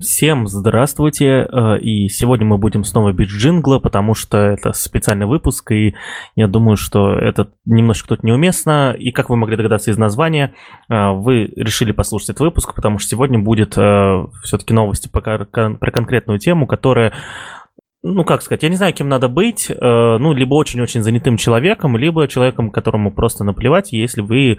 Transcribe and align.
Всем 0.00 0.48
здравствуйте, 0.48 1.46
э, 1.48 1.78
и 1.78 2.08
сегодня 2.08 2.44
мы 2.44 2.58
будем 2.58 2.82
снова 2.82 3.12
бить 3.12 3.28
джингла, 3.28 3.78
потому 3.78 4.14
что 4.14 4.38
это 4.38 4.72
специальный 4.72 5.26
выпуск, 5.26 5.70
и 5.70 5.94
я 6.34 6.48
думаю, 6.48 6.76
что 6.76 7.12
это 7.12 7.50
немножко 7.64 8.08
тут 8.08 8.24
неуместно, 8.24 8.92
и 8.98 9.12
как 9.12 9.30
вы 9.30 9.36
могли 9.36 9.56
догадаться 9.56 9.92
из 9.92 9.96
названия, 9.96 10.52
э, 10.88 11.10
вы 11.12 11.44
решили 11.54 11.92
послушать 11.92 12.30
этот 12.30 12.40
выпуск, 12.40 12.74
потому 12.74 12.98
что 12.98 13.10
сегодня 13.10 13.38
будет 13.38 13.78
э, 13.78 14.26
все-таки 14.42 14.74
новости 14.74 15.08
про 15.08 15.46
конкретную 15.46 16.40
тему, 16.40 16.66
которая 16.66 17.12
ну, 18.06 18.22
как 18.22 18.42
сказать, 18.42 18.62
я 18.62 18.68
не 18.68 18.76
знаю, 18.76 18.92
кем 18.92 19.08
надо 19.08 19.28
быть, 19.28 19.70
э, 19.70 19.74
ну, 19.80 20.34
либо 20.34 20.54
очень-очень 20.56 21.02
занятым 21.02 21.38
человеком, 21.38 21.96
либо 21.96 22.28
человеком, 22.28 22.70
которому 22.70 23.10
просто 23.10 23.44
наплевать, 23.44 23.92
если 23.92 24.20
вы 24.20 24.52
э, 24.52 24.56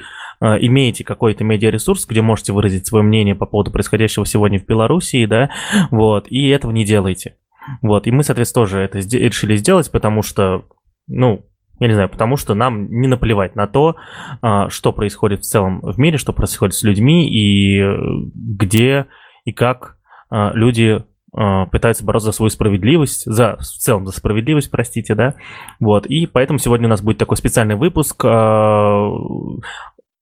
имеете 0.61 1.03
какой-то 1.03 1.43
медиаресурс, 1.43 2.07
где 2.07 2.23
можете 2.23 2.53
выразить 2.53 2.87
свое 2.87 3.03
мнение 3.05 3.35
по 3.35 3.45
поводу 3.45 3.69
происходящего 3.69 4.25
сегодня 4.25 4.59
в 4.59 4.65
Белоруссии, 4.65 5.27
да, 5.27 5.51
вот, 5.91 6.25
и 6.27 6.47
этого 6.47 6.71
не 6.71 6.85
делаете. 6.85 7.35
Вот, 7.83 8.07
и 8.07 8.11
мы, 8.11 8.23
соответственно, 8.23 8.65
тоже 8.65 8.79
это 8.79 8.97
решили 8.97 9.57
сделать, 9.57 9.91
потому 9.91 10.23
что, 10.23 10.65
ну, 11.07 11.45
я 11.79 11.87
не 11.87 11.93
знаю, 11.93 12.09
потому 12.09 12.37
что 12.37 12.55
нам 12.55 12.89
не 12.89 13.07
наплевать 13.07 13.55
на 13.55 13.67
то, 13.67 13.95
э, 14.41 14.69
что 14.69 14.91
происходит 14.91 15.41
в 15.41 15.47
целом 15.47 15.81
в 15.81 15.99
мире, 15.99 16.17
что 16.17 16.33
происходит 16.33 16.73
с 16.73 16.81
людьми 16.81 17.29
и 17.29 17.79
э, 17.79 17.95
где 18.33 19.05
и 19.43 19.51
как 19.51 19.97
э, 20.31 20.49
люди 20.55 21.03
пытаются 21.35 22.05
бороться 22.05 22.27
за 22.27 22.31
свою 22.31 22.49
справедливость, 22.49 23.25
за, 23.25 23.57
в 23.57 23.63
целом 23.63 24.05
за 24.05 24.13
справедливость, 24.13 24.71
простите, 24.71 25.15
да, 25.15 25.35
вот, 25.79 26.05
и 26.05 26.27
поэтому 26.27 26.59
сегодня 26.59 26.87
у 26.87 26.89
нас 26.89 27.01
будет 27.01 27.17
такой 27.17 27.37
специальный 27.37 27.75
выпуск, 27.75 28.23
э, 28.23 29.11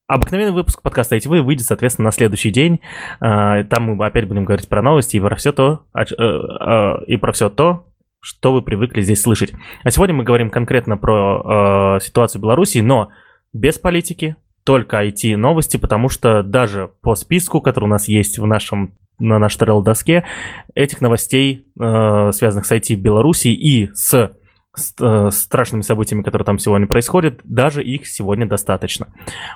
Обыкновенный 0.05 0.52
выпуск 0.52 0.81
подкаста 0.81 1.16
«Эти 1.16 1.30
вы» 1.30 1.41
выйдет, 1.41 1.66
соответственно, 1.66 2.08
на 2.08 2.12
следующий 2.12 2.52
день. 2.52 2.81
Э, 3.22 3.63
там 3.63 3.84
мы 3.84 4.05
опять 4.05 4.27
будем 4.27 4.44
говорить 4.44 4.67
про 4.67 4.81
новости 4.81 5.16
и 5.16 5.20
про 5.20 5.36
все 5.38 5.53
то, 5.53 5.86
и 7.08 7.17
про 7.17 7.31
все 7.31 7.50
то, 7.50 7.88
что 8.19 8.52
вы 8.52 8.61
привыкли 8.61 9.02
здесь 9.02 9.22
слышать. 9.22 9.53
А 9.84 9.91
сегодня 9.91 10.14
мы 10.14 10.23
говорим 10.23 10.50
конкретно 10.50 10.97
про 10.97 12.00
ситуацию 12.02 12.41
в 12.41 12.44
Беларуси, 12.44 12.80
но 12.80 13.09
без 13.53 13.80
политики, 13.80 14.36
только 14.64 15.06
IT-новости, 15.06 15.78
потому 15.78 16.09
что 16.09 16.44
даже 16.44 16.91
по 17.02 17.16
списку, 17.16 17.61
который 17.61 17.86
у 17.86 17.89
нас 17.89 18.08
есть 18.08 18.39
в 18.39 18.45
нашем 18.45 18.97
на 19.19 19.39
нашей 19.39 19.59
трелл-доске 19.59 20.25
этих 20.75 21.02
новостей, 21.02 21.67
э, 21.80 22.31
связанных 22.31 22.66
с 22.66 22.72
IT 22.72 22.95
в 22.95 23.02
Беларуси 23.02 23.47
и 23.47 23.89
с 23.94 24.33
э, 25.00 25.30
страшными 25.31 25.81
событиями, 25.81 26.23
которые 26.23 26.45
там 26.45 26.59
сегодня 26.59 26.88
происходят, 26.88 27.39
даже 27.44 27.84
их 27.84 28.08
сегодня 28.08 28.47
достаточно. 28.47 29.08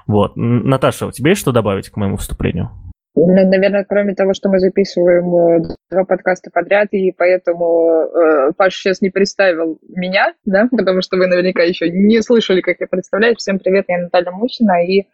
Вот. 0.05 0.33
Наташа, 0.35 1.07
у 1.07 1.11
тебя 1.11 1.31
есть 1.31 1.41
что 1.41 1.51
добавить 1.51 1.89
к 1.89 1.97
моему 1.97 2.17
выступлению? 2.17 2.71
Ну, 3.19 3.25
наверное, 3.25 3.83
кроме 3.83 4.13
того, 4.13 4.35
что 4.35 4.47
мы 4.47 4.59
записываем 4.59 5.35
э, 5.35 5.75
два 5.89 6.03
подкаста 6.05 6.51
подряд, 6.53 6.89
и 6.91 7.11
поэтому 7.17 8.03
э, 8.03 8.51
Паш 8.55 8.75
сейчас 8.75 9.01
не 9.01 9.09
представил 9.09 9.79
меня, 9.87 10.35
да, 10.45 10.67
потому 10.69 11.01
что 11.01 11.17
вы 11.17 11.25
наверняка 11.25 11.63
еще 11.63 11.89
не 11.89 12.21
слышали, 12.21 12.61
как 12.61 12.79
я 12.79 12.85
представляю. 12.85 13.35
Всем 13.35 13.57
привет, 13.57 13.85
я 13.87 13.97
Наталья 13.97 14.29
Мусина, 14.29 14.85
и 14.85 15.07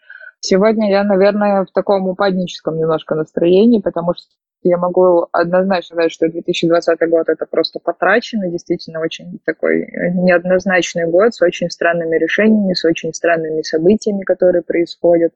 Сегодня 0.45 0.89
я, 0.89 1.05
наверное, 1.05 1.63
в 1.63 1.71
таком 1.71 2.05
упадническом 2.09 2.77
немножко 2.77 3.15
настроении, 3.15 3.79
потому 3.79 4.13
что 4.13 4.25
я 4.61 4.77
могу 4.77 5.25
однозначно 5.31 5.95
сказать, 5.95 6.11
что 6.11 6.27
2020 6.27 7.09
год 7.09 7.29
это 7.29 7.45
просто 7.49 7.79
потраченный, 7.79 8.51
действительно 8.51 8.99
очень 8.99 9.39
такой 9.45 9.87
неоднозначный 10.13 11.09
год 11.09 11.33
с 11.33 11.41
очень 11.41 11.69
странными 11.69 12.17
решениями, 12.17 12.73
с 12.73 12.83
очень 12.83 13.13
странными 13.13 13.61
событиями, 13.61 14.23
которые 14.23 14.63
происходят. 14.63 15.31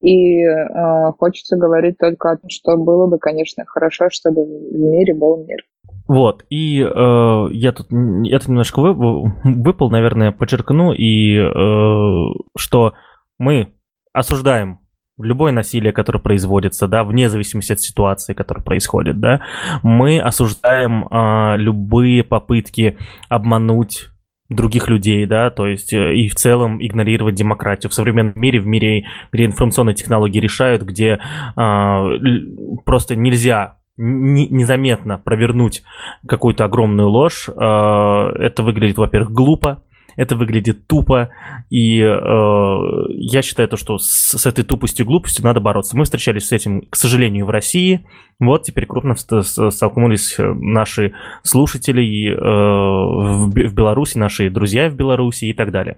И 0.00 0.42
э, 0.42 1.12
хочется 1.18 1.58
говорить 1.58 1.98
только 1.98 2.30
о 2.30 2.36
том, 2.38 2.48
что 2.48 2.78
было 2.78 3.06
бы, 3.06 3.18
конечно, 3.18 3.66
хорошо, 3.66 4.08
чтобы 4.08 4.42
в 4.46 4.74
мире 4.74 5.12
был 5.14 5.36
мир. 5.44 5.58
Вот, 6.08 6.46
и 6.48 6.80
э, 6.80 7.46
я 7.50 7.72
тут 7.72 7.88
это 7.88 8.50
немножко 8.50 8.80
вы, 8.80 8.94
выпал, 9.44 9.90
наверное, 9.90 10.32
подчеркну, 10.32 10.92
и 10.94 11.36
э, 11.36 12.42
что 12.56 12.94
мы 13.38 13.75
осуждаем 14.16 14.80
любое 15.18 15.52
насилие, 15.52 15.92
которое 15.92 16.18
производится, 16.18 16.88
да, 16.88 17.04
вне 17.04 17.28
зависимости 17.28 17.72
от 17.72 17.80
ситуации, 17.80 18.34
которая 18.34 18.64
происходит, 18.64 19.20
да, 19.20 19.40
мы 19.82 20.20
осуждаем 20.20 21.06
а, 21.10 21.56
любые 21.56 22.22
попытки 22.24 22.98
обмануть 23.28 24.08
других 24.48 24.88
людей, 24.88 25.26
да, 25.26 25.50
то 25.50 25.66
есть 25.66 25.92
э, 25.92 26.14
и 26.14 26.28
в 26.28 26.36
целом 26.36 26.84
игнорировать 26.84 27.34
демократию 27.34 27.90
в 27.90 27.94
современном 27.94 28.34
мире, 28.36 28.60
в 28.60 28.66
мире, 28.66 29.06
где 29.32 29.44
информационные 29.44 29.94
технологии 29.94 30.38
решают, 30.38 30.82
где 30.82 31.18
а, 31.56 32.06
просто 32.84 33.16
нельзя 33.16 33.78
незаметно 33.96 35.16
провернуть 35.18 35.82
какую-то 36.28 36.64
огромную 36.66 37.08
ложь. 37.08 37.48
А, 37.56 38.30
это 38.38 38.62
выглядит, 38.62 38.98
во-первых, 38.98 39.32
глупо, 39.32 39.82
это 40.16 40.36
выглядит 40.36 40.86
тупо, 40.86 41.30
и 41.70 42.00
э, 42.00 42.78
я 43.10 43.42
считаю 43.42 43.68
то, 43.68 43.76
что 43.76 43.98
с, 43.98 44.36
с 44.36 44.46
этой 44.46 44.64
тупостью 44.64 45.04
и 45.04 45.08
глупостью 45.08 45.44
надо 45.44 45.60
бороться. 45.60 45.96
Мы 45.96 46.04
встречались 46.04 46.48
с 46.48 46.52
этим, 46.52 46.82
к 46.82 46.96
сожалению, 46.96 47.46
в 47.46 47.50
России, 47.50 48.06
вот 48.38 48.64
теперь 48.64 48.86
крупно 48.86 49.14
столкнулись 49.14 50.34
э, 50.38 50.52
наши 50.54 51.14
слушатели 51.42 52.30
э, 52.30 52.36
в, 52.36 53.50
в 53.50 53.74
Беларуси, 53.74 54.18
наши 54.18 54.50
друзья 54.50 54.90
в 54.90 54.94
Беларуси 54.94 55.46
и 55.46 55.52
так 55.52 55.70
далее. 55.70 55.96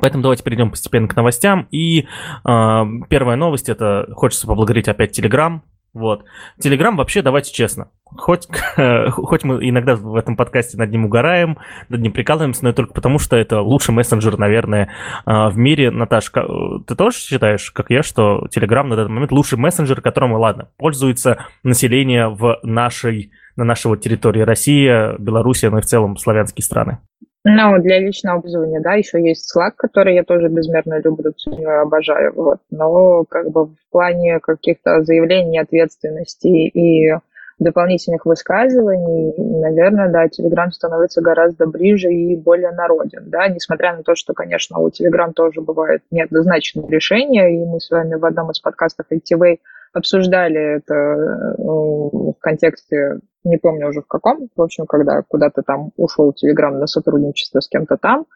Поэтому 0.00 0.22
давайте 0.22 0.44
перейдем 0.44 0.70
постепенно 0.70 1.08
к 1.08 1.16
новостям. 1.16 1.66
И 1.70 2.00
э, 2.00 2.84
первая 3.08 3.36
новость 3.36 3.68
это 3.68 4.08
хочется 4.12 4.46
поблагодарить 4.46 4.88
опять 4.88 5.12
Телеграм. 5.12 5.62
Вот. 5.94 6.24
Телеграм 6.60 6.96
вообще, 6.96 7.22
давайте 7.22 7.52
честно, 7.52 7.90
хоть, 8.04 8.46
хоть 9.10 9.44
мы 9.44 9.68
иногда 9.68 9.96
в 9.96 10.14
этом 10.16 10.36
подкасте 10.36 10.76
над 10.76 10.90
ним 10.90 11.06
угораем, 11.06 11.58
над 11.88 12.00
ним 12.00 12.12
прикалываемся, 12.12 12.64
но 12.64 12.72
только 12.72 12.92
потому, 12.92 13.18
что 13.18 13.36
это 13.36 13.60
лучший 13.60 13.94
мессенджер, 13.94 14.38
наверное, 14.38 14.90
а, 15.24 15.48
в 15.50 15.56
мире. 15.56 15.90
Наташка, 15.90 16.46
ты 16.86 16.94
тоже 16.94 17.16
считаешь, 17.16 17.70
как 17.70 17.90
я, 17.90 18.02
что 18.02 18.46
Телеграм 18.50 18.88
на 18.88 18.96
данный 18.96 19.12
момент 19.12 19.32
лучший 19.32 19.58
мессенджер, 19.58 20.00
которым, 20.00 20.32
ладно, 20.34 20.68
пользуется 20.76 21.46
население 21.62 22.28
в 22.28 22.58
нашей, 22.62 23.32
на 23.56 23.64
нашей 23.64 23.88
вот 23.88 24.00
территории 24.00 24.42
Россия, 24.42 25.16
Белоруссия, 25.18 25.70
ну 25.70 25.78
и 25.78 25.82
в 25.82 25.86
целом 25.86 26.16
славянские 26.16 26.64
страны? 26.64 26.98
Ну, 27.44 27.78
для 27.80 28.00
личного 28.00 28.40
пользования, 28.40 28.80
да, 28.80 28.94
еще 28.94 29.22
есть 29.22 29.50
Slack, 29.54 29.72
который 29.76 30.14
я 30.14 30.24
тоже 30.24 30.48
безмерно 30.48 31.00
люблю, 31.00 31.32
ценю, 31.32 31.70
обожаю, 31.80 32.32
вот. 32.34 32.58
Но 32.70 33.24
как 33.24 33.50
бы 33.50 33.66
в 33.66 33.76
плане 33.90 34.40
каких-то 34.40 35.02
заявлений 35.02 35.58
ответственности 35.58 36.48
и 36.48 37.14
дополнительных 37.58 38.24
высказываний, 38.24 39.34
наверное, 39.36 40.08
да, 40.08 40.26
Telegram 40.26 40.70
становится 40.70 41.20
гораздо 41.20 41.66
ближе 41.66 42.12
и 42.12 42.36
более 42.36 42.70
народен, 42.70 43.24
да, 43.26 43.48
несмотря 43.48 43.96
на 43.96 44.02
то, 44.02 44.14
что, 44.14 44.32
конечно, 44.32 44.78
у 44.78 44.88
Telegram 44.88 45.32
тоже 45.32 45.60
бывают 45.60 46.02
неоднозначные 46.10 46.88
решения, 46.88 47.54
и 47.54 47.64
мы 47.64 47.80
с 47.80 47.90
вами 47.90 48.14
в 48.14 48.24
одном 48.24 48.50
из 48.50 48.60
подкастов 48.60 49.06
ITV 49.10 49.58
обсуждали 49.92 50.76
это 50.76 50.94
э, 50.94 51.54
в 51.58 52.34
контексте 52.40 53.20
не 53.44 53.56
помню 53.56 53.88
уже 53.88 54.02
в 54.02 54.06
каком, 54.06 54.48
в 54.54 54.62
общем, 54.62 54.86
когда 54.86 55.22
куда-то 55.22 55.62
там 55.62 55.90
ушел 55.96 56.32
Телеграм 56.32 56.78
на 56.78 56.86
сотрудничество 56.86 57.60
с 57.60 57.68
кем-то 57.68 57.96
там, 57.96 58.26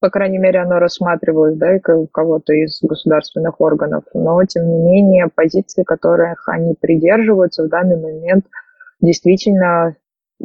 по 0.00 0.08
крайней 0.08 0.38
мере, 0.38 0.60
оно 0.60 0.78
рассматривалось, 0.78 1.56
да, 1.56 1.76
и 1.76 1.92
у 1.92 2.06
кого-то 2.06 2.54
из 2.54 2.80
государственных 2.82 3.60
органов, 3.60 4.04
но, 4.14 4.42
тем 4.44 4.66
не 4.66 4.78
менее, 4.78 5.28
позиции, 5.28 5.82
которых 5.82 6.48
они 6.48 6.74
придерживаются 6.74 7.64
в 7.64 7.68
данный 7.68 8.00
момент, 8.00 8.46
действительно 9.00 9.96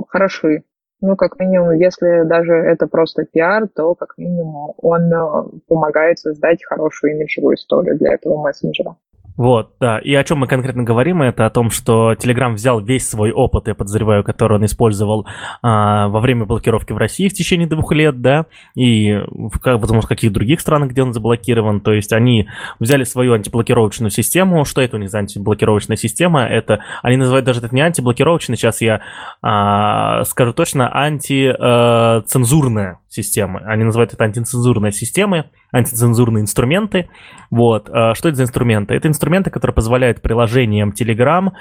хороши. 0.09 0.63
Ну, 0.99 1.15
как 1.15 1.39
минимум, 1.39 1.71
если 1.71 2.23
даже 2.23 2.53
это 2.53 2.87
просто 2.87 3.25
пиар, 3.25 3.67
то, 3.67 3.95
как 3.95 4.17
минимум, 4.17 4.73
он 4.77 5.13
э, 5.13 5.59
помогает 5.67 6.19
создать 6.19 6.63
хорошую 6.65 7.13
имиджевую 7.13 7.55
историю 7.55 7.97
для 7.97 8.13
этого 8.13 8.41
мессенджера. 8.41 8.95
Вот, 9.37 9.73
да. 9.79 9.99
И 9.99 10.13
о 10.13 10.23
чем 10.23 10.39
мы 10.39 10.47
конкретно 10.47 10.83
говорим, 10.83 11.21
это 11.21 11.45
о 11.45 11.49
том, 11.49 11.69
что 11.69 12.13
Telegram 12.13 12.53
взял 12.53 12.79
весь 12.79 13.09
свой 13.09 13.31
опыт, 13.31 13.67
я 13.67 13.75
подозреваю, 13.75 14.23
который 14.23 14.57
он 14.57 14.65
использовал 14.65 15.27
а, 15.61 16.07
во 16.07 16.21
время 16.21 16.45
блокировки 16.45 16.93
в 16.93 16.97
России 16.97 17.27
в 17.27 17.33
течение 17.33 17.67
двух 17.67 17.91
лет, 17.91 18.21
да, 18.21 18.45
и, 18.75 19.19
в, 19.29 19.59
возможно, 19.63 20.01
в 20.01 20.07
каких 20.07 20.31
других 20.31 20.61
странах, 20.61 20.91
где 20.91 21.03
он 21.03 21.13
заблокирован. 21.13 21.81
То 21.81 21.91
есть 21.91 22.13
они 22.13 22.47
взяли 22.79 23.03
свою 23.03 23.33
антиблокировочную 23.33 24.09
систему. 24.09 24.63
Что 24.63 24.79
это 24.81 24.95
у 24.95 24.99
них 24.99 25.09
за 25.09 25.19
антиблокировочная 25.19 25.97
система? 25.97 26.45
Это, 26.45 26.79
они 27.01 27.17
называют 27.17 27.45
даже 27.45 27.59
это 27.59 27.75
не 27.75 27.81
антиблокировочная, 27.81 28.55
сейчас 28.55 28.79
я 28.81 29.01
а, 29.41 30.23
скажу 30.23 30.53
точно, 30.53 30.89
антицензурная 30.95 32.99
система. 33.15 33.61
Они 33.61 33.83
называют 33.83 34.13
это 34.13 34.23
антицензурной 34.23 34.91
системой 34.91 35.45
антицензурные 35.71 36.41
инструменты. 36.41 37.09
Вот. 37.49 37.89
А 37.91 38.15
что 38.15 38.29
это 38.29 38.37
за 38.37 38.43
инструменты? 38.43 38.93
Это 38.93 39.07
инструменты, 39.07 39.49
которые 39.49 39.73
позволяют 39.73 40.21
приложениям 40.21 40.91
Telegram, 40.91 41.51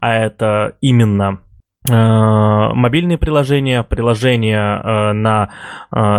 а 0.00 0.14
это 0.14 0.76
именно 0.80 1.40
а, 1.88 2.72
мобильные 2.74 3.18
приложения, 3.18 3.82
приложения 3.82 4.60
а, 4.60 5.12
на 5.12 5.50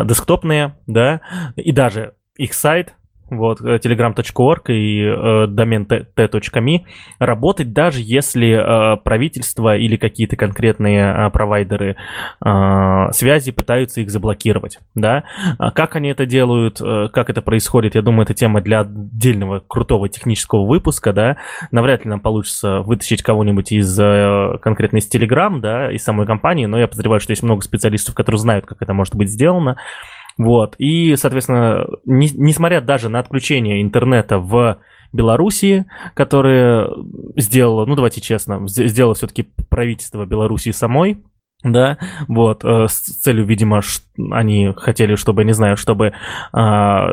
десктопные, 0.06 0.76
да, 0.88 1.22
и 1.56 1.72
даже 1.72 2.14
их 2.38 2.54
сайт, 2.54 2.96
вот, 3.30 3.62
э, 3.62 3.78
telegram.org 3.78 4.70
и 4.70 5.04
э, 5.04 5.48
домен 5.48 5.86
t.me 5.86 6.82
работать 7.20 7.74
даже 7.74 8.02
если 8.02 8.52
э, 8.52 8.98
правительство 8.98 9.76
или 9.76 9.98
какие-то 9.98 10.36
конкретные 10.36 11.14
э, 11.14 11.30
провайдеры 11.32 11.96
э, 12.44 13.12
связи 13.12 13.52
пытаются 13.52 14.02
их 14.02 14.12
заблокировать, 14.12 14.80
да. 14.94 15.24
А 15.58 15.72
как 15.72 15.96
они 15.96 16.10
это 16.10 16.26
делают, 16.26 16.80
э, 16.82 17.10
как 17.12 17.30
это 17.30 17.42
происходит, 17.42 17.96
я 17.96 18.02
думаю, 18.02 18.24
это 18.24 18.34
тема 18.34 18.62
для 18.62 18.82
отдельного 18.82 19.60
крутого 19.60 20.08
технического 20.08 20.66
выпуска, 20.66 21.14
да. 21.14 21.38
Навряд 21.72 22.06
ли 22.06 22.10
нам 22.10 22.20
получится 22.20 22.82
вытащить 22.82 23.24
кого-нибудь 23.24 23.72
из 23.72 24.00
э, 24.00 24.58
конкретно 24.62 24.98
из 24.98 25.10
Telegram, 25.10 25.60
да, 25.60 25.92
из 25.92 26.04
самой 26.04 26.28
компании, 26.28 26.66
но 26.66 26.80
я 26.80 26.88
подозреваю, 26.88 27.20
что 27.20 27.32
есть 27.32 27.44
много 27.44 27.62
специалистов, 27.62 28.14
которые 28.14 28.40
знают, 28.40 28.66
как 28.66 28.82
это 28.82 28.94
может 28.94 29.16
быть 29.16 29.30
сделано. 29.30 29.78
Вот. 30.38 30.76
И, 30.78 31.16
соответственно, 31.16 31.86
не, 32.06 32.30
несмотря 32.34 32.82
даже 32.82 33.10
на 33.10 33.20
отключение 33.20 33.82
интернета 33.82 34.40
в 34.40 34.80
Белоруссии, 35.14 35.86
которое 36.14 36.90
сделало, 37.38 37.86
ну 37.86 37.96
давайте 37.96 38.22
честно, 38.22 38.68
сделало 38.68 39.16
все-таки 39.16 39.44
правительство 39.70 40.26
Белоруссии 40.26 40.72
самой, 40.72 41.24
да, 41.64 41.98
вот, 42.28 42.64
э, 42.64 42.88
с 42.88 43.00
целью, 43.22 43.46
видимо, 43.46 43.82
они 44.32 44.72
хотели, 44.76 45.16
чтобы, 45.16 45.46
не 45.46 45.54
знаю, 45.54 45.78
чтобы 45.78 46.08
э, 46.08 47.08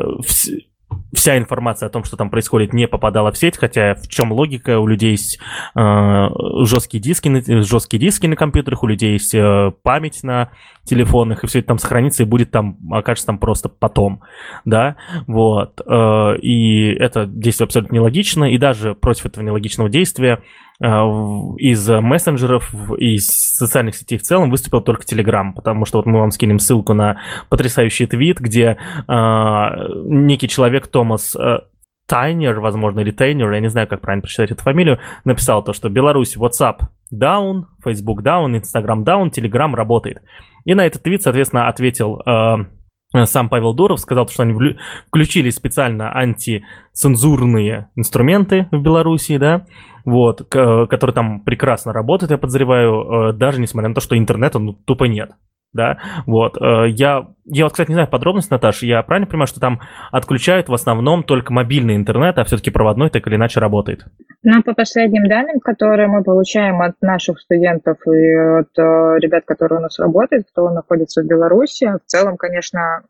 вся 1.13 1.37
информация 1.37 1.87
о 1.87 1.89
том, 1.89 2.03
что 2.03 2.17
там 2.17 2.29
происходит, 2.29 2.73
не 2.73 2.87
попадала 2.87 3.31
в 3.31 3.37
сеть, 3.37 3.57
хотя 3.57 3.95
в 3.95 4.07
чем 4.07 4.31
логика? 4.31 4.79
У 4.79 4.87
людей 4.87 5.11
есть 5.11 5.39
э, 5.75 6.27
жесткие 6.65 7.01
диски, 7.01 7.61
жесткие 7.61 7.99
диски 7.99 8.25
на 8.27 8.35
компьютерах, 8.35 8.83
у 8.83 8.87
людей 8.87 9.13
есть 9.13 9.33
э, 9.35 9.71
память 9.83 10.23
на 10.23 10.49
телефонах, 10.83 11.43
и 11.43 11.47
все 11.47 11.59
это 11.59 11.69
там 11.69 11.77
сохранится 11.77 12.23
и 12.23 12.25
будет 12.25 12.51
там, 12.51 12.77
окажется 12.91 13.27
там 13.27 13.37
просто 13.37 13.69
потом, 13.69 14.21
да, 14.65 14.95
вот. 15.27 15.81
Э, 15.85 16.35
и 16.37 16.91
это 16.93 17.25
действие 17.25 17.65
абсолютно 17.65 17.95
нелогично, 17.95 18.45
и 18.45 18.57
даже 18.57 18.95
против 18.95 19.27
этого 19.27 19.43
нелогичного 19.43 19.89
действия 19.89 20.41
из 20.79 21.87
мессенджеров, 21.87 22.73
из 22.97 23.27
социальных 23.27 23.95
сетей 23.95 24.17
в 24.17 24.23
целом 24.23 24.49
выступил 24.49 24.81
только 24.81 25.03
Telegram, 25.03 25.53
потому 25.53 25.85
что 25.85 25.99
вот 25.99 26.05
мы 26.05 26.19
вам 26.19 26.31
скинем 26.31 26.59
ссылку 26.59 26.93
на 26.93 27.21
потрясающий 27.49 28.05
твит, 28.07 28.39
где 28.39 28.77
э, 29.07 29.69
некий 30.05 30.49
человек 30.49 30.87
Томас 30.87 31.35
э, 31.35 31.59
Тайнер, 32.07 32.59
возможно, 32.59 32.99
или 32.99 33.11
Тайнер, 33.11 33.51
я 33.51 33.59
не 33.59 33.69
знаю, 33.69 33.87
как 33.87 34.01
правильно 34.01 34.23
прочитать 34.23 34.51
эту 34.51 34.63
фамилию, 34.63 34.99
написал 35.23 35.63
то, 35.63 35.73
что 35.73 35.89
Беларусь, 35.89 36.35
WhatsApp 36.35 36.79
down, 37.13 37.65
Facebook 37.85 38.21
down, 38.21 38.59
Instagram 38.59 39.03
down, 39.03 39.31
Telegram 39.31 39.73
работает. 39.73 40.21
И 40.65 40.73
на 40.73 40.85
этот 40.85 41.03
твит, 41.03 41.21
соответственно, 41.21 41.67
ответил 41.67 42.21
э, 42.25 43.25
сам 43.25 43.49
Павел 43.49 43.73
Дуров, 43.73 43.99
сказал, 43.99 44.27
что 44.27 44.43
они 44.43 44.75
включили 45.07 45.49
специально 45.49 46.11
антицензурные 46.11 47.89
инструменты 47.95 48.67
в 48.71 48.81
Беларуси, 48.81 49.37
да, 49.37 49.65
вот, 50.05 50.43
который 50.49 51.11
там 51.11 51.41
прекрасно 51.41 51.93
работает, 51.93 52.31
я 52.31 52.37
подозреваю, 52.37 53.29
э, 53.29 53.33
даже 53.33 53.59
несмотря 53.61 53.89
на 53.89 53.95
то, 53.95 54.01
что 54.01 54.17
интернета 54.17 54.59
ну, 54.59 54.73
тупо 54.73 55.05
нет. 55.05 55.31
Да, 55.73 55.97
вот. 56.27 56.55
Э, 56.61 56.87
я, 56.87 57.25
я 57.45 57.63
вот, 57.63 57.71
кстати, 57.71 57.89
не 57.89 57.95
знаю 57.95 58.07
подробности, 58.07 58.51
Наташа, 58.51 58.85
я 58.85 59.01
правильно 59.01 59.27
понимаю, 59.27 59.47
что 59.47 59.59
там 59.59 59.81
отключают 60.11 60.69
в 60.69 60.73
основном 60.73 61.23
только 61.23 61.51
мобильный 61.51 61.95
интернет, 61.95 62.37
а 62.37 62.43
все-таки 62.43 62.69
проводной 62.69 63.09
так 63.09 63.25
или 63.25 63.35
иначе 63.35 63.59
работает? 63.59 64.05
Ну, 64.43 64.61
по 64.61 64.75
последним 64.75 65.27
данным, 65.27 65.59
которые 65.59 66.07
мы 66.07 66.23
получаем 66.23 66.81
от 66.81 66.93
наших 67.01 67.39
студентов 67.39 67.97
и 68.05 68.33
от 68.33 68.77
э, 68.77 69.19
ребят, 69.19 69.45
которые 69.45 69.79
у 69.79 69.81
нас 69.81 69.97
работают, 69.97 70.47
кто 70.51 70.69
находится 70.69 71.23
в 71.23 71.27
Беларуси, 71.27 71.85
в 71.85 72.05
целом, 72.05 72.37
конечно, 72.37 73.01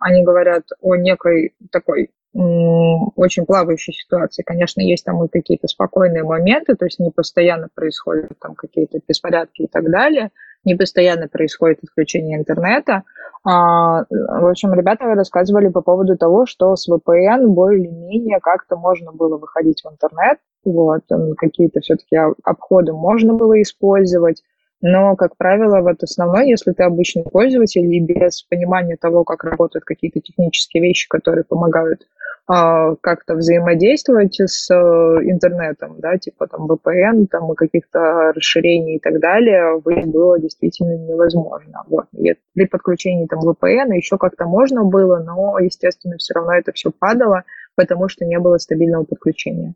они 0.00 0.24
говорят 0.24 0.64
о 0.80 0.96
некой 0.96 1.52
такой 1.70 2.10
очень 2.32 3.44
плавающей 3.44 3.92
ситуации. 3.92 4.42
Конечно, 4.42 4.80
есть 4.80 5.04
там 5.04 5.24
и 5.24 5.28
какие-то 5.28 5.66
спокойные 5.66 6.22
моменты, 6.22 6.76
то 6.76 6.84
есть 6.84 7.00
не 7.00 7.10
постоянно 7.10 7.68
происходят 7.74 8.30
там 8.40 8.54
какие-то 8.54 9.00
беспорядки 9.06 9.62
и 9.62 9.66
так 9.66 9.90
далее, 9.90 10.30
не 10.64 10.74
постоянно 10.76 11.26
происходит 11.26 11.80
отключение 11.82 12.38
интернета. 12.38 13.02
А, 13.42 14.04
в 14.08 14.50
общем, 14.50 14.74
ребята 14.74 15.06
рассказывали 15.06 15.68
по 15.68 15.80
поводу 15.80 16.16
того, 16.16 16.46
что 16.46 16.76
с 16.76 16.88
VPN 16.88 17.46
более-менее 17.46 18.38
как-то 18.40 18.76
можно 18.76 19.12
было 19.12 19.38
выходить 19.38 19.82
в 19.82 19.90
интернет, 19.90 20.38
вот, 20.64 21.02
какие-то 21.38 21.80
все-таки 21.80 22.16
обходы 22.44 22.92
можно 22.92 23.34
было 23.34 23.60
использовать, 23.62 24.42
но, 24.82 25.14
как 25.16 25.36
правило, 25.36 25.80
вот 25.80 26.02
основной, 26.02 26.48
если 26.48 26.72
ты 26.72 26.82
обычный 26.84 27.24
пользователь 27.24 27.84
и 27.84 28.00
без 28.00 28.42
понимания 28.42 28.96
того, 28.96 29.24
как 29.24 29.44
работают 29.44 29.84
какие-то 29.84 30.20
технические 30.20 30.82
вещи, 30.82 31.06
которые 31.08 31.44
помогают 31.44 32.06
а, 32.46 32.96
как-то 33.00 33.34
взаимодействовать 33.34 34.40
с 34.40 34.70
э, 34.74 34.74
интернетом, 34.74 36.00
да, 36.00 36.16
типа 36.16 36.48
там 36.48 36.66
VPN, 36.66 37.26
там 37.30 37.52
и 37.52 37.54
каких-то 37.54 38.32
расширений 38.34 38.96
и 38.96 38.98
так 38.98 39.20
далее, 39.20 39.80
выйти 39.84 40.06
было 40.06 40.40
действительно 40.40 40.96
невозможно. 40.96 41.84
Вот. 41.86 42.06
И 42.16 42.34
при 42.54 42.64
подключении 42.66 43.26
там 43.26 43.40
VPN 43.40 43.94
еще 43.94 44.18
как-то 44.18 44.46
можно 44.46 44.82
было, 44.82 45.18
но, 45.18 45.58
естественно, 45.60 46.16
все 46.16 46.34
равно 46.34 46.54
это 46.54 46.72
все 46.72 46.90
падало, 46.90 47.44
потому 47.76 48.08
что 48.08 48.24
не 48.24 48.38
было 48.38 48.56
стабильного 48.58 49.04
подключения. 49.04 49.74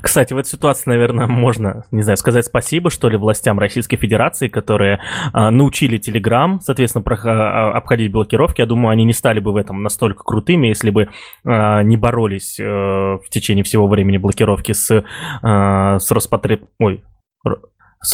Кстати, 0.00 0.32
в 0.32 0.38
этой 0.38 0.48
ситуации, 0.48 0.90
наверное, 0.90 1.26
можно, 1.26 1.84
не 1.90 2.02
знаю, 2.02 2.16
сказать 2.16 2.46
спасибо, 2.46 2.90
что 2.90 3.08
ли, 3.08 3.16
властям 3.16 3.58
Российской 3.58 3.96
Федерации, 3.96 4.48
которые 4.48 5.00
а, 5.32 5.50
научили 5.50 5.98
Telegram, 5.98 6.58
соответственно, 6.60 7.02
про, 7.02 7.18
а, 7.24 7.72
обходить 7.72 8.12
блокировки. 8.12 8.60
Я 8.60 8.66
думаю, 8.66 8.92
они 8.92 9.04
не 9.04 9.12
стали 9.12 9.40
бы 9.40 9.52
в 9.52 9.56
этом 9.56 9.82
настолько 9.82 10.24
крутыми, 10.24 10.68
если 10.68 10.90
бы 10.90 11.08
а, 11.44 11.82
не 11.82 11.96
боролись 11.96 12.58
а, 12.60 13.18
в 13.18 13.28
течение 13.30 13.64
всего 13.64 13.86
времени 13.86 14.18
блокировки 14.18 14.72
с, 14.72 15.04
а, 15.42 15.98
с 15.98 16.10
Роспотреб... 16.10 16.64
Ой, 16.78 17.04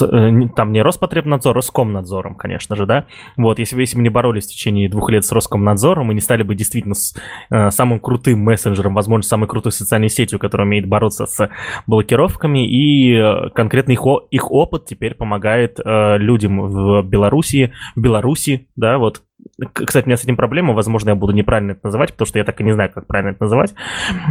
Э, 0.00 0.30
там 0.54 0.72
не 0.72 0.82
Роспотребнадзор, 0.82 1.56
Роскомнадзором, 1.56 2.34
конечно 2.34 2.76
же, 2.76 2.86
да. 2.86 3.06
Вот, 3.36 3.58
если, 3.58 3.80
если 3.80 3.96
бы 3.96 4.02
не 4.02 4.08
боролись 4.08 4.46
в 4.46 4.50
течение 4.50 4.88
двух 4.88 5.10
лет 5.10 5.24
с 5.24 5.32
Роскомнадзором 5.32 6.12
и 6.12 6.14
не 6.14 6.20
стали 6.20 6.42
бы 6.42 6.54
действительно 6.54 6.94
с, 6.94 7.16
э, 7.50 7.70
самым 7.70 8.00
крутым 8.00 8.40
мессенджером, 8.40 8.94
возможно, 8.94 9.22
самой 9.22 9.48
крутой 9.48 9.72
социальной 9.72 10.10
сетью, 10.10 10.38
которая 10.38 10.66
умеет 10.66 10.86
бороться 10.86 11.26
с 11.26 11.50
блокировками, 11.86 12.68
и 12.68 13.14
э, 13.14 13.50
конкретно 13.50 13.92
их, 13.92 14.02
их 14.30 14.50
опыт 14.50 14.84
теперь 14.86 15.14
помогает 15.14 15.80
э, 15.82 16.18
людям 16.18 16.60
в 16.60 17.02
Белоруссии, 17.02 17.72
в 17.96 18.00
Беларуси, 18.00 18.68
да, 18.76 18.98
вот, 18.98 19.22
кстати, 19.72 20.04
у 20.04 20.08
меня 20.08 20.16
с 20.16 20.24
этим 20.24 20.36
проблема, 20.36 20.74
возможно, 20.74 21.10
я 21.10 21.14
буду 21.14 21.32
неправильно 21.32 21.72
это 21.72 21.80
называть, 21.84 22.12
потому 22.12 22.26
что 22.26 22.38
я 22.38 22.44
так 22.44 22.60
и 22.60 22.64
не 22.64 22.72
знаю, 22.72 22.90
как 22.92 23.06
правильно 23.06 23.30
это 23.30 23.44
называть. 23.44 23.74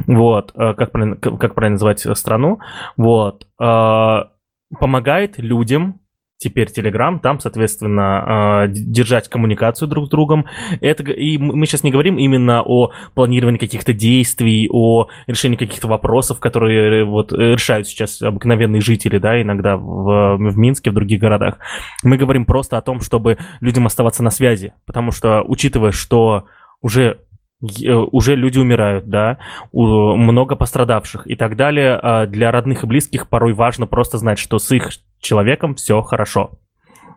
Вот, 0.06 0.51
э, 0.56 0.74
как 0.74 0.92
правильно, 0.92 1.15
как 1.15 1.56
правильно 1.56 1.75
называть 1.75 2.06
страну. 2.18 2.60
Вот 2.95 3.48
помогает 4.80 5.38
людям 5.38 6.02
теперь 6.38 6.68
Telegram, 6.68 7.19
там, 7.19 7.40
соответственно, 7.40 8.24
а, 8.63 8.68
держать 8.68 9.27
коммуникацию 9.27 9.88
друг 9.88 10.06
с 10.06 10.10
другом. 10.10 10.46
Это, 10.82 11.03
и 11.03 11.38
мы 11.38 11.65
сейчас 11.65 11.84
не 11.84 11.91
говорим 11.91 12.18
именно 12.18 12.62
о 12.62 12.91
планировании 13.15 13.58
каких-то 13.58 13.91
действий, 13.94 14.70
о 14.72 15.08
решении 15.25 15.58
каких-то 15.58 15.88
вопросов, 15.88 16.39
которые 16.39 17.01
э, 17.01 17.03
вот 17.06 17.34
решают 17.34 17.88
сейчас 17.88 18.22
обыкновенные 18.22 18.82
жители, 18.82 19.18
да, 19.18 19.41
иногда 19.41 19.77
в, 19.77 20.38
в 20.38 20.58
Минске, 20.58 20.91
в 20.91 20.94
других 20.94 21.20
городах. 21.20 21.58
Мы 22.03 22.18
говорим 22.18 22.46
просто 22.46 22.77
о 22.77 22.82
том, 22.82 23.01
чтобы 23.01 23.39
людям 23.60 23.88
оставаться 23.88 24.22
на 24.22 24.30
связи, 24.30 24.74
потому 24.86 25.12
что, 25.12 25.41
учитывая, 25.41 25.91
что 25.91 26.46
уже 26.82 27.18
Э, 27.18 27.26
уже 27.62 28.36
люди 28.36 28.60
умирают, 28.60 29.08
да, 29.08 29.40
много 29.74 30.56
пострадавших 30.56 31.26
и 31.26 31.36
так 31.36 31.56
далее. 31.56 32.00
А 32.02 32.26
для 32.28 32.52
родных 32.52 32.84
и 32.84 32.88
близких 32.88 33.30
порой 33.30 33.54
важно 33.54 33.88
просто 33.88 34.18
знать, 34.18 34.40
что 34.40 34.60
с 34.60 34.72
их 34.72 34.90
человеком 35.20 35.76
все 35.76 36.02
хорошо 36.02 36.52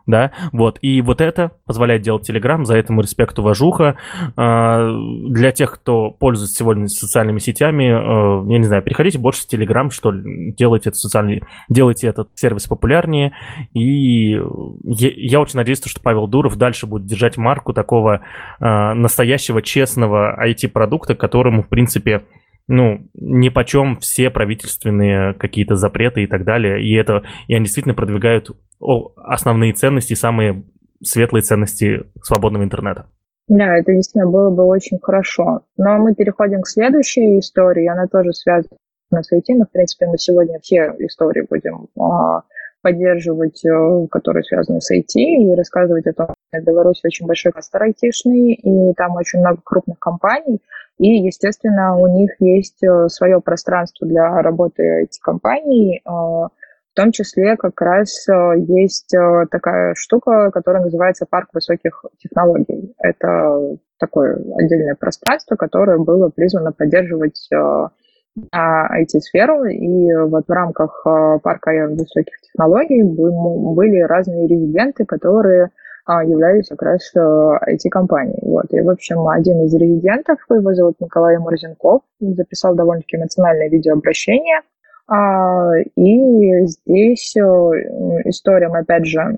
да, 0.07 0.33
вот, 0.52 0.78
и 0.83 1.02
вот 1.02 1.21
это 1.21 1.52
позволяет 1.66 2.02
делать 2.02 2.28
Telegram, 2.28 2.64
за 2.64 2.76
это 2.76 2.92
мы 2.92 3.02
респект, 3.02 3.38
уважуха. 3.38 3.97
А, 4.37 4.90
для 5.28 5.52
тех, 5.52 5.73
кто 5.73 6.11
пользуется 6.11 6.57
сегодня 6.57 6.88
социальными 6.88 7.38
сетями, 7.38 7.85
э, 7.85 8.52
я 8.52 8.59
не 8.59 8.64
знаю, 8.64 8.83
переходите 8.83 9.19
больше 9.19 9.42
в 9.42 9.52
Telegram, 9.52 9.90
что 9.90 10.11
ли, 10.11 10.52
делайте, 10.52 10.90
этот 10.90 11.00
социальный, 11.00 11.42
делайте 11.69 12.09
этот 12.09 12.28
сервис 12.35 12.66
популярнее, 12.66 13.33
и 13.75 14.40
я, 14.85 15.40
очень 15.40 15.57
надеюсь, 15.57 15.83
что 15.85 16.00
Павел 16.00 16.26
Дуров 16.26 16.57
дальше 16.57 16.87
будет 16.87 17.07
держать 17.07 17.37
марку 17.37 17.73
такого 17.73 18.21
а, 18.59 18.95
настоящего, 18.95 19.62
честного 19.62 20.37
IT-продукта, 20.47 21.14
которому, 21.14 21.62
в 21.62 21.69
принципе, 21.69 22.23
ну, 22.71 23.00
ни 23.15 23.49
почем 23.49 23.99
все 23.99 24.31
правительственные 24.31 25.35
какие-то 25.35 25.75
запреты 25.75 26.23
и 26.23 26.27
так 26.29 26.45
далее. 26.45 26.81
И 26.81 26.95
это, 26.95 27.25
и 27.49 27.55
они 27.55 27.65
действительно 27.65 27.97
продвигают 27.97 28.50
основные 29.17 29.73
ценности, 29.73 30.15
самые 30.15 30.62
светлые 31.03 31.43
ценности 31.43 32.05
свободного 32.23 32.62
интернета. 32.62 33.07
Да, 33.49 33.77
это 33.77 33.93
действительно 33.93 34.31
было 34.31 34.50
бы 34.50 34.62
очень 34.62 35.00
хорошо. 35.03 35.62
Но 35.77 35.99
мы 35.99 36.15
переходим 36.15 36.62
к 36.62 36.69
следующей 36.69 37.41
истории. 37.41 37.89
Она 37.89 38.07
тоже 38.07 38.33
связана 38.33 38.71
с 39.11 39.33
IT, 39.33 39.47
но, 39.49 39.65
в 39.65 39.73
принципе, 39.73 40.07
мы 40.07 40.17
сегодня 40.19 40.61
все 40.61 40.95
истории 41.00 41.45
будем 41.50 41.89
а, 42.00 42.43
поддерживать, 42.83 43.65
э, 43.65 44.07
которые 44.12 44.45
связаны 44.45 44.81
с 44.81 44.95
IT, 44.95 45.17
и 45.17 45.57
рассказывать 45.57 46.07
о 46.07 46.12
том, 46.12 46.29
что 46.49 46.62
Беларусь 46.62 47.00
очень 47.05 47.27
большой 47.27 47.50
кластер 47.50 47.83
айтишный, 47.83 48.53
и 48.53 48.95
там 48.95 49.17
очень 49.17 49.41
много 49.41 49.59
крупных 49.65 49.99
компаний, 49.99 50.61
И, 51.00 51.16
естественно, 51.25 51.97
у 51.97 52.07
них 52.07 52.33
есть 52.40 52.85
э, 52.85 53.09
свое 53.09 53.40
пространство 53.40 54.07
для 54.07 54.42
работы 54.42 54.83
этих 55.04 55.23
компаний, 55.23 56.02
в 56.04 56.50
том 56.95 57.12
числе 57.12 57.57
как 57.57 57.80
раз 57.80 58.26
есть 58.66 59.14
такая 59.50 59.95
штука, 59.95 60.50
которая 60.50 60.83
называется 60.83 61.25
парк 61.25 61.49
высоких 61.54 62.04
технологий. 62.19 62.92
Это 62.99 63.78
такое 63.99 64.35
отдельное 64.59 64.97
пространство, 64.97 65.54
которое 65.54 65.99
было 65.99 66.30
призвано 66.30 66.73
поддерживать 66.73 67.49
IT-сферу, 68.52 69.64
и 69.64 70.14
вот 70.26 70.45
в 70.49 70.52
рамках 70.52 71.07
парка 71.42 71.71
высоких 71.88 72.40
технологий 72.42 73.04
были 73.04 74.00
разные 74.00 74.49
резиденты, 74.49 75.04
которые 75.07 75.66
а, 75.66 75.69
являлись 76.09 76.69
как 76.69 76.83
раз 76.83 77.12
IT-компанией. 77.16 78.40
Вот. 78.42 78.66
И, 78.71 78.80
в 78.80 78.90
общем, 78.90 79.26
один 79.28 79.64
из 79.64 79.75
резидентов, 79.75 80.38
его 80.50 80.75
зовут 80.75 81.00
Николай 81.00 81.38
Морзенков, 81.38 82.02
записал 82.21 82.75
довольно-таки 82.75 83.16
эмоциональное 83.16 83.69
видеообращение. 83.69 84.62
А, 85.12 85.73
и 85.97 86.67
здесь 86.67 87.35
э, 87.37 87.40
история, 88.26 88.69
опять 88.69 89.07
же, 89.07 89.37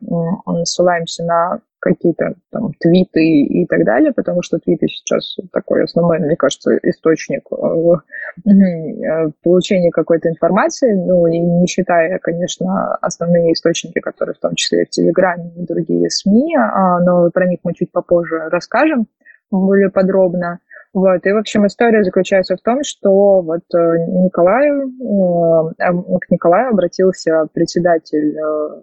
ссылаемся 0.65 1.25
на 1.25 1.61
какие-то 1.81 2.35
там 2.51 2.73
твиты 2.79 3.41
и 3.41 3.67
так 3.67 3.85
далее, 3.85 4.13
потому 4.13 4.43
что 4.43 4.59
твиты 4.59 4.87
сейчас 4.87 5.37
такой 5.51 5.85
основной, 5.85 6.19
мне 6.19 6.37
кажется, 6.37 6.79
источник 6.83 7.45
э, 7.51 8.51
э, 8.51 9.31
получения 9.43 9.91
какой-то 9.91 10.29
информации, 10.29 10.93
ну 10.93 11.27
и 11.27 11.39
не 11.39 11.67
считая, 11.67 12.19
конечно, 12.19 12.95
основные 12.97 13.55
источники, 13.55 13.99
которые 13.99 14.35
в 14.35 14.41
том 14.41 14.55
числе 14.55 14.85
в 14.85 14.91
Телеграме 14.91 15.53
и 15.57 15.65
другие 15.65 16.11
СМИ, 16.11 16.55
а, 16.55 17.01
но 17.01 17.31
про 17.31 17.49
них 17.49 17.61
мы 17.65 17.73
чуть 17.73 17.91
попозже 17.91 18.51
расскажем 18.51 19.07
более 19.51 19.91
подробно. 19.91 20.59
Вот. 20.95 21.25
И, 21.25 21.33
в 21.33 21.39
общем, 21.39 21.67
история 21.67 22.05
заключается 22.05 22.57
в 22.57 22.61
том, 22.61 22.83
что 22.85 23.41
вот 23.41 23.63
э, 23.75 24.07
Николаю, 24.09 24.89
э, 24.91 26.19
к 26.21 26.31
Николаю 26.31 26.71
обратился 26.71 27.47
председатель, 27.55 28.37
э, 28.37 28.83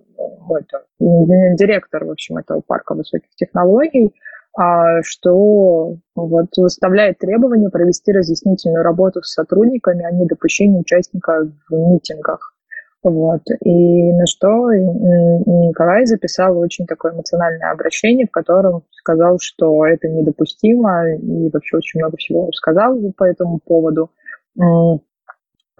директор, 1.55 2.05
в 2.05 2.11
общем, 2.11 2.37
этого 2.37 2.61
парка 2.61 2.95
высоких 2.95 3.29
технологий, 3.35 4.13
а, 4.57 5.03
что 5.03 5.97
вот 6.15 6.47
выставляет 6.57 7.19
требования 7.19 7.69
провести 7.69 8.11
разъяснительную 8.11 8.83
работу 8.83 9.21
с 9.21 9.33
сотрудниками 9.33 10.03
о 10.03 10.11
недопущении 10.11 10.79
участника 10.79 11.47
в 11.69 11.73
митингах. 11.73 12.55
Вот. 13.01 13.41
И 13.63 14.13
на 14.13 14.25
что 14.25 14.71
Николай 14.73 16.05
записал 16.05 16.57
очень 16.57 16.85
такое 16.85 17.13
эмоциональное 17.13 17.71
обращение, 17.71 18.27
в 18.27 18.31
котором 18.31 18.83
сказал, 18.91 19.37
что 19.39 19.85
это 19.85 20.09
недопустимо, 20.09 21.15
и 21.15 21.49
вообще 21.49 21.77
очень 21.77 22.01
много 22.01 22.17
всего 22.17 22.51
сказал 22.51 22.99
по 23.15 23.23
этому 23.23 23.59
поводу. 23.59 24.11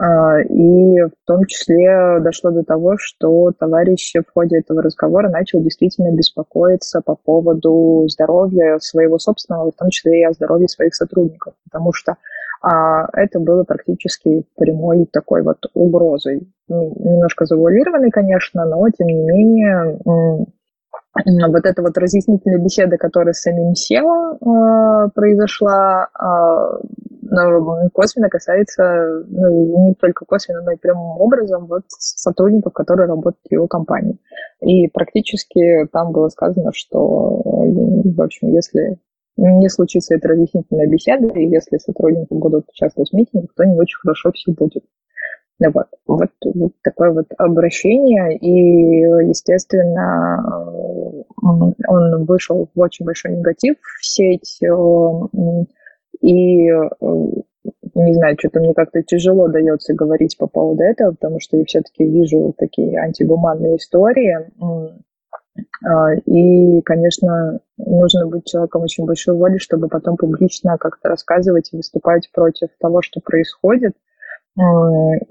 А, 0.02 0.40
и 0.44 1.02
в 1.02 1.12
том 1.26 1.46
числе 1.46 2.20
дошло 2.22 2.52
до 2.52 2.64
того, 2.64 2.96
что 2.98 3.52
товарищ 3.52 4.14
в 4.16 4.32
ходе 4.34 4.60
этого 4.60 4.82
разговора 4.82 5.28
начал 5.28 5.62
действительно 5.62 6.16
беспокоиться 6.16 7.02
по 7.02 7.16
поводу 7.16 8.06
здоровья 8.08 8.80
своего 8.80 9.20
собственного, 9.20 9.72
в 9.72 9.76
том 9.76 9.90
числе 9.90 10.22
и 10.22 10.24
о 10.24 10.32
здоровье 10.32 10.70
своих 10.70 10.96
сотрудников, 10.96 11.54
потому 11.66 11.92
что 11.92 12.16
это 12.62 13.40
было 13.40 13.64
практически 13.64 14.44
прямой 14.58 15.06
такой 15.12 15.44
вот 15.44 15.58
угрозой. 15.74 16.48
Ну, 16.68 16.94
немножко 17.00 17.46
завуалированной, 17.46 18.12
конечно, 18.12 18.66
но 18.66 18.88
тем 18.90 19.08
не 19.08 19.24
менее 19.24 19.98
вот 21.26 21.66
эта 21.66 21.82
вот 21.82 21.98
разъяснительная 21.98 22.60
беседа, 22.60 22.98
которая 22.98 23.34
с 23.34 23.42
самим 23.42 23.74
SEO 23.74 24.36
э, 24.36 25.10
произошла, 25.14 26.08
э, 26.14 27.90
косвенно 27.94 28.30
касается, 28.30 29.24
ну, 29.28 29.88
не 29.88 29.94
только 29.96 30.26
косвенно, 30.26 30.62
но 30.62 30.72
и 30.72 30.78
прямым 30.78 31.20
образом 31.20 31.66
вот 31.68 31.84
сотрудников, 31.88 32.74
которые 32.74 33.08
работают 33.08 33.46
в 33.48 33.52
его 33.52 33.68
компании. 33.68 34.18
И 34.62 34.88
практически 34.88 35.88
там 35.92 36.12
было 36.12 36.30
сказано, 36.30 36.72
что, 36.74 37.42
в 37.44 38.22
общем, 38.22 38.50
если 38.50 38.98
не 39.42 39.70
случится 39.70 40.16
эта 40.16 40.28
разъяснительная 40.28 40.88
беседа, 40.88 41.28
и 41.28 41.48
если 41.48 41.78
сотрудники 41.78 42.34
будут 42.34 42.68
участвовать 42.70 43.10
в 43.12 43.14
митингах, 43.16 43.54
то 43.56 43.64
не 43.64 43.78
очень 43.78 44.00
хорошо 44.00 44.32
все 44.34 44.52
будет. 44.52 44.84
Вот. 45.60 45.88
Вот, 46.08 46.30
вот 46.46 46.72
такое 46.84 47.12
вот 47.12 47.28
обращение, 47.38 48.38
и, 48.38 49.02
естественно, 49.28 50.42
он 51.42 52.26
вышел 52.26 52.70
в 52.74 52.80
очень 52.80 53.06
большой 53.06 53.36
негатив 53.36 53.76
в 53.82 54.06
сеть, 54.06 54.60
и 56.22 56.72
не 57.96 58.14
знаю, 58.14 58.36
что-то 58.40 58.60
мне 58.62 58.74
как-то 58.74 59.04
тяжело 59.04 59.48
дается 59.50 59.94
говорить 59.94 60.38
по 60.38 60.48
поводу 60.48 60.84
этого, 60.84 61.12
потому 61.12 61.40
что 61.40 61.58
я 61.58 61.66
все-таки 61.66 62.06
вижу 62.06 62.54
такие 62.58 62.98
антигуманные 62.98 63.76
истории, 63.78 64.38
и, 66.26 66.82
конечно, 66.82 67.60
нужно 67.78 68.28
быть 68.28 68.46
человеком 68.46 68.84
очень 68.84 69.06
большой 69.06 69.36
воли, 69.36 69.58
чтобы 69.58 69.88
потом 69.88 70.18
публично 70.18 70.78
как-то 70.78 71.10
рассказывать 71.10 71.70
и 71.72 71.78
выступать 71.78 72.30
против 72.34 72.70
того, 72.80 73.02
что 73.02 73.22
происходит, 73.22 73.94
а, 74.58 74.62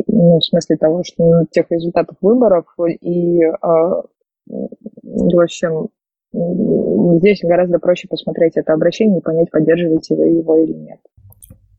ну, 0.07 0.39
в 0.39 0.45
смысле 0.45 0.77
того, 0.77 1.03
что 1.05 1.25
ну, 1.25 1.47
тех 1.51 1.67
результатов 1.71 2.17
выборов. 2.21 2.65
И, 3.01 3.43
а, 3.43 4.03
в 4.47 5.41
общем, 5.41 5.89
здесь 6.33 7.41
гораздо 7.43 7.79
проще 7.79 8.09
посмотреть 8.09 8.57
это 8.57 8.73
обращение 8.73 9.19
и 9.19 9.23
понять, 9.23 9.51
поддерживаете 9.51 10.15
вы 10.15 10.29
его 10.29 10.57
или 10.59 10.73
нет. 10.73 10.99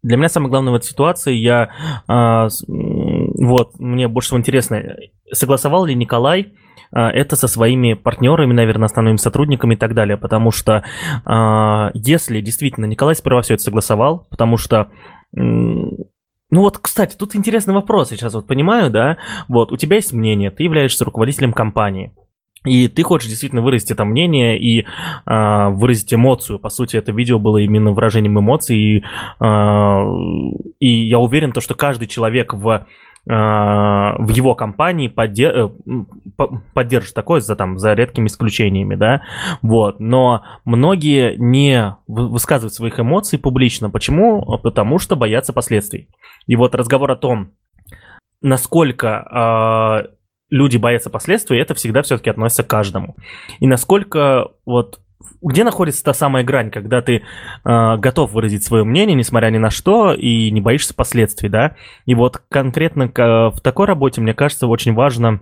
Для 0.09 0.17
меня 0.17 0.27
самое 0.27 0.49
главное 0.49 0.73
в 0.73 0.75
этой 0.75 0.87
ситуации, 0.87 1.35
я, 1.35 1.69
вот, 2.07 3.79
мне 3.79 4.07
больше 4.07 4.29
всего 4.29 4.39
интересно, 4.39 4.95
согласовал 5.31 5.85
ли 5.85 5.93
Николай 5.93 6.53
а, 6.91 7.11
это 7.11 7.35
со 7.35 7.47
своими 7.47 7.93
партнерами, 7.93 8.51
наверное, 8.51 8.87
основными 8.87 9.17
сотрудниками 9.17 9.75
и 9.75 9.77
так 9.77 9.93
далее, 9.93 10.17
потому 10.17 10.49
что 10.49 10.83
а, 11.25 11.91
если 11.93 12.41
действительно 12.41 12.85
Николай 12.85 13.13
сперва 13.13 13.43
все 13.43 13.53
это 13.53 13.61
согласовал, 13.61 14.25
потому 14.31 14.57
что 14.57 14.89
ну 15.31 16.07
вот, 16.51 16.79
кстати, 16.79 17.15
тут 17.15 17.35
интересный 17.35 17.75
вопрос, 17.75 18.09
я 18.09 18.17
сейчас 18.17 18.33
вот 18.33 18.47
понимаю, 18.47 18.89
да, 18.89 19.17
вот, 19.47 19.71
у 19.71 19.77
тебя 19.77 19.97
есть 19.97 20.11
мнение, 20.11 20.49
ты 20.49 20.63
являешься 20.63 21.05
руководителем 21.05 21.53
компании, 21.53 22.15
и 22.65 22.87
ты 22.87 23.03
хочешь 23.03 23.29
действительно 23.29 23.61
выразить 23.61 23.91
это 23.91 24.05
мнение 24.05 24.59
и 24.59 24.81
э, 24.81 25.69
выразить 25.69 26.13
эмоцию. 26.13 26.59
По 26.59 26.69
сути, 26.69 26.97
это 26.97 27.11
видео 27.11 27.39
было 27.39 27.57
именно 27.57 27.91
выражением 27.91 28.39
эмоций. 28.39 28.77
И, 28.77 29.03
э, 29.39 30.03
и 30.79 30.89
я 30.89 31.19
уверен, 31.19 31.51
то, 31.51 31.61
что 31.61 31.75
каждый 31.75 32.07
человек 32.07 32.53
в 32.53 32.85
а, 33.31 34.15
в 34.17 34.29
его 34.29 34.55
компании 34.55 35.07
поддер... 35.07 35.55
Э, 35.55 35.69
поддержит 36.73 37.13
такое 37.13 37.41
за, 37.41 37.55
там, 37.55 37.77
за 37.77 37.93
редкими 37.93 38.27
исключениями, 38.27 38.95
да, 38.95 39.21
вот, 39.61 39.99
но 39.99 40.43
многие 40.65 41.35
не 41.37 41.95
высказывают 42.07 42.73
своих 42.73 42.99
эмоций 42.99 43.37
публично. 43.37 43.91
Почему? 43.91 44.57
Потому 44.57 44.97
что 44.97 45.15
боятся 45.15 45.53
последствий. 45.53 46.07
И 46.47 46.55
вот 46.55 46.73
разговор 46.73 47.11
о 47.11 47.17
том, 47.17 47.51
насколько 48.41 50.07
э, 50.09 50.18
люди 50.49 50.77
боятся 50.77 51.09
последствий, 51.09 51.59
это 51.59 51.73
всегда 51.73 52.01
все-таки 52.01 52.29
относится 52.29 52.63
к 52.63 52.67
каждому. 52.67 53.15
И 53.59 53.67
насколько 53.67 54.49
вот 54.65 54.99
где 55.41 55.63
находится 55.63 56.03
та 56.03 56.13
самая 56.13 56.43
грань, 56.43 56.71
когда 56.71 57.01
ты 57.01 57.17
э, 57.17 57.97
готов 57.97 58.31
выразить 58.31 58.63
свое 58.63 58.83
мнение, 58.83 59.15
несмотря 59.15 59.49
ни 59.49 59.57
на 59.57 59.69
что, 59.69 60.13
и 60.13 60.49
не 60.51 60.61
боишься 60.61 60.93
последствий, 60.93 61.49
да? 61.49 61.75
И 62.05 62.15
вот 62.15 62.41
конкретно 62.49 63.03
э, 63.03 63.49
в 63.49 63.59
такой 63.61 63.85
работе, 63.85 64.21
мне 64.21 64.33
кажется, 64.33 64.67
очень 64.67 64.93
важно... 64.93 65.41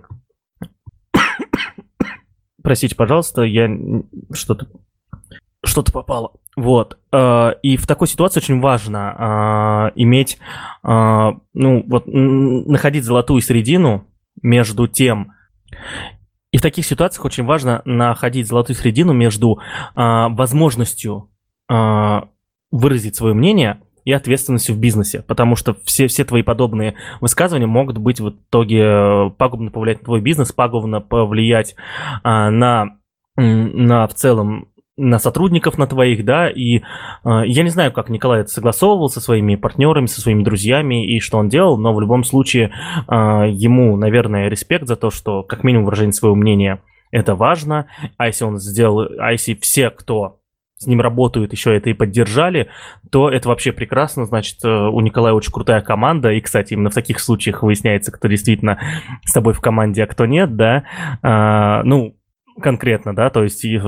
Простите, 2.62 2.96
пожалуйста, 2.96 3.42
я 3.42 3.68
что-то 4.32 4.68
что-то 5.64 5.92
попало. 5.92 6.32
Вот. 6.56 6.98
Э, 7.12 7.52
и 7.62 7.76
в 7.76 7.86
такой 7.86 8.08
ситуации 8.08 8.40
очень 8.40 8.60
важно 8.60 9.90
э, 9.94 10.00
иметь, 10.00 10.38
ну, 10.82 11.84
вот, 11.86 12.04
находить 12.06 13.04
золотую 13.04 13.40
середину 13.42 14.06
между 14.42 14.86
тем, 14.88 15.32
и 16.50 16.56
в 16.56 16.62
таких 16.62 16.86
ситуациях 16.86 17.24
очень 17.24 17.44
важно 17.44 17.82
находить 17.84 18.46
золотую 18.46 18.76
средину 18.76 19.12
между 19.12 19.60
а, 19.94 20.28
возможностью 20.30 21.30
а, 21.68 22.28
выразить 22.70 23.16
свое 23.16 23.34
мнение 23.34 23.82
и 24.04 24.12
ответственностью 24.12 24.74
в 24.74 24.78
бизнесе, 24.78 25.22
потому 25.22 25.56
что 25.56 25.76
все, 25.84 26.06
все 26.06 26.24
твои 26.24 26.42
подобные 26.42 26.94
высказывания 27.20 27.66
могут 27.66 27.98
быть 27.98 28.20
в 28.20 28.30
итоге 28.30 28.80
э, 28.80 29.30
пагубно 29.36 29.70
повлиять 29.70 29.98
на 29.98 30.04
твой 30.06 30.22
бизнес, 30.22 30.52
пагубно 30.52 31.02
повлиять 31.02 31.76
а, 32.22 32.50
на, 32.50 32.98
на 33.36 34.06
в 34.06 34.14
целом 34.14 34.68
на 34.98 35.18
сотрудников 35.18 35.78
на 35.78 35.86
твоих, 35.86 36.24
да, 36.24 36.50
и 36.50 36.78
э, 36.78 36.80
я 37.46 37.62
не 37.62 37.70
знаю, 37.70 37.92
как 37.92 38.10
Николай 38.10 38.40
это 38.40 38.50
согласовывал 38.50 39.08
со 39.08 39.20
своими 39.20 39.54
партнерами, 39.54 40.06
со 40.06 40.20
своими 40.20 40.42
друзьями 40.42 41.06
и 41.06 41.20
что 41.20 41.38
он 41.38 41.48
делал, 41.48 41.78
но 41.78 41.94
в 41.94 42.00
любом 42.00 42.24
случае 42.24 42.72
э, 43.06 43.12
ему, 43.50 43.96
наверное, 43.96 44.48
респект 44.48 44.86
за 44.86 44.96
то, 44.96 45.10
что 45.10 45.42
как 45.42 45.64
минимум 45.64 45.86
выражение 45.86 46.12
своего 46.12 46.34
мнения 46.34 46.82
это 47.10 47.34
важно, 47.36 47.86
а 48.16 48.26
если 48.26 48.44
он 48.44 48.58
сделал, 48.58 49.08
а 49.18 49.32
если 49.32 49.54
все, 49.54 49.90
кто 49.90 50.40
с 50.78 50.86
ним 50.86 51.00
работают, 51.00 51.52
еще 51.52 51.76
это 51.76 51.90
и 51.90 51.92
поддержали, 51.92 52.68
то 53.10 53.28
это 53.30 53.48
вообще 53.48 53.72
прекрасно. 53.72 54.26
Значит, 54.26 54.58
э, 54.64 54.68
у 54.68 55.00
Николая 55.00 55.34
очень 55.34 55.52
крутая 55.52 55.80
команда. 55.80 56.30
И, 56.30 56.40
кстати, 56.40 56.74
именно 56.74 56.90
в 56.90 56.94
таких 56.94 57.18
случаях 57.18 57.64
выясняется, 57.64 58.12
кто 58.12 58.28
действительно 58.28 58.78
с 59.24 59.32
тобой 59.32 59.54
в 59.54 59.60
команде, 59.60 60.04
а 60.04 60.06
кто 60.06 60.24
нет, 60.24 60.54
да. 60.54 60.84
А, 61.20 61.82
ну, 61.82 62.14
конкретно, 62.62 63.14
да, 63.14 63.30
то 63.30 63.42
есть 63.42 63.64
э, 63.64 63.78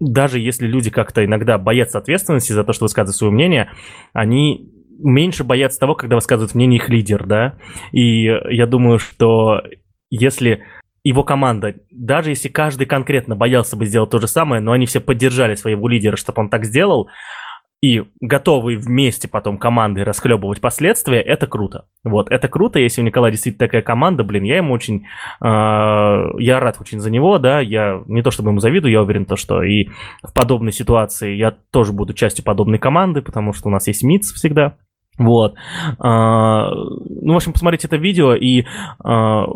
даже 0.00 0.38
если 0.38 0.66
люди 0.66 0.90
как-то 0.90 1.24
иногда 1.24 1.58
боятся 1.58 1.98
ответственности 1.98 2.52
за 2.52 2.64
то, 2.64 2.72
что 2.72 2.84
высказывают 2.84 3.16
свое 3.16 3.32
мнение, 3.32 3.70
они 4.12 4.70
меньше 4.98 5.44
боятся 5.44 5.80
того, 5.80 5.94
когда 5.94 6.16
высказывает 6.16 6.54
мнение 6.54 6.78
их 6.78 6.88
лидер, 6.88 7.26
да. 7.26 7.54
И 7.92 8.24
я 8.24 8.66
думаю, 8.66 8.98
что 8.98 9.62
если 10.10 10.62
его 11.04 11.24
команда, 11.24 11.74
даже 11.90 12.30
если 12.30 12.48
каждый 12.48 12.86
конкретно 12.86 13.34
боялся 13.34 13.76
бы 13.76 13.86
сделать 13.86 14.10
то 14.10 14.20
же 14.20 14.28
самое, 14.28 14.60
но 14.62 14.72
они 14.72 14.86
все 14.86 15.00
поддержали 15.00 15.56
своего 15.56 15.88
лидера, 15.88 16.16
чтобы 16.16 16.42
он 16.42 16.48
так 16.48 16.64
сделал, 16.64 17.08
и 17.82 18.04
готовы 18.20 18.76
вместе 18.76 19.26
потом 19.26 19.58
командой 19.58 20.04
расхлебывать 20.04 20.60
последствия, 20.60 21.20
это 21.20 21.48
круто. 21.48 21.86
Вот, 22.04 22.30
это 22.30 22.48
круто, 22.48 22.78
если 22.78 23.02
у 23.02 23.04
Николая 23.04 23.32
действительно 23.32 23.66
такая 23.66 23.82
команда, 23.82 24.22
блин, 24.22 24.44
я 24.44 24.58
ему 24.58 24.72
очень, 24.72 25.06
э, 25.40 25.44
я 25.44 26.60
рад 26.60 26.80
очень 26.80 27.00
за 27.00 27.10
него, 27.10 27.38
да, 27.38 27.60
я 27.60 28.02
не 28.06 28.22
то 28.22 28.30
чтобы 28.30 28.50
ему 28.50 28.60
завидую, 28.60 28.92
я 28.92 29.02
уверен, 29.02 29.24
то, 29.24 29.34
что 29.34 29.64
и 29.64 29.88
в 30.22 30.32
подобной 30.32 30.72
ситуации 30.72 31.34
я 31.34 31.56
тоже 31.72 31.92
буду 31.92 32.14
частью 32.14 32.44
подобной 32.44 32.78
команды, 32.78 33.20
потому 33.20 33.52
что 33.52 33.68
у 33.68 33.72
нас 33.72 33.88
есть 33.88 34.04
МИЦ 34.04 34.32
всегда, 34.32 34.76
вот. 35.18 35.56
А, 35.98 36.70
ну, 36.70 37.32
в 37.32 37.36
общем, 37.36 37.52
посмотрите 37.52 37.88
это 37.88 37.96
видео, 37.96 38.34
и 38.34 38.64
а, 39.04 39.46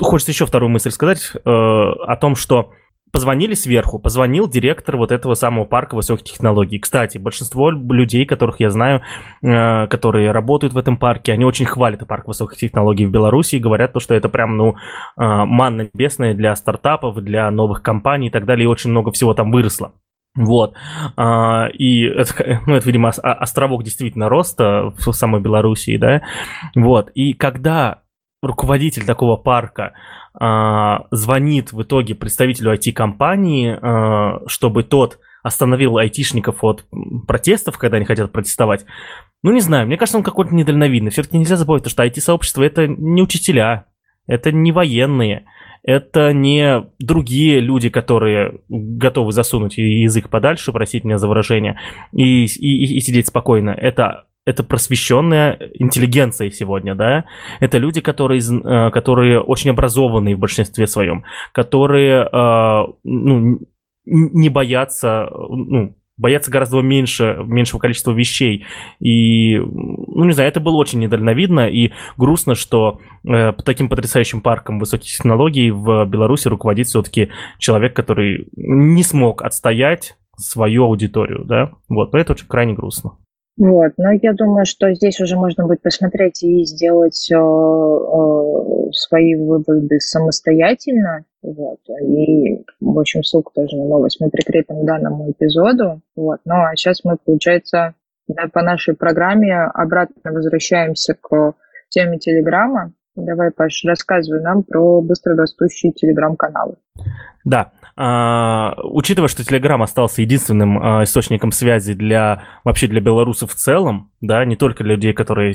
хочется 0.00 0.32
еще 0.32 0.46
вторую 0.46 0.70
мысль 0.70 0.90
сказать 0.90 1.32
э, 1.34 1.38
о 1.44 2.16
том, 2.16 2.34
что 2.34 2.70
позвонили 3.12 3.54
сверху, 3.54 3.98
позвонил 3.98 4.48
директор 4.48 4.96
вот 4.96 5.12
этого 5.12 5.34
самого 5.34 5.64
парка 5.64 5.94
высоких 5.94 6.24
технологий. 6.24 6.78
Кстати, 6.78 7.18
большинство 7.18 7.70
людей, 7.70 8.24
которых 8.24 8.58
я 8.58 8.70
знаю, 8.70 9.02
э, 9.42 9.86
которые 9.88 10.32
работают 10.32 10.72
в 10.72 10.78
этом 10.78 10.96
парке, 10.96 11.32
они 11.32 11.44
очень 11.44 11.66
хвалят 11.66 12.06
парк 12.08 12.26
высоких 12.26 12.58
технологий 12.58 13.06
в 13.06 13.10
Беларуси 13.10 13.56
и 13.56 13.60
говорят 13.60 13.92
то, 13.92 14.00
что 14.00 14.14
это 14.14 14.28
прям, 14.28 14.56
ну, 14.56 14.70
э, 14.70 14.74
манна 15.16 15.88
небесная 15.92 16.34
для 16.34 16.56
стартапов, 16.56 17.16
для 17.22 17.50
новых 17.50 17.82
компаний 17.82 18.28
и 18.28 18.30
так 18.30 18.46
далее, 18.46 18.64
и 18.64 18.68
очень 18.68 18.90
много 18.90 19.12
всего 19.12 19.34
там 19.34 19.52
выросло. 19.52 19.92
Вот. 20.34 20.74
А, 21.16 21.66
и 21.66 22.04
это, 22.04 22.62
ну, 22.66 22.74
это, 22.74 22.86
видимо, 22.86 23.10
островок 23.10 23.84
действительно 23.84 24.28
роста 24.28 24.94
в 24.96 25.12
самой 25.12 25.42
Белоруссии, 25.42 25.98
да. 25.98 26.22
Вот. 26.74 27.10
И 27.14 27.34
когда 27.34 28.02
руководитель 28.42 29.04
такого 29.04 29.36
парка 29.36 29.92
а, 30.34 31.06
звонит 31.10 31.72
в 31.72 31.82
итоге 31.82 32.14
представителю 32.14 32.74
IT-компании, 32.74 33.78
а, 33.80 34.40
чтобы 34.46 34.82
тот 34.82 35.18
остановил 35.42 35.96
айтишников 35.96 36.62
от 36.62 36.84
протестов, 37.26 37.78
когда 37.78 37.96
они 37.96 38.06
хотят 38.06 38.30
протестовать. 38.32 38.84
Ну, 39.42 39.52
не 39.52 39.60
знаю, 39.60 39.86
мне 39.86 39.96
кажется, 39.96 40.18
он 40.18 40.24
какой-то 40.24 40.54
недальновидный. 40.54 41.10
Все-таки 41.10 41.38
нельзя 41.38 41.56
забывать, 41.56 41.88
что 41.88 42.04
IT-сообщество 42.04 42.62
это 42.62 42.86
не 42.86 43.22
учителя, 43.22 43.86
это 44.26 44.52
не 44.52 44.70
военные, 44.70 45.46
это 45.82 46.32
не 46.32 46.84
другие 47.00 47.58
люди, 47.58 47.88
которые 47.88 48.60
готовы 48.68 49.32
засунуть 49.32 49.78
язык 49.78 50.28
подальше, 50.28 50.72
просить 50.72 51.02
меня 51.02 51.18
за 51.18 51.26
выражение, 51.26 51.78
и, 52.12 52.44
и, 52.44 52.96
и 52.96 53.00
сидеть 53.00 53.26
спокойно. 53.26 53.70
Это 53.70 54.26
это 54.44 54.64
просвещенная 54.64 55.58
интеллигенция 55.74 56.50
сегодня, 56.50 56.94
да, 56.94 57.24
это 57.60 57.78
люди, 57.78 58.00
которые, 58.00 58.40
э, 58.40 58.90
которые 58.90 59.40
очень 59.40 59.70
образованные 59.70 60.36
в 60.36 60.40
большинстве 60.40 60.86
своем, 60.86 61.24
которые 61.52 62.28
э, 62.30 62.92
ну, 63.04 63.60
не 64.04 64.48
боятся, 64.48 65.28
ну, 65.30 65.96
боятся 66.16 66.50
гораздо 66.50 66.80
меньше, 66.80 67.38
меньшего 67.44 67.78
количества 67.78 68.12
вещей. 68.12 68.66
И, 69.00 69.58
ну, 69.58 70.24
не 70.24 70.32
знаю, 70.32 70.48
это 70.48 70.60
было 70.60 70.76
очень 70.76 70.98
недальновидно 70.98 71.68
и 71.68 71.92
грустно, 72.16 72.54
что 72.54 73.00
э, 73.24 73.52
таким 73.64 73.88
потрясающим 73.88 74.40
парком 74.40 74.78
высоких 74.78 75.08
технологий 75.08 75.70
в 75.70 76.04
Беларуси 76.06 76.48
руководит 76.48 76.88
все-таки 76.88 77.30
человек, 77.58 77.94
который 77.94 78.48
не 78.56 79.04
смог 79.04 79.42
отстоять 79.42 80.16
свою 80.36 80.84
аудиторию, 80.84 81.44
да, 81.44 81.72
вот, 81.88 82.12
но 82.12 82.18
это 82.18 82.32
очень 82.32 82.46
крайне 82.46 82.74
грустно. 82.74 83.18
Вот, 83.58 83.92
но 83.98 84.12
я 84.12 84.32
думаю, 84.32 84.64
что 84.64 84.92
здесь 84.94 85.20
уже 85.20 85.36
можно 85.36 85.66
будет 85.66 85.82
посмотреть 85.82 86.42
и 86.42 86.64
сделать 86.64 87.30
э, 87.30 87.36
э, 87.36 88.90
свои 88.92 89.34
выводы 89.34 90.00
самостоятельно. 90.00 91.24
Вот, 91.42 91.80
и, 92.00 92.64
в 92.80 92.98
общем, 92.98 93.22
ссылку 93.22 93.52
тоже 93.54 93.76
на 93.76 93.84
новость 93.84 94.20
мы 94.20 94.30
прикрепим 94.30 94.82
к 94.82 94.84
данному 94.86 95.30
эпизоду. 95.30 96.00
Вот, 96.16 96.40
ну 96.46 96.54
а 96.54 96.74
сейчас 96.76 97.04
мы, 97.04 97.18
получается, 97.22 97.94
да, 98.26 98.44
по 98.50 98.62
нашей 98.62 98.94
программе 98.94 99.54
обратно 99.54 100.32
возвращаемся 100.32 101.14
к 101.20 101.54
теме 101.90 102.18
Телеграма. 102.18 102.92
Давай, 103.14 103.50
Паш, 103.50 103.84
рассказывай 103.84 104.40
нам 104.40 104.62
про 104.62 105.02
быстрорастущие 105.02 105.92
телеграм-каналы. 105.92 106.76
Да, 107.44 107.72
а, 107.94 108.74
учитывая, 108.84 109.28
что 109.28 109.42
Telegram 109.42 109.82
остался 109.82 110.22
единственным 110.22 110.78
а, 110.78 111.04
источником 111.04 111.52
связи 111.52 111.92
для 111.92 112.44
вообще 112.64 112.86
для 112.86 113.00
белорусов 113.00 113.52
в 113.52 113.54
целом, 113.54 114.10
да, 114.22 114.44
не 114.46 114.56
только 114.56 114.82
для 114.82 114.94
людей, 114.94 115.12
которые, 115.12 115.54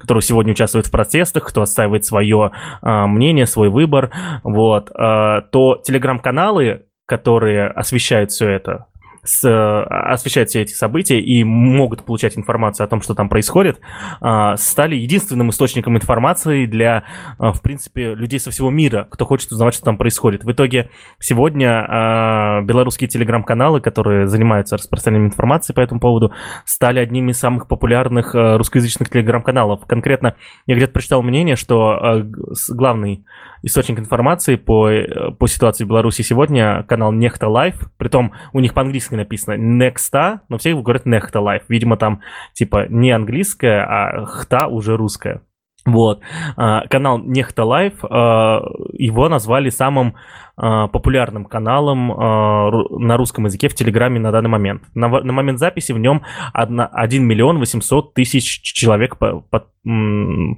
которые 0.00 0.22
сегодня 0.22 0.52
участвуют 0.52 0.86
в 0.86 0.90
протестах, 0.90 1.46
кто 1.46 1.62
отстаивает 1.62 2.04
свое 2.04 2.52
а, 2.82 3.06
мнение, 3.06 3.46
свой 3.46 3.68
выбор, 3.68 4.10
вот, 4.42 4.90
а, 4.94 5.42
то 5.42 5.80
Telegram-каналы, 5.88 6.86
которые 7.06 7.68
освещают 7.68 8.32
все 8.32 8.48
это, 8.48 8.86
с, 9.26 9.44
а, 9.44 10.12
освещают 10.12 10.48
все 10.50 10.62
эти 10.62 10.72
события 10.72 11.20
и 11.20 11.44
могут 11.44 12.04
получать 12.04 12.38
информацию 12.38 12.84
о 12.84 12.88
том, 12.88 13.02
что 13.02 13.14
там 13.14 13.28
происходит, 13.28 13.80
а, 14.20 14.56
стали 14.56 14.96
единственным 14.96 15.50
источником 15.50 15.96
информации 15.96 16.66
для, 16.66 17.04
а, 17.38 17.52
в 17.52 17.60
принципе, 17.60 18.14
людей 18.14 18.40
со 18.40 18.50
всего 18.50 18.70
мира, 18.70 19.06
кто 19.10 19.26
хочет 19.26 19.52
узнавать, 19.52 19.74
что 19.74 19.84
там 19.84 19.98
происходит. 19.98 20.44
В 20.44 20.52
итоге 20.52 20.90
сегодня 21.18 22.62
белорусские 22.62 23.08
телеграм-каналы, 23.08 23.80
которые 23.80 24.26
занимаются 24.26 24.76
распространением 24.76 25.28
информации 25.30 25.72
по 25.72 25.80
этому 25.80 26.00
поводу, 26.00 26.32
стали 26.64 27.00
одними 27.00 27.32
из 27.32 27.38
самых 27.38 27.68
популярных 27.68 28.34
русскоязычных 28.34 29.10
телеграм-каналов. 29.10 29.86
Конкретно 29.86 30.36
я 30.66 30.76
где-то 30.76 30.92
прочитал 30.92 31.22
мнение, 31.22 31.56
что 31.56 32.24
главный 32.70 33.24
источник 33.66 33.98
информации 33.98 34.54
по, 34.54 34.90
по 35.38 35.46
ситуации 35.48 35.84
в 35.84 35.88
Беларуси 35.88 36.22
сегодня 36.22 36.84
канал 36.84 37.12
Нехта 37.12 37.48
Live, 37.48 37.90
притом 37.98 38.32
у 38.52 38.60
них 38.60 38.72
по-английски 38.72 39.14
написано 39.14 39.54
Nexta, 39.54 40.40
но 40.48 40.56
все 40.56 40.74
говорят 40.74 41.04
Нехта 41.04 41.42
Live. 41.42 41.64
Видимо, 41.68 41.96
там 41.96 42.22
типа 42.54 42.86
не 42.88 43.10
английская, 43.10 43.84
а 43.84 44.24
хта 44.24 44.68
уже 44.68 44.96
русская. 44.96 45.42
Вот. 45.86 46.20
А, 46.56 46.86
канал 46.88 47.18
Нехта 47.18 47.64
Live, 47.64 47.94
а, 48.02 48.60
его 48.92 49.28
назвали 49.28 49.70
самым 49.70 50.16
а, 50.56 50.88
популярным 50.88 51.44
каналом 51.44 52.08
на 52.08 53.16
русском 53.16 53.44
языке 53.44 53.68
в 53.68 53.74
Телеграме 53.74 54.18
на 54.18 54.32
данный 54.32 54.50
момент. 54.50 54.82
На, 54.94 55.08
момент 55.08 55.60
записи 55.60 55.92
в 55.92 55.98
нем 55.98 56.22
1 56.52 57.24
миллион 57.24 57.58
800 57.58 58.14
тысяч 58.14 58.62
человек 58.62 59.16
под, 59.16 59.68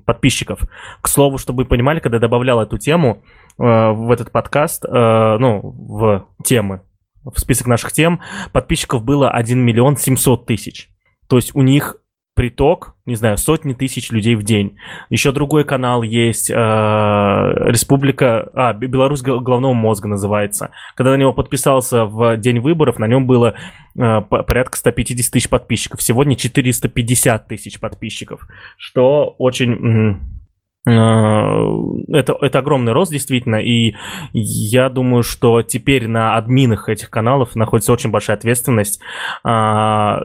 подписчиков. 0.06 0.60
К 1.02 1.08
слову, 1.08 1.36
чтобы 1.36 1.64
вы 1.64 1.68
понимали, 1.68 2.00
когда 2.00 2.16
я 2.16 2.20
добавлял 2.20 2.60
эту 2.60 2.78
тему 2.78 3.22
в 3.58 4.10
этот 4.10 4.30
подкаст, 4.30 4.84
ну, 4.88 5.60
в 5.62 6.26
темы 6.44 6.82
в 7.24 7.38
список 7.38 7.66
наших 7.66 7.92
тем, 7.92 8.20
подписчиков 8.52 9.04
было 9.04 9.30
1 9.30 9.58
миллион 9.58 9.96
700 9.96 10.46
тысяч. 10.46 10.88
То 11.28 11.36
есть 11.36 11.54
у 11.54 11.62
них 11.62 11.96
приток, 12.38 12.94
не 13.04 13.16
знаю, 13.16 13.36
сотни 13.36 13.72
тысяч 13.72 14.12
людей 14.12 14.36
в 14.36 14.44
день. 14.44 14.76
Еще 15.10 15.32
другой 15.32 15.64
канал 15.64 16.04
есть, 16.04 16.48
э, 16.48 16.54
Республика, 16.54 18.48
а, 18.54 18.72
Беларусь 18.74 19.22
головного 19.22 19.72
мозга 19.72 20.06
называется. 20.06 20.70
Когда 20.94 21.10
на 21.10 21.16
него 21.16 21.32
подписался 21.32 22.04
в 22.04 22.36
день 22.36 22.60
выборов, 22.60 23.00
на 23.00 23.08
нем 23.08 23.26
было 23.26 23.56
э, 23.98 24.20
порядка 24.20 24.78
150 24.78 25.32
тысяч 25.32 25.48
подписчиков. 25.48 26.00
Сегодня 26.00 26.36
450 26.36 27.48
тысяч 27.48 27.80
подписчиков, 27.80 28.46
что 28.76 29.34
очень 29.38 30.20
Э, 30.88 31.66
это, 32.12 32.36
это 32.40 32.58
огромный 32.60 32.92
рост, 32.92 33.12
действительно, 33.12 33.56
и 33.56 33.94
я 34.32 34.88
думаю, 34.88 35.22
что 35.22 35.62
теперь 35.62 36.08
на 36.08 36.36
админах 36.36 36.88
этих 36.88 37.10
каналов 37.10 37.54
находится 37.56 37.92
очень 37.92 38.10
большая 38.10 38.36
ответственность, 38.36 39.00
а, 39.44 40.22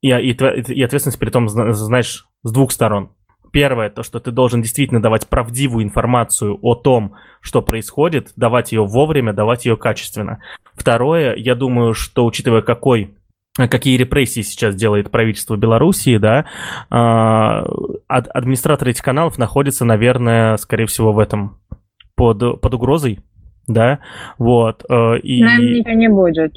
и, 0.00 0.10
и, 0.10 0.32
и 0.32 0.82
ответственность 0.82 1.18
при 1.18 1.30
том, 1.30 1.48
знаешь, 1.48 2.26
с 2.42 2.52
двух 2.52 2.72
сторон. 2.72 3.10
Первое, 3.50 3.88
то, 3.88 4.02
что 4.02 4.20
ты 4.20 4.30
должен 4.30 4.60
действительно 4.60 5.00
давать 5.00 5.26
правдивую 5.26 5.84
информацию 5.84 6.58
о 6.60 6.74
том, 6.74 7.14
что 7.40 7.62
происходит, 7.62 8.32
давать 8.36 8.72
ее 8.72 8.84
вовремя, 8.84 9.32
давать 9.32 9.64
ее 9.64 9.76
качественно. 9.76 10.40
Второе, 10.74 11.34
я 11.34 11.54
думаю, 11.54 11.94
что 11.94 12.26
учитывая, 12.26 12.62
какой 12.62 13.14
какие 13.66 13.96
репрессии 13.96 14.42
сейчас 14.42 14.76
делает 14.76 15.10
правительство 15.10 15.56
Белоруссии, 15.56 16.18
да, 16.18 16.44
а, 16.90 17.66
администраторы 18.06 18.92
этих 18.92 19.02
каналов 19.02 19.36
находятся, 19.36 19.84
наверное, 19.84 20.56
скорее 20.58 20.86
всего, 20.86 21.12
в 21.12 21.18
этом 21.18 21.58
под, 22.14 22.60
под 22.60 22.74
угрозой, 22.74 23.18
да, 23.66 23.98
вот. 24.38 24.84
Э, 24.88 25.18
и... 25.18 25.42
Ничего 25.42 25.94
не 25.94 26.08
будет. 26.08 26.52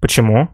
Почему? 0.00 0.48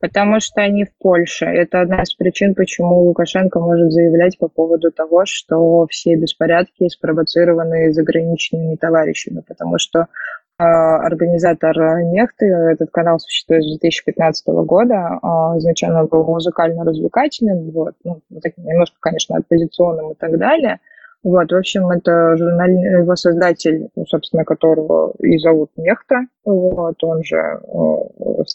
Потому 0.00 0.40
что 0.40 0.60
они 0.60 0.84
в 0.84 0.92
Польше. 0.98 1.46
Это 1.46 1.80
одна 1.80 2.02
из 2.02 2.14
причин, 2.14 2.54
почему 2.54 3.04
Лукашенко 3.04 3.58
может 3.58 3.90
заявлять 3.90 4.36
по 4.38 4.48
поводу 4.48 4.90
того, 4.90 5.24
что 5.24 5.86
все 5.88 6.16
беспорядки 6.16 6.88
спровоцированы 6.88 7.92
заграничными 7.92 8.76
товарищами. 8.76 9.42
Потому 9.46 9.78
что 9.78 10.08
а, 10.56 10.98
организатор 10.98 11.76
Нехты, 12.02 12.46
этот 12.46 12.90
канал 12.90 13.18
существует 13.18 13.64
с 13.64 13.78
2015 13.78 14.46
года, 14.64 15.18
а, 15.20 15.58
изначально 15.58 16.04
был 16.04 16.24
музыкально-развлекательным, 16.24 17.70
вот, 17.72 17.94
ну, 18.04 18.20
немножко, 18.58 18.96
конечно, 19.00 19.36
оппозиционным 19.36 20.12
и 20.12 20.14
так 20.14 20.38
далее. 20.38 20.78
Вот, 21.24 21.50
в 21.50 21.56
общем, 21.56 21.90
это 21.90 22.36
журнал, 22.36 22.68
его 22.68 23.16
создатель, 23.16 23.88
собственно, 24.06 24.44
которого 24.44 25.14
и 25.20 25.38
зовут 25.38 25.70
Нехта, 25.76 26.26
вот, 26.44 27.02
он 27.02 27.24
же, 27.24 27.36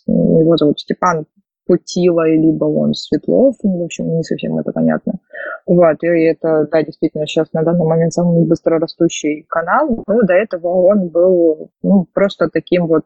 его 0.07 0.55
зовут 0.55 0.79
Степан 0.79 1.25
Путила, 1.65 2.27
либо 2.27 2.65
он 2.65 2.93
Светлов, 2.93 3.55
ну, 3.63 3.81
в 3.81 3.83
общем, 3.85 4.15
не 4.15 4.23
совсем 4.23 4.57
это 4.59 4.71
понятно. 4.71 5.13
Вот, 5.65 6.03
и 6.03 6.07
это, 6.07 6.67
да, 6.71 6.83
действительно, 6.83 7.25
сейчас 7.27 7.51
на 7.53 7.63
данный 7.63 7.85
момент 7.85 8.13
самый 8.13 8.45
быстрорастущий 8.45 9.45
канал. 9.47 10.03
Ну, 10.07 10.23
до 10.23 10.33
этого 10.33 10.67
он 10.67 11.09
был 11.09 11.69
ну, 11.83 12.07
просто 12.13 12.49
таким 12.51 12.87
вот 12.87 13.05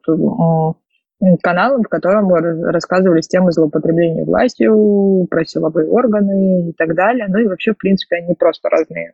каналом, 1.41 1.83
в 1.83 1.87
котором 1.89 2.33
рассказывались 2.33 3.27
темы 3.27 3.51
злоупотребления 3.51 4.25
властью, 4.25 5.27
про 5.29 5.45
силовые 5.45 5.87
органы 5.89 6.69
и 6.69 6.73
так 6.73 6.95
далее. 6.95 7.27
Ну 7.29 7.39
и 7.39 7.47
вообще, 7.47 7.73
в 7.73 7.77
принципе, 7.77 8.17
они 8.17 8.33
просто 8.35 8.69
разные 8.69 9.13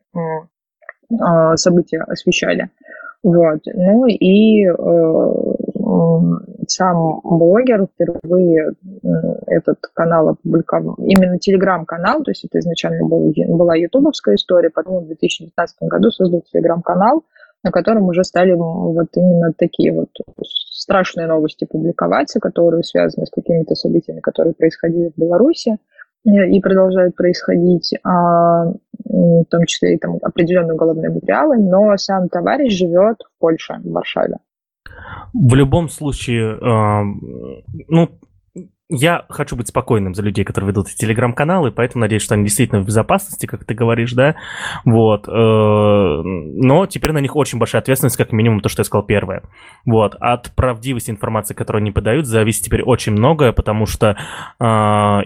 а, 1.19 1.57
события 1.57 2.01
освещали. 2.01 2.69
Вот. 3.21 3.59
Ну 3.65 4.05
и 4.05 4.65
э, 4.65 4.73
сам 6.67 7.19
блогер 7.23 7.87
впервые 7.87 8.73
этот 9.47 9.79
канал 9.93 10.29
опубликовал, 10.29 10.95
именно 10.99 11.37
телеграм-канал, 11.37 12.23
то 12.23 12.31
есть 12.31 12.45
это 12.45 12.59
изначально 12.59 13.05
был, 13.07 13.33
была 13.49 13.75
ютубовская 13.75 14.35
история, 14.35 14.69
потом 14.69 15.03
в 15.03 15.07
2019 15.07 15.77
году 15.81 16.11
создал 16.11 16.43
телеграм-канал, 16.51 17.23
на 17.63 17.71
котором 17.71 18.05
уже 18.05 18.23
стали 18.23 18.53
вот 18.53 19.07
именно 19.15 19.53
такие 19.53 19.93
вот 19.93 20.09
страшные 20.45 21.27
новости 21.27 21.65
публиковаться, 21.65 22.39
которые 22.39 22.83
связаны 22.83 23.25
с 23.25 23.31
какими-то 23.31 23.75
событиями, 23.75 24.21
которые 24.21 24.53
происходили 24.53 25.11
в 25.15 25.19
Беларуси 25.19 25.77
э, 26.25 26.29
и 26.49 26.59
продолжают 26.61 27.15
происходить, 27.15 27.93
а, 28.03 28.65
в 29.03 29.45
том 29.49 29.65
числе 29.65 29.95
и 29.95 29.97
там 29.97 30.17
определенные 30.21 30.73
уголовные 30.73 31.09
материалы, 31.09 31.57
но 31.57 31.95
сам 31.97 32.29
товарищ 32.29 32.77
живет 32.77 33.17
в 33.23 33.39
Польше, 33.39 33.79
в 33.83 33.91
Варшаве. 33.91 34.37
В 35.33 35.53
любом 35.55 35.89
случае, 35.89 36.55
э, 36.55 37.03
ну, 37.87 38.09
я 38.89 39.25
хочу 39.29 39.55
быть 39.55 39.67
спокойным 39.67 40.15
за 40.15 40.23
людей, 40.23 40.43
которые 40.43 40.69
ведут 40.69 40.87
телеграм-каналы, 40.87 41.71
поэтому 41.71 42.01
надеюсь, 42.01 42.23
что 42.23 42.33
они 42.33 42.45
действительно 42.45 42.81
в 42.81 42.85
безопасности, 42.85 43.45
как 43.45 43.63
ты 43.63 43.75
говоришь, 43.75 44.13
да, 44.13 44.35
вот, 44.83 45.27
э, 45.27 45.31
но 45.31 46.87
теперь 46.87 47.11
на 47.11 47.19
них 47.19 47.35
очень 47.35 47.59
большая 47.59 47.83
ответственность, 47.83 48.17
как 48.17 48.31
минимум 48.31 48.61
то, 48.61 48.69
что 48.69 48.79
я 48.81 48.85
сказал 48.85 49.05
первое, 49.05 49.43
вот, 49.85 50.15
от 50.19 50.55
правдивости 50.55 51.11
информации, 51.11 51.53
которую 51.53 51.81
они 51.81 51.91
подают, 51.91 52.25
зависит 52.25 52.63
теперь 52.63 52.81
очень 52.81 53.11
многое, 53.11 53.51
потому 53.51 53.85
что 53.85 54.17
э, 54.59 54.65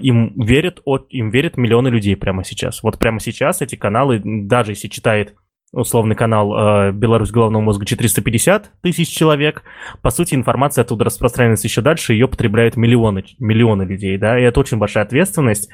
им 0.02 0.34
верят, 0.42 0.82
им 1.10 1.30
верят 1.30 1.56
миллионы 1.56 1.88
людей 1.88 2.18
прямо 2.18 2.44
сейчас, 2.44 2.84
вот 2.84 3.00
прямо 3.00 3.22
сейчас 3.22 3.62
эти 3.62 3.76
каналы, 3.76 4.22
даже 4.24 4.74
если 4.74 4.90
читает 4.90 5.36
условный 5.74 6.16
канал 6.16 6.54
э, 6.56 6.92
«Беларусь 6.94 7.32
головного 7.32 7.64
мозга» 7.64 7.86
450 7.86 8.72
тысяч 8.82 9.10
человек. 9.10 9.64
По 10.02 10.12
сути, 10.12 10.36
информация 10.36 10.84
оттуда 10.84 11.04
распространяется 11.06 11.68
еще 11.68 11.82
дальше, 11.82 12.14
ее 12.14 12.28
потребляют 12.28 12.78
миллионы, 12.78 13.26
миллионы 13.40 13.84
людей, 13.84 14.18
да, 14.18 14.40
и 14.40 14.44
это 14.44 14.60
очень 14.60 14.78
большая 14.78 15.04
ответственность. 15.04 15.70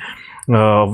Э, 0.49 0.85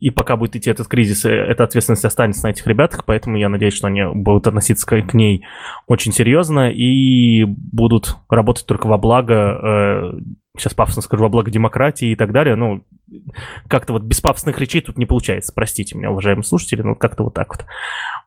и 0.00 0.10
пока 0.10 0.36
будет 0.36 0.56
идти 0.56 0.70
этот 0.70 0.88
кризис, 0.88 1.24
э, 1.24 1.30
эта 1.30 1.64
ответственность 1.64 2.04
останется 2.04 2.46
на 2.46 2.50
этих 2.50 2.66
ребятах, 2.66 3.04
поэтому 3.04 3.36
я 3.36 3.48
надеюсь, 3.48 3.74
что 3.74 3.88
они 3.88 4.02
будут 4.14 4.46
относиться 4.46 4.86
к 4.86 5.14
ней 5.14 5.44
очень 5.86 6.12
серьезно 6.12 6.70
и 6.70 7.44
будут 7.44 8.16
работать 8.30 8.66
только 8.66 8.86
во 8.86 8.96
благо 8.96 9.34
э, 9.34 10.20
сейчас 10.56 10.74
пафосно 10.74 11.02
скажу, 11.02 11.24
во 11.24 11.28
благо 11.28 11.50
демократии 11.50 12.12
и 12.12 12.16
так 12.16 12.32
далее, 12.32 12.54
ну, 12.54 12.84
как-то 13.68 13.92
вот 13.92 14.02
без 14.02 14.20
пафосных 14.20 14.58
речей 14.58 14.80
тут 14.80 14.96
не 14.96 15.06
получается, 15.06 15.52
простите 15.54 15.98
меня, 15.98 16.10
уважаемые 16.10 16.44
слушатели, 16.44 16.82
ну, 16.82 16.94
как-то 16.94 17.24
вот 17.24 17.34
так 17.34 17.48
вот. 17.48 17.66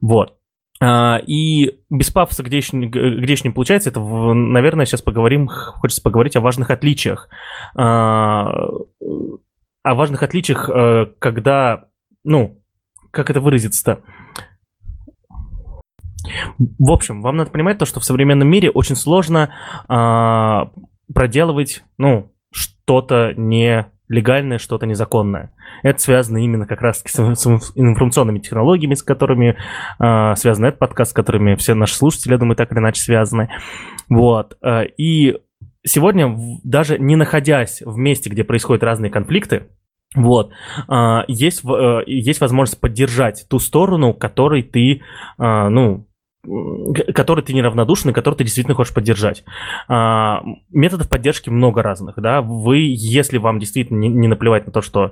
Вот. 0.01 0.33
А, 0.79 1.19
и 1.25 1.79
без 1.89 2.11
пафоса, 2.11 2.43
где 2.43 2.57
еще, 2.57 2.77
где 2.77 3.31
еще 3.31 3.47
не 3.47 3.53
получается, 3.53 3.89
это, 3.89 3.99
наверное, 3.99 4.85
сейчас 4.85 5.01
поговорим, 5.01 5.47
хочется 5.47 6.03
поговорить 6.03 6.35
о 6.35 6.41
важных 6.41 6.69
отличиях. 6.69 7.29
О 9.87 9.95
важных 9.95 10.21
отличиях, 10.21 10.69
э, 10.69 11.05
когда, 11.17 11.85
ну, 12.25 12.61
как 13.09 13.29
это 13.29 13.39
выразиться-то? 13.39 14.01
В 16.77 16.91
общем, 16.91 17.21
вам 17.21 17.37
надо 17.37 17.51
понимать 17.51 17.77
то, 17.77 17.85
что 17.85 18.01
в 18.01 18.03
современном 18.03 18.49
мире 18.49 18.69
очень 18.69 18.97
сложно 18.97 19.49
а, 19.87 20.71
проделывать, 21.13 21.85
ну, 21.97 22.33
что-то 22.51 23.33
нелегальное, 23.37 24.57
что-то 24.57 24.85
незаконное. 24.85 25.53
Это 25.83 26.01
связано 26.01 26.39
именно 26.39 26.67
как 26.67 26.81
раз 26.81 27.01
с, 27.05 27.35
с 27.35 27.71
информационными 27.75 28.39
технологиями, 28.39 28.95
с 28.95 29.03
которыми 29.03 29.55
э, 29.99 30.35
связан 30.35 30.65
этот 30.65 30.79
подкаст, 30.79 31.11
с 31.11 31.13
которыми 31.13 31.55
все 31.55 31.75
наши 31.75 31.95
слушатели, 31.95 32.33
я 32.33 32.37
думаю, 32.37 32.57
так 32.57 32.73
или 32.73 32.79
иначе 32.79 33.01
связаны. 33.01 33.49
Вот. 34.09 34.57
Э, 34.61 34.83
и 34.97 35.37
сегодня, 35.87 36.37
даже 36.63 36.99
не 36.99 37.15
находясь 37.15 37.81
в 37.81 37.97
месте, 37.97 38.29
где 38.29 38.43
происходят 38.43 38.83
разные 38.83 39.09
конфликты, 39.09 39.67
вот, 40.15 40.51
э, 40.87 41.19
есть, 41.27 41.63
э, 41.65 42.03
есть 42.05 42.41
возможность 42.41 42.79
поддержать 42.79 43.45
ту 43.49 43.59
сторону, 43.59 44.13
которой 44.13 44.63
ты, 44.63 45.01
э, 45.37 45.69
ну, 45.69 46.07
который 47.13 47.43
ты 47.43 47.53
неравнодушен 47.53 48.11
и 48.11 48.13
который 48.13 48.35
ты 48.35 48.43
действительно 48.45 48.75
хочешь 48.75 48.93
поддержать. 48.93 49.43
А, 49.89 50.43
методов 50.71 51.09
поддержки 51.09 51.49
много 51.49 51.81
разных, 51.81 52.15
да. 52.17 52.41
Вы, 52.41 52.77
если 52.87 53.37
вам 53.37 53.59
действительно 53.59 53.97
не, 53.97 54.07
не 54.07 54.27
наплевать 54.29 54.65
на 54.65 54.71
то, 54.71 54.81
что 54.81 55.11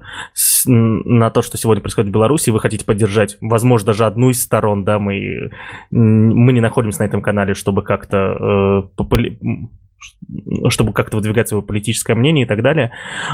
на 0.66 1.30
то, 1.32 1.42
что 1.42 1.58
сегодня 1.58 1.82
происходит 1.82 2.10
в 2.10 2.14
Беларуси, 2.14 2.52
вы 2.52 2.60
хотите 2.60 2.86
поддержать, 2.86 3.38
возможно, 3.42 3.88
даже 3.88 4.06
одну 4.06 4.30
из 4.30 4.42
сторон, 4.42 4.86
да, 4.86 4.98
мы 4.98 5.52
мы 5.92 6.54
не 6.54 6.62
находимся 6.62 7.02
на 7.02 7.06
этом 7.06 7.22
канале, 7.22 7.54
чтобы 7.54 7.84
как-то 7.84 8.18
э, 8.18 8.82
чтобы 10.70 10.94
как-то 10.94 11.18
выдвигать 11.18 11.50
свое 11.50 11.64
политическое 11.64 12.16
мнение 12.16 12.46
и 12.46 12.48
так 12.48 12.62
далее. 12.62 12.92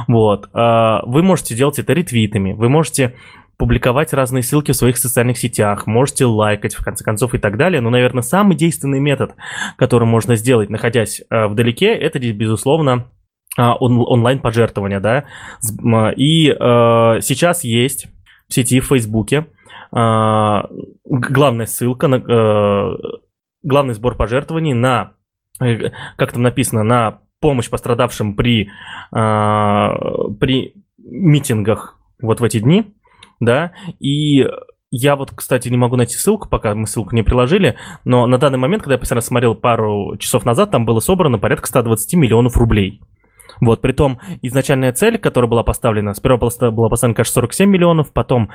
Вот. 0.07 0.49
А, 0.53 1.01
вы 1.05 1.23
можете 1.23 1.55
делать 1.55 1.79
это 1.79 1.93
ретвитами, 1.93 2.53
вы 2.53 2.69
можете 2.69 3.15
публиковать 3.57 4.13
разные 4.13 4.41
ссылки 4.43 4.71
в 4.71 4.75
своих 4.75 4.97
социальных 4.97 5.37
сетях, 5.37 5.85
можете 5.85 6.25
лайкать, 6.25 6.73
в 6.73 6.83
конце 6.83 7.03
концов, 7.03 7.33
и 7.35 7.37
так 7.37 7.57
далее. 7.57 7.79
Но, 7.81 7.89
наверное, 7.89 8.23
самый 8.23 8.55
действенный 8.55 8.99
метод, 8.99 9.35
который 9.77 10.07
можно 10.07 10.35
сделать, 10.35 10.69
находясь 10.69 11.21
э, 11.29 11.47
вдалеке, 11.47 11.93
это, 11.93 12.19
безусловно, 12.19 13.11
он, 13.57 13.99
онлайн-пожертвования, 13.99 14.99
да. 15.01 15.25
И 16.15 16.45
сейчас 17.21 17.63
есть 17.65 18.07
в 18.47 18.53
сети, 18.53 18.79
в 18.79 18.85
Фейсбуке, 18.85 19.47
главная 19.91 21.65
ссылка, 21.65 22.07
на, 22.07 22.97
главный 23.61 23.93
сбор 23.93 24.15
пожертвований 24.15 24.73
на, 24.73 25.13
как 26.17 26.33
там 26.33 26.41
написано, 26.41 26.83
на 26.83 27.19
помощь 27.39 27.69
пострадавшим 27.69 28.35
при, 28.35 28.63
э, 28.63 28.69
при 30.39 30.75
митингах 30.97 31.97
вот 32.21 32.39
в 32.39 32.43
эти 32.43 32.59
дни 32.59 32.93
да, 33.41 33.71
и 33.99 34.47
я 34.91 35.15
вот, 35.15 35.31
кстати, 35.31 35.67
не 35.67 35.77
могу 35.77 35.95
найти 35.97 36.15
ссылку, 36.15 36.47
пока 36.47 36.75
мы 36.75 36.85
ссылку 36.85 37.15
не 37.15 37.23
приложили, 37.23 37.75
но 38.05 38.27
на 38.27 38.37
данный 38.37 38.59
момент, 38.59 38.83
когда 38.83 38.95
я 38.95 38.99
последний 38.99 39.25
смотрел 39.25 39.55
пару 39.55 40.15
часов 40.17 40.45
назад, 40.45 40.71
там 40.71 40.85
было 40.85 40.99
собрано 40.99 41.39
порядка 41.39 41.67
120 41.67 42.13
миллионов 42.15 42.55
рублей. 42.55 43.01
Вот, 43.61 43.79
при 43.81 43.91
том 43.91 44.19
изначальная 44.41 44.91
цель, 44.91 45.19
которая 45.19 45.49
была 45.49 45.63
поставлена, 45.63 46.15
сперва 46.15 46.37
была, 46.37 46.89
поставлена, 46.89 47.15
кажется, 47.15 47.35
47 47.35 47.69
миллионов, 47.69 48.11
потом 48.11 48.49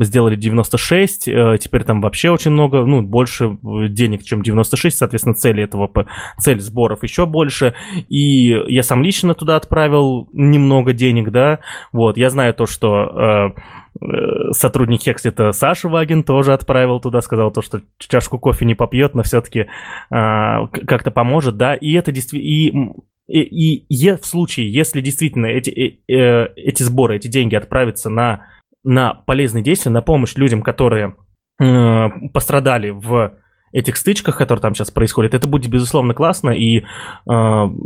сделали 0.00 0.36
96, 0.36 1.26
э, 1.26 1.58
теперь 1.60 1.82
там 1.82 2.00
вообще 2.00 2.30
очень 2.30 2.52
много, 2.52 2.84
ну, 2.86 3.02
больше 3.02 3.58
денег, 3.62 4.22
чем 4.22 4.42
96, 4.42 4.96
соответственно, 4.96 5.34
цели 5.34 5.64
этого, 5.64 5.90
цель 6.38 6.60
сборов 6.60 7.02
еще 7.02 7.26
больше, 7.26 7.74
и 8.08 8.56
я 8.68 8.84
сам 8.84 9.02
лично 9.02 9.34
туда 9.34 9.56
отправил 9.56 10.28
немного 10.32 10.92
денег, 10.92 11.30
да, 11.30 11.58
вот, 11.92 12.16
я 12.16 12.30
знаю 12.30 12.54
то, 12.54 12.66
что 12.66 13.54
э, 13.58 13.60
э 14.00 14.52
сотрудник 14.52 15.02
Хекслита 15.02 15.50
Саша 15.52 15.88
Вагин 15.88 16.22
тоже 16.22 16.52
отправил 16.52 17.00
туда, 17.00 17.20
сказал 17.20 17.50
то, 17.50 17.62
что 17.62 17.80
чашку 17.98 18.38
кофе 18.38 18.64
не 18.64 18.74
попьет, 18.76 19.14
но 19.14 19.24
все-таки 19.24 19.60
э, 19.60 19.66
как-то 20.10 21.10
поможет, 21.10 21.56
да, 21.56 21.74
и 21.74 21.92
это 21.94 22.12
действительно, 22.12 22.92
и, 23.40 23.86
и 23.88 24.16
в 24.16 24.26
случае, 24.26 24.72
если 24.72 25.00
действительно 25.00 25.46
эти, 25.46 25.70
э, 25.70 26.14
э, 26.14 26.48
эти 26.56 26.82
сборы, 26.82 27.16
эти 27.16 27.28
деньги 27.28 27.54
отправятся 27.54 28.10
на, 28.10 28.46
на 28.84 29.14
полезные 29.14 29.64
действия, 29.64 29.90
на 29.90 30.02
помощь 30.02 30.34
людям, 30.36 30.62
которые 30.62 31.16
э, 31.60 32.08
пострадали 32.34 32.90
в 32.90 33.38
этих 33.72 33.96
стычках, 33.96 34.36
которые 34.36 34.60
там 34.60 34.74
сейчас 34.74 34.90
происходят, 34.90 35.32
это 35.32 35.48
будет, 35.48 35.70
безусловно, 35.70 36.12
классно. 36.12 36.50
И 36.50 36.80
э, 36.80 36.82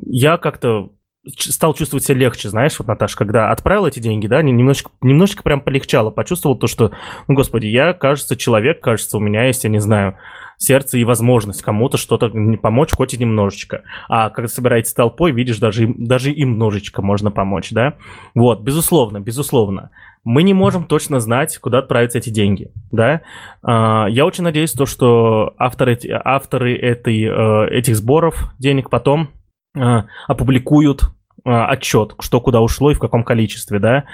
я 0.06 0.36
как-то 0.36 0.90
стал 1.36 1.74
чувствовать 1.74 2.04
себя 2.04 2.18
легче, 2.18 2.48
знаешь, 2.48 2.78
вот, 2.78 2.88
Наташа, 2.88 3.16
когда 3.16 3.50
отправил 3.50 3.86
эти 3.86 4.00
деньги, 4.00 4.26
да, 4.26 4.42
немножечко, 4.42 4.90
немножечко 5.00 5.42
прям 5.42 5.60
полегчало, 5.60 6.10
почувствовал 6.10 6.56
то, 6.56 6.66
что, 6.66 6.92
ну, 7.28 7.34
господи, 7.34 7.66
я, 7.66 7.92
кажется, 7.92 8.36
человек, 8.36 8.80
кажется, 8.80 9.16
у 9.16 9.20
меня 9.20 9.44
есть, 9.44 9.64
я 9.64 9.70
не 9.70 9.80
знаю, 9.80 10.16
сердце 10.58 10.98
и 10.98 11.04
возможность 11.04 11.62
кому-то 11.62 11.96
что-то 11.96 12.30
помочь 12.60 12.90
хоть 12.92 13.14
и 13.14 13.18
немножечко. 13.18 13.82
А 14.08 14.30
когда 14.30 14.48
собираетесь 14.48 14.94
толпой, 14.94 15.32
видишь, 15.32 15.58
даже, 15.58 15.92
даже 15.96 16.32
и 16.32 16.42
немножечко 16.42 17.02
можно 17.02 17.30
помочь, 17.30 17.70
да? 17.70 17.94
Вот, 18.34 18.60
безусловно, 18.60 19.20
безусловно. 19.20 19.90
Мы 20.24 20.42
не 20.42 20.54
можем 20.54 20.84
точно 20.84 21.20
знать, 21.20 21.56
куда 21.58 21.78
отправятся 21.78 22.18
эти 22.18 22.30
деньги, 22.30 22.72
да? 22.90 23.22
А, 23.62 24.06
я 24.06 24.26
очень 24.26 24.44
надеюсь, 24.44 24.72
то, 24.72 24.86
что 24.86 25.54
авторы, 25.58 25.98
авторы 26.24 26.76
этой, 26.76 27.22
э, 27.22 27.68
этих 27.70 27.96
сборов 27.96 28.52
денег 28.58 28.90
потом 28.90 29.28
э, 29.76 30.02
опубликуют 30.26 31.10
отчет, 31.46 32.14
что 32.20 32.40
куда 32.40 32.60
ушло 32.60 32.90
и 32.90 32.94
в 32.94 32.98
каком 32.98 33.24
количестве, 33.24 33.78
да. 33.78 34.04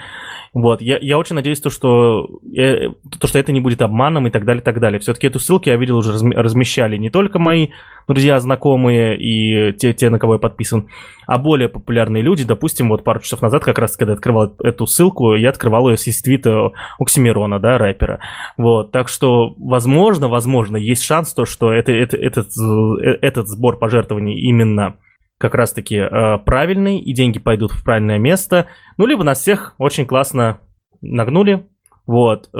Вот, 0.53 0.81
я, 0.81 0.99
я 1.01 1.17
очень 1.17 1.35
надеюсь, 1.35 1.59
то 1.59 1.69
что, 1.69 2.29
э, 2.55 2.89
то, 3.19 3.27
что 3.27 3.39
это 3.39 3.51
не 3.51 3.59
будет 3.59 3.81
обманом 3.81 4.27
и 4.27 4.29
так 4.29 4.45
далее, 4.45 4.61
и 4.61 4.63
так 4.63 4.79
далее. 4.79 4.99
Все-таки 4.99 5.27
эту 5.27 5.39
ссылку 5.39 5.69
я 5.69 5.77
видел 5.77 5.97
уже 5.97 6.11
размещали 6.11 6.97
не 6.97 7.09
только 7.09 7.39
мои 7.39 7.69
друзья, 8.07 8.39
знакомые 8.39 9.17
и 9.17 9.73
те, 9.73 9.93
те, 9.93 10.09
на 10.09 10.19
кого 10.19 10.33
я 10.33 10.39
подписан, 10.39 10.89
а 11.25 11.37
более 11.37 11.69
популярные 11.69 12.21
люди. 12.21 12.43
Допустим, 12.43 12.89
вот 12.89 13.03
пару 13.03 13.19
часов 13.19 13.41
назад, 13.41 13.63
как 13.63 13.79
раз 13.79 13.97
когда 13.97 14.13
открывал 14.13 14.55
эту 14.63 14.87
ссылку, 14.87 15.35
я 15.35 15.49
открывал 15.49 15.89
ее 15.89 15.97
с 15.97 16.21
твита 16.21 16.71
Оксимирона, 16.99 17.59
да, 17.59 17.77
рэпера. 17.77 18.19
Вот, 18.57 18.91
так 18.91 19.07
что, 19.07 19.55
возможно, 19.57 20.27
возможно, 20.27 20.77
есть 20.77 21.03
шанс 21.03 21.33
то, 21.33 21.45
что 21.45 21.71
это, 21.71 21.91
это, 21.91 22.17
этот, 22.17 22.49
э, 22.57 23.17
этот 23.21 23.47
сбор 23.47 23.77
пожертвований 23.77 24.39
именно 24.39 24.95
как 25.43 25.55
раз-таки 25.55 25.97
э, 25.97 26.37
правильный, 26.37 26.99
и 26.99 27.13
деньги 27.13 27.37
пойдут 27.37 27.73
в 27.73 27.83
правильное 27.83 28.17
место. 28.17 28.67
Ну, 28.95 29.05
либо 29.05 29.25
нас 29.25 29.41
всех 29.41 29.75
очень 29.77 30.05
классно 30.05 30.61
нагнули. 31.01 31.67
Вот. 32.07 32.49
Э, 32.53 32.59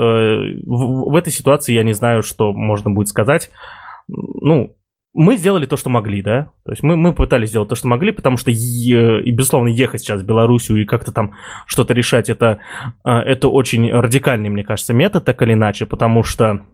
в, 0.66 1.10
в 1.10 1.16
этой 1.16 1.32
ситуации 1.32 1.72
я 1.72 1.82
не 1.82 1.94
знаю, 1.94 2.22
что 2.22 2.52
можно 2.52 2.90
будет 2.90 3.08
сказать. 3.08 3.50
Ну, 4.06 4.76
мы 5.14 5.38
сделали 5.38 5.64
то, 5.64 5.78
что 5.78 5.88
могли, 5.88 6.20
да? 6.20 6.50
То 6.66 6.72
есть 6.72 6.82
мы, 6.82 6.96
мы 6.96 7.14
пытались 7.14 7.48
сделать 7.48 7.70
то, 7.70 7.74
что 7.74 7.88
могли, 7.88 8.12
потому 8.12 8.36
что, 8.36 8.50
е, 8.50 9.22
и, 9.22 9.30
безусловно, 9.30 9.68
ехать 9.68 10.02
сейчас 10.02 10.20
в 10.20 10.26
Белоруссию 10.26 10.82
и 10.82 10.84
как-то 10.84 11.10
там 11.10 11.32
что-то 11.64 11.94
решать, 11.94 12.28
это, 12.28 12.58
э, 13.02 13.10
это 13.10 13.48
очень 13.48 13.90
радикальный, 13.90 14.50
мне 14.50 14.62
кажется, 14.62 14.92
метод, 14.92 15.24
так 15.24 15.40
или 15.40 15.54
иначе, 15.54 15.86
потому 15.86 16.22
что 16.22 16.66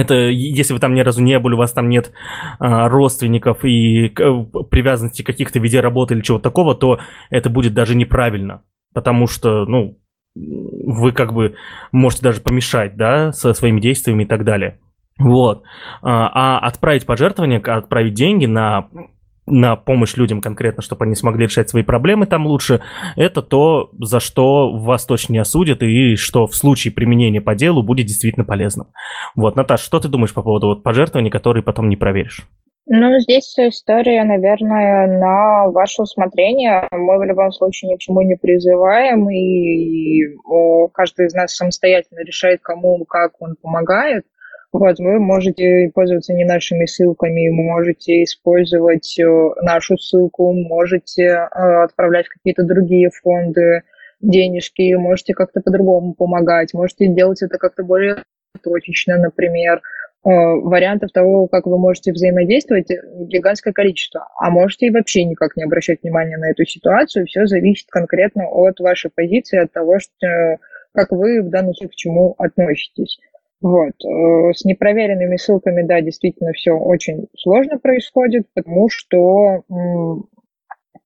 это 0.00 0.14
если 0.14 0.72
вы 0.72 0.80
там 0.80 0.94
ни 0.94 1.00
разу 1.00 1.22
не 1.22 1.38
были, 1.38 1.54
у 1.54 1.58
вас 1.58 1.72
там 1.72 1.88
нет 1.88 2.12
а, 2.58 2.88
родственников 2.88 3.64
и 3.64 4.08
к, 4.08 4.44
привязанности 4.70 5.22
каких-то 5.22 5.58
виде 5.58 5.80
работы 5.80 6.14
или 6.14 6.22
чего-то 6.22 6.44
такого, 6.44 6.74
то 6.74 7.00
это 7.30 7.50
будет 7.50 7.74
даже 7.74 7.94
неправильно. 7.94 8.62
Потому 8.92 9.26
что, 9.26 9.66
ну, 9.66 9.98
вы 10.34 11.12
как 11.12 11.32
бы 11.32 11.54
можете 11.92 12.22
даже 12.22 12.40
помешать, 12.40 12.96
да, 12.96 13.32
со 13.32 13.52
своими 13.54 13.80
действиями 13.80 14.24
и 14.24 14.26
так 14.26 14.44
далее. 14.44 14.78
Вот. 15.18 15.64
А, 16.02 16.58
а 16.58 16.66
отправить 16.66 17.06
пожертвование, 17.06 17.58
отправить 17.58 18.14
деньги 18.14 18.46
на 18.46 18.88
на 19.50 19.76
помощь 19.76 20.16
людям 20.16 20.40
конкретно, 20.40 20.82
чтобы 20.82 21.04
они 21.04 21.14
смогли 21.14 21.46
решать 21.46 21.68
свои 21.68 21.82
проблемы 21.82 22.26
там 22.26 22.46
лучше, 22.46 22.80
это 23.16 23.42
то, 23.42 23.90
за 23.98 24.20
что 24.20 24.72
вас 24.72 25.04
точно 25.04 25.34
не 25.34 25.38
осудят 25.38 25.82
и 25.82 26.16
что 26.16 26.46
в 26.46 26.54
случае 26.54 26.92
применения 26.92 27.40
по 27.40 27.54
делу 27.54 27.82
будет 27.82 28.06
действительно 28.06 28.44
полезным. 28.44 28.88
Вот, 29.34 29.56
Наташа, 29.56 29.84
что 29.84 30.00
ты 30.00 30.08
думаешь 30.08 30.32
по 30.32 30.42
поводу 30.42 30.68
вот 30.68 30.82
пожертвований, 30.82 31.30
которые 31.30 31.62
потом 31.62 31.88
не 31.88 31.96
проверишь? 31.96 32.46
Ну, 32.92 33.20
здесь 33.20 33.54
история, 33.56 34.24
наверное, 34.24 35.06
на 35.06 35.68
ваше 35.70 36.02
усмотрение. 36.02 36.88
Мы 36.90 37.18
в 37.18 37.22
любом 37.22 37.52
случае 37.52 37.92
ни 37.92 37.96
к 37.96 38.00
чему 38.00 38.22
не 38.22 38.34
призываем, 38.34 39.30
и, 39.30 40.22
каждый 40.92 41.26
из 41.26 41.34
нас 41.34 41.54
самостоятельно 41.54 42.24
решает, 42.24 42.60
кому, 42.62 43.04
как 43.04 43.32
он 43.40 43.54
помогает. 43.62 44.24
Вот, 44.72 45.00
вы 45.00 45.18
можете 45.18 45.90
пользоваться 45.92 46.32
не 46.32 46.44
нашими 46.44 46.86
ссылками, 46.86 47.48
можете 47.48 48.22
использовать 48.22 49.18
э, 49.18 49.24
нашу 49.62 49.98
ссылку, 49.98 50.52
можете 50.52 51.24
э, 51.24 51.82
отправлять 51.82 52.26
в 52.26 52.34
какие-то 52.34 52.62
другие 52.62 53.10
фонды 53.10 53.82
денежки, 54.20 54.94
можете 54.94 55.34
как-то 55.34 55.60
по-другому 55.60 56.14
помогать, 56.14 56.72
можете 56.72 57.08
делать 57.08 57.42
это 57.42 57.58
как-то 57.58 57.82
более 57.82 58.22
точечно, 58.62 59.16
например. 59.16 59.82
Э, 60.22 60.28
вариантов 60.28 61.10
того, 61.10 61.48
как 61.48 61.66
вы 61.66 61.76
можете 61.76 62.12
взаимодействовать, 62.12 62.90
гигантское 63.26 63.72
количество. 63.72 64.28
А 64.38 64.50
можете 64.50 64.86
и 64.86 64.90
вообще 64.90 65.24
никак 65.24 65.56
не 65.56 65.64
обращать 65.64 66.02
внимания 66.02 66.36
на 66.36 66.50
эту 66.50 66.64
ситуацию. 66.64 67.26
Все 67.26 67.46
зависит 67.46 67.88
конкретно 67.90 68.46
от 68.46 68.78
вашей 68.78 69.10
позиции, 69.10 69.58
от 69.58 69.72
того, 69.72 69.98
что, 69.98 70.58
как 70.94 71.10
вы 71.10 71.42
в 71.42 71.48
данном 71.50 71.74
случае 71.74 71.90
к 71.90 71.96
чему 71.96 72.34
относитесь. 72.38 73.18
Вот. 73.60 73.92
Э, 74.04 74.52
с 74.54 74.64
непроверенными 74.64 75.36
ссылками, 75.36 75.82
да, 75.82 76.00
действительно 76.00 76.52
все 76.52 76.72
очень 76.72 77.26
сложно 77.36 77.78
происходит, 77.78 78.46
потому 78.54 78.88
что, 78.88 79.64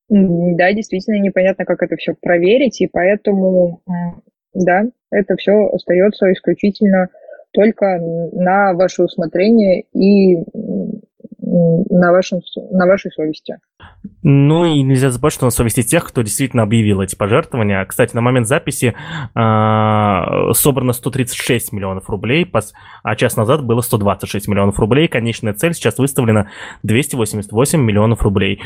да, 0.09 0.73
действительно 0.73 1.19
непонятно, 1.19 1.65
как 1.65 1.83
это 1.83 1.97
все 1.97 2.15
проверить, 2.19 2.79
и 2.81 2.87
поэтому, 2.87 3.81
да, 4.53 4.85
это 5.11 5.35
все 5.35 5.67
остается 5.67 6.31
исключительно 6.31 7.09
только 7.51 7.99
на 8.33 8.73
ваше 8.73 9.03
усмотрение 9.03 9.85
и 9.93 10.37
на, 11.55 12.11
вашем, 12.11 12.41
на 12.71 12.85
вашей 12.85 13.11
совести. 13.11 13.57
Ну 14.23 14.65
и 14.65 14.81
нельзя 14.81 15.09
забывать, 15.09 15.33
что 15.33 15.45
на 15.45 15.51
совести 15.51 15.83
тех, 15.83 16.03
кто 16.05 16.21
действительно 16.21 16.63
объявил 16.63 17.01
эти 17.01 17.15
пожертвования. 17.15 17.83
Кстати, 17.85 18.15
на 18.15 18.21
момент 18.21 18.47
записи 18.47 18.93
э, 19.35 20.53
собрано 20.53 20.93
136 20.93 21.71
миллионов 21.71 22.09
рублей, 22.09 22.51
а 23.03 23.15
час 23.15 23.37
назад 23.37 23.63
было 23.63 23.81
126 23.81 24.47
миллионов 24.47 24.79
рублей. 24.79 25.07
Конечная 25.07 25.53
цель 25.53 25.73
сейчас 25.73 25.97
выставлена 25.97 26.49
288 26.83 27.79
миллионов 27.79 28.21
рублей. 28.21 28.61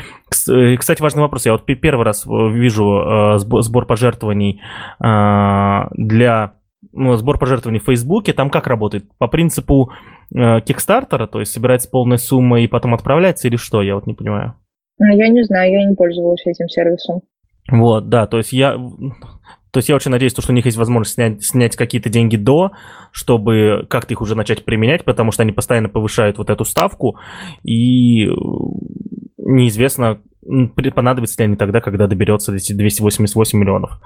Э, 0.48 0.76
кстати, 0.76 1.00
важный 1.02 1.22
вопрос. 1.22 1.46
Я 1.46 1.52
вот 1.52 1.64
первый 1.66 2.04
раз 2.04 2.26
э, 2.26 2.30
вижу 2.50 3.36
э, 3.36 3.38
сбор 3.38 3.86
пожертвований 3.86 4.60
э, 5.00 5.88
для 5.92 6.54
сбор 6.92 7.38
пожертвований 7.38 7.80
в 7.80 7.84
Фейсбуке, 7.84 8.32
там 8.32 8.50
как 8.50 8.66
работает? 8.66 9.04
По 9.18 9.28
принципу 9.28 9.92
э, 10.34 10.60
Кикстартера, 10.60 11.26
то 11.26 11.40
есть 11.40 11.52
собирается 11.52 11.88
полная 11.90 12.18
сумма 12.18 12.60
и 12.60 12.66
потом 12.66 12.94
отправляется 12.94 13.48
или 13.48 13.56
что? 13.56 13.82
Я 13.82 13.94
вот 13.94 14.06
не 14.06 14.14
понимаю. 14.14 14.54
Ну, 14.98 15.06
я 15.16 15.28
не 15.28 15.42
знаю, 15.44 15.72
я 15.72 15.88
не 15.88 15.94
пользовалась 15.94 16.44
этим 16.46 16.68
сервисом. 16.68 17.22
Вот, 17.70 18.08
да, 18.08 18.26
то 18.26 18.38
есть 18.38 18.52
я... 18.52 18.76
То 19.72 19.78
есть 19.78 19.88
я 19.88 19.94
очень 19.94 20.10
надеюсь, 20.10 20.32
что 20.32 20.50
у 20.50 20.54
них 20.54 20.64
есть 20.64 20.76
возможность 20.76 21.14
снять, 21.14 21.44
снять 21.44 21.76
какие-то 21.76 22.08
деньги 22.10 22.36
до, 22.36 22.72
чтобы 23.12 23.86
как-то 23.88 24.12
их 24.12 24.20
уже 24.20 24.34
начать 24.34 24.64
применять, 24.64 25.04
потому 25.04 25.30
что 25.30 25.44
они 25.44 25.52
постоянно 25.52 25.88
повышают 25.88 26.38
вот 26.38 26.50
эту 26.50 26.64
ставку, 26.64 27.20
и 27.62 28.28
неизвестно, 29.38 30.20
понадобится 30.94 31.38
ли 31.38 31.44
они 31.44 31.56
тогда, 31.56 31.80
когда 31.80 32.06
доберется 32.08 32.54
эти 32.54 32.72
288 32.72 33.58
миллионов. 33.58 34.00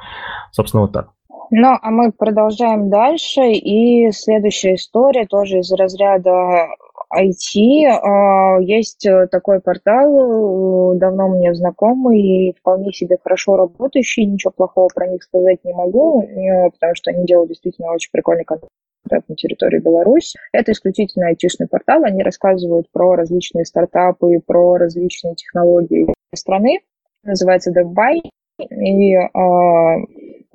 Собственно, 0.53 0.83
вот 0.83 0.93
так. 0.93 1.11
Ну, 1.51 1.79
а 1.81 1.91
мы 1.91 2.13
продолжаем 2.13 2.91
дальше. 2.91 3.53
И 3.53 4.11
следующая 4.13 4.75
история 4.75 5.27
тоже 5.27 5.59
из 5.59 5.73
разряда 5.73 6.69
IT. 7.13 7.85
А, 7.87 8.59
есть 8.61 9.07
такой 9.31 9.61
портал, 9.61 10.95
давно 10.97 11.29
мне 11.29 11.55
знакомый 11.55 12.21
и 12.21 12.53
вполне 12.59 12.93
себе 12.93 13.19
хорошо 13.23 13.57
работающий. 13.57 14.25
Ничего 14.25 14.53
плохого 14.53 14.89
про 14.95 15.07
них 15.07 15.23
сказать 15.23 15.59
не 15.65 15.73
могу, 15.73 16.23
э, 16.23 16.71
потому 16.71 16.95
что 16.95 17.11
они 17.11 17.25
делают 17.25 17.49
действительно 17.49 17.93
очень 17.93 18.11
прикольный 18.11 18.45
контент 18.45 18.71
на 19.29 19.37
территории 19.37 19.81
Беларуси. 19.81 20.39
Это 20.53 20.73
исключительно 20.73 21.29
айтишный 21.29 21.69
портал. 21.69 22.05
Они 22.05 22.23
рассказывают 22.23 22.91
про 22.91 23.15
различные 23.15 23.65
стартапы, 23.65 24.41
про 24.45 24.77
различные 24.77 25.35
технологии 25.35 26.07
страны. 26.35 26.81
Называется 27.23 27.71
DevBuy. 27.71 28.23
И 28.59 29.15
а, 29.15 29.97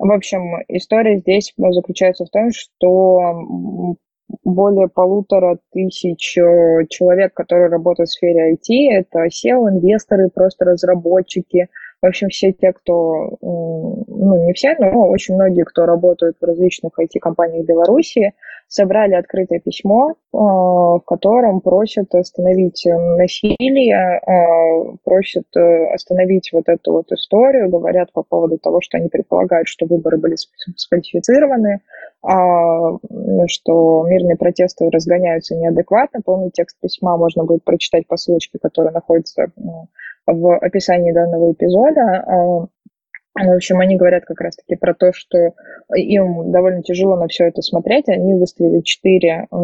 в 0.06 0.12
общем, 0.12 0.56
история 0.68 1.18
здесь 1.18 1.52
заключается 1.56 2.24
в 2.24 2.30
том, 2.30 2.50
что 2.52 3.96
более 4.44 4.88
полутора 4.88 5.58
тысяч 5.72 6.38
э, 6.38 6.86
человек, 6.88 7.34
которые 7.34 7.68
работают 7.68 8.08
в 8.08 8.12
сфере 8.12 8.54
IT, 8.54 8.92
это 8.92 9.26
SEO, 9.26 9.68
инвесторы, 9.68 10.30
просто 10.30 10.64
разработчики, 10.64 11.68
в 12.02 12.06
общем, 12.06 12.28
все 12.28 12.52
те, 12.52 12.72
кто, 12.72 13.36
ну, 13.40 14.46
не 14.46 14.52
все, 14.54 14.74
но 14.78 15.08
очень 15.08 15.34
многие, 15.34 15.64
кто 15.64 15.84
работают 15.84 16.36
в 16.40 16.44
различных 16.44 16.98
IT-компаниях 16.98 17.66
Беларуси, 17.66 18.32
собрали 18.68 19.14
открытое 19.14 19.60
письмо, 19.60 20.12
э, 20.12 20.14
в 20.32 21.02
котором 21.04 21.60
просят 21.60 22.14
остановить 22.14 22.86
насилие, 22.86 24.20
э, 24.24 24.96
просят 25.04 25.44
э, 25.56 25.92
остановить 25.92 26.50
вот 26.52 26.68
эту 26.68 26.92
вот 26.92 27.12
историю, 27.12 27.68
говорят 27.68 28.12
по 28.12 28.22
поводу 28.22 28.58
того, 28.58 28.80
что 28.80 28.96
они 28.96 29.08
предполагают, 29.08 29.66
что 29.68 29.86
выборы 29.86 30.18
были 30.18 30.36
сфальсифицированы, 30.76 31.74
а, 31.74 31.78
что 32.22 34.06
мирные 34.06 34.36
протесты 34.36 34.90
разгоняются 34.90 35.56
неадекватно. 35.56 36.20
Полный 36.24 36.50
текст 36.50 36.76
письма 36.80 37.16
можно 37.16 37.44
будет 37.44 37.64
прочитать 37.64 38.06
по 38.06 38.16
ссылочке, 38.16 38.58
которая 38.60 38.92
находится 38.92 39.50
в 40.26 40.58
описании 40.58 41.12
данного 41.12 41.52
эпизода. 41.52 42.68
В 43.42 43.54
общем, 43.54 43.80
они 43.80 43.96
говорят 43.96 44.24
как 44.24 44.40
раз-таки 44.40 44.76
про 44.76 44.94
то, 44.94 45.12
что 45.12 45.54
им 45.94 46.50
довольно 46.52 46.82
тяжело 46.82 47.16
на 47.16 47.28
все 47.28 47.46
это 47.48 47.62
смотреть. 47.62 48.08
Они 48.08 48.34
выставили 48.34 48.80
четыре 48.82 49.46
э, 49.50 49.56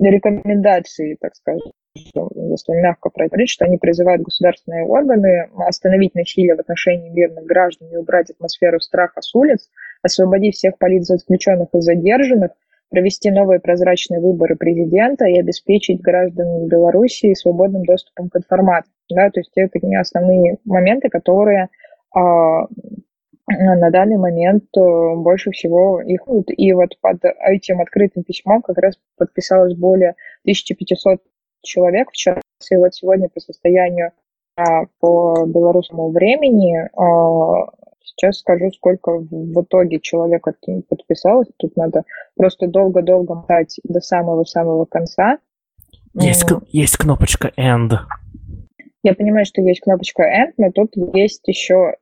рекомендации, 0.00 1.16
так 1.20 1.34
скажем, 1.36 1.70
если 1.94 2.72
мягко 2.72 3.10
говорить, 3.14 3.50
что 3.50 3.64
они 3.64 3.78
призывают 3.78 4.22
государственные 4.22 4.84
органы 4.84 5.48
остановить 5.58 6.14
насилие 6.14 6.56
в 6.56 6.60
отношении 6.60 7.10
мирных 7.10 7.44
граждан 7.44 7.88
и 7.92 7.96
убрать 7.96 8.30
атмосферу 8.30 8.80
страха 8.80 9.20
с 9.20 9.32
улиц, 9.34 9.68
освободить 10.02 10.56
всех 10.56 10.76
политзаключенных 10.78 11.68
и 11.72 11.80
задержанных, 11.80 12.50
провести 12.90 13.30
новые 13.30 13.60
прозрачные 13.60 14.20
выборы 14.20 14.56
президента 14.56 15.26
и 15.26 15.38
обеспечить 15.38 16.00
граждан 16.00 16.68
Белоруссии 16.68 17.34
свободным 17.34 17.84
доступом 17.84 18.28
к 18.28 18.36
информации. 18.36 18.92
Да, 19.10 19.30
то 19.30 19.40
есть 19.40 19.52
это 19.56 19.78
не 19.84 19.96
основные 19.96 20.58
моменты, 20.64 21.08
которые 21.08 21.68
на 22.14 23.90
данный 23.90 24.16
момент 24.16 24.64
э, 24.76 25.14
больше 25.16 25.50
всего 25.50 26.00
их... 26.00 26.22
И 26.48 26.72
вот 26.72 26.98
под 27.00 27.20
этим 27.46 27.80
открытым 27.80 28.24
письмом 28.24 28.62
как 28.62 28.78
раз 28.78 28.98
подписалось 29.16 29.74
более 29.74 30.14
1500 30.44 31.20
человек 31.62 32.10
в 32.10 32.16
час. 32.16 32.42
И 32.70 32.76
вот 32.76 32.94
сегодня 32.94 33.28
по 33.28 33.40
состоянию 33.40 34.12
а, 34.56 34.84
по 35.00 35.44
белорусскому 35.46 36.10
времени 36.10 36.88
а, 36.96 37.70
сейчас 38.02 38.38
скажу, 38.38 38.70
сколько 38.70 39.18
в 39.18 39.62
итоге 39.62 40.00
человек 40.00 40.46
подписалось. 40.88 41.48
Тут 41.56 41.76
надо 41.76 42.04
просто 42.36 42.68
долго-долго 42.68 43.34
мотать 43.34 43.80
до 43.84 44.00
самого-самого 44.00 44.84
конца. 44.84 45.38
Есть, 46.14 46.44
есть 46.68 46.96
кнопочка 46.96 47.50
End. 47.58 47.90
Я 49.04 49.14
понимаю, 49.14 49.44
что 49.44 49.60
есть 49.60 49.80
кнопочка 49.80 50.22
End, 50.22 50.54
но 50.56 50.72
тут 50.72 50.92
есть 51.14 51.46
еще 51.46 51.94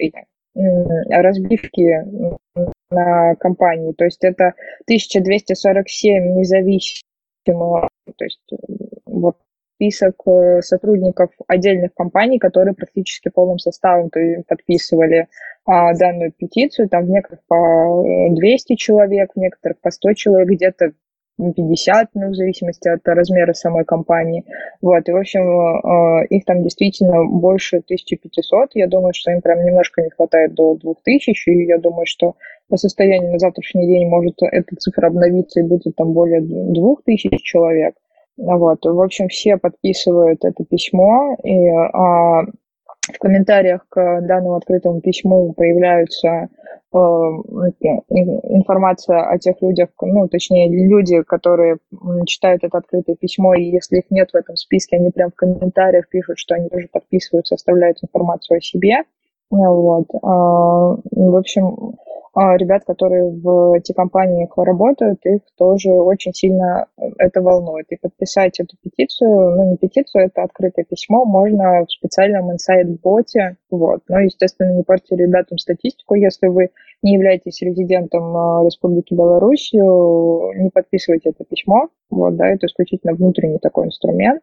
разбивки 0.55 2.07
на 2.91 3.35
компании. 3.37 3.93
То 3.93 4.05
есть 4.05 4.23
это 4.23 4.55
1247 4.85 6.39
независимых, 6.39 7.89
то 8.17 8.25
есть 8.25 8.41
вот 9.05 9.37
список 9.75 10.15
э, 10.27 10.63
сотрудников 10.63 11.31
отдельных 11.49 11.93
компаний, 11.95 12.39
которые 12.39 12.75
практически 12.75 13.31
полным 13.31 13.59
составом 13.59 14.11
подписывали 14.47 15.27
а, 15.65 15.93
данную 15.95 16.31
петицию. 16.31 16.89
Там 16.89 17.07
в 17.07 17.11
некоторых 17.11 17.43
по 17.49 18.05
200 18.31 18.77
человек, 18.77 19.33
в 19.35 19.41
некоторых 19.41 19.81
по 19.81 19.91
100 19.91 20.13
человек, 20.15 20.49
где-то 20.49 20.93
50, 21.39 22.09
ну, 22.15 22.31
в 22.31 22.35
зависимости 22.35 22.89
от 22.89 23.01
размера 23.05 23.53
самой 23.53 23.85
компании. 23.85 24.45
Вот, 24.81 25.09
и, 25.09 25.13
в 25.13 25.17
общем, 25.17 25.43
э, 25.43 26.27
их 26.27 26.45
там 26.45 26.63
действительно 26.63 27.25
больше 27.25 27.81
1500. 27.81 28.71
Я 28.75 28.87
думаю, 28.87 29.13
что 29.15 29.31
им 29.33 29.41
прям 29.41 29.65
немножко 29.65 30.03
не 30.03 30.11
хватает 30.11 30.55
до 30.55 30.75
2000, 30.77 31.51
и 31.51 31.67
я 31.67 31.79
думаю, 31.79 32.07
что 32.07 32.37
по 32.69 32.77
состоянию 32.77 33.33
на 33.33 33.39
завтрашний 33.39 33.87
день 33.87 34.09
может 34.09 34.37
эта 34.43 34.77
цифра 34.77 35.09
обновиться 35.09 35.61
и 35.61 35.65
будет 35.65 35.97
там 35.97 36.13
более 36.13 36.41
2000 36.41 37.37
человек. 37.43 37.95
Вот, 38.37 38.85
в 38.85 39.01
общем, 39.01 39.29
все 39.29 39.59
подписывают 39.59 40.45
это 40.45 40.65
письмо, 40.65 41.37
и 41.45 41.69
а, 41.69 42.45
в 43.09 43.19
комментариях 43.19 43.85
к 43.89 44.21
данному 44.23 44.57
открытому 44.57 45.01
письму 45.01 45.53
появляются 45.55 46.29
э, 46.29 46.47
информация 46.95 49.29
о 49.29 49.39
тех 49.39 49.61
людях, 49.61 49.89
ну, 50.01 50.29
точнее, 50.29 50.69
люди, 50.69 51.23
которые 51.23 51.79
читают 52.27 52.63
это 52.63 52.79
открытое 52.79 53.17
письмо, 53.17 53.55
и 53.55 53.65
если 53.65 53.99
их 53.99 54.05
нет 54.11 54.31
в 54.31 54.37
этом 54.37 54.57
списке, 54.57 54.97
они 54.97 55.11
прям 55.11 55.31
в 55.31 55.35
комментариях 55.35 56.09
пишут, 56.09 56.39
что 56.39 56.55
они 56.55 56.69
тоже 56.69 56.89
подписываются, 56.93 57.57
оставляют 57.57 57.99
информацию 58.03 58.59
о 58.59 58.61
себе. 58.61 59.03
Вот. 59.51 60.07
А, 60.23 60.97
в 61.11 61.37
общем, 61.37 61.97
ребят, 62.35 62.85
которые 62.87 63.31
в 63.31 63.75
эти 63.75 63.93
компании 63.93 64.49
работают, 64.57 65.25
их 65.25 65.43
тоже 65.57 65.91
очень 65.91 66.33
сильно 66.33 66.87
это 67.19 67.43
волнует. 67.43 67.87
И 67.91 67.97
подписать 67.97 68.59
эту 68.59 68.77
петицию, 68.83 69.57
ну 69.57 69.71
не 69.71 69.77
петицию, 69.77 70.27
это 70.27 70.43
открытое 70.43 70.85
письмо, 70.85 71.25
можно 71.25 71.85
в 71.85 71.93
специальном 71.93 72.53
инсайт-боте. 72.53 73.57
Вот. 73.71 74.03
Но, 74.09 74.21
естественно, 74.21 74.73
не 74.73 74.83
портите 74.83 75.17
ребятам 75.17 75.59
статистику, 75.59 76.15
если 76.15 76.47
вы 76.47 76.71
не 77.03 77.15
являетесь 77.15 77.61
резидентом 77.61 78.37
а, 78.37 78.65
Республики 78.65 79.13
Беларусь, 79.13 79.71
не 79.73 80.71
подписывайте 80.71 81.31
это 81.31 81.45
письмо. 81.45 81.89
Вот, 82.11 82.37
да, 82.37 82.49
это 82.49 82.67
исключительно 82.67 83.15
внутренний 83.15 83.59
такой 83.59 83.87
инструмент. 83.87 84.43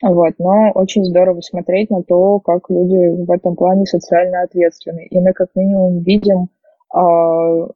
Вот, 0.00 0.34
но 0.38 0.70
очень 0.74 1.04
здорово 1.04 1.40
смотреть 1.40 1.90
на 1.90 2.02
то, 2.02 2.38
как 2.38 2.70
люди 2.70 3.24
в 3.24 3.30
этом 3.30 3.56
плане 3.56 3.84
социально 3.84 4.42
ответственны. 4.42 5.06
И 5.06 5.18
мы 5.18 5.32
как 5.32 5.48
минимум 5.56 6.02
видим, 6.02 6.48
а, 6.94 7.66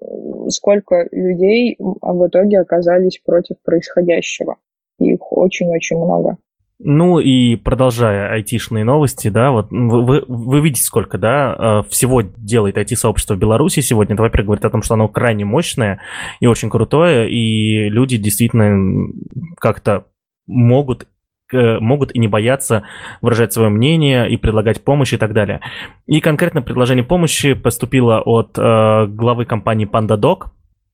сколько 0.48 1.08
людей 1.10 1.76
в 1.78 2.26
итоге 2.26 2.60
оказались 2.60 3.20
против 3.24 3.56
происходящего. 3.64 4.56
Их 4.98 5.32
очень-очень 5.32 5.96
много. 5.96 6.38
Ну 6.84 7.20
и 7.20 7.54
продолжая 7.56 8.32
айтишные 8.32 8.84
новости, 8.84 9.28
да, 9.28 9.52
вот 9.52 9.68
вы, 9.70 10.24
вы, 10.26 10.60
видите, 10.60 10.82
сколько, 10.82 11.16
да, 11.16 11.54
а, 11.56 11.82
всего 11.84 12.22
делает 12.22 12.76
IT-сообщество 12.76 13.34
в 13.34 13.38
Беларуси 13.38 13.80
сегодня. 13.80 14.14
Это, 14.14 14.22
во-первых, 14.22 14.46
говорит 14.46 14.64
о 14.64 14.70
том, 14.70 14.82
что 14.82 14.94
оно 14.94 15.08
крайне 15.08 15.44
мощное 15.44 16.00
и 16.40 16.46
очень 16.46 16.70
крутое, 16.70 17.30
и 17.30 17.88
люди 17.88 18.16
действительно 18.16 19.12
как-то 19.58 20.06
могут 20.46 21.06
могут 21.52 22.14
и 22.14 22.18
не 22.18 22.28
бояться 22.28 22.84
выражать 23.20 23.52
свое 23.52 23.68
мнение 23.68 24.30
и 24.30 24.36
предлагать 24.36 24.82
помощь 24.82 25.12
и 25.12 25.16
так 25.16 25.32
далее. 25.32 25.60
И 26.06 26.20
конкретно 26.20 26.62
предложение 26.62 27.04
помощи 27.04 27.54
поступило 27.54 28.20
от 28.20 28.58
э, 28.58 29.06
главы 29.06 29.44
компании 29.44 29.88
PandaDoc. 29.88 30.46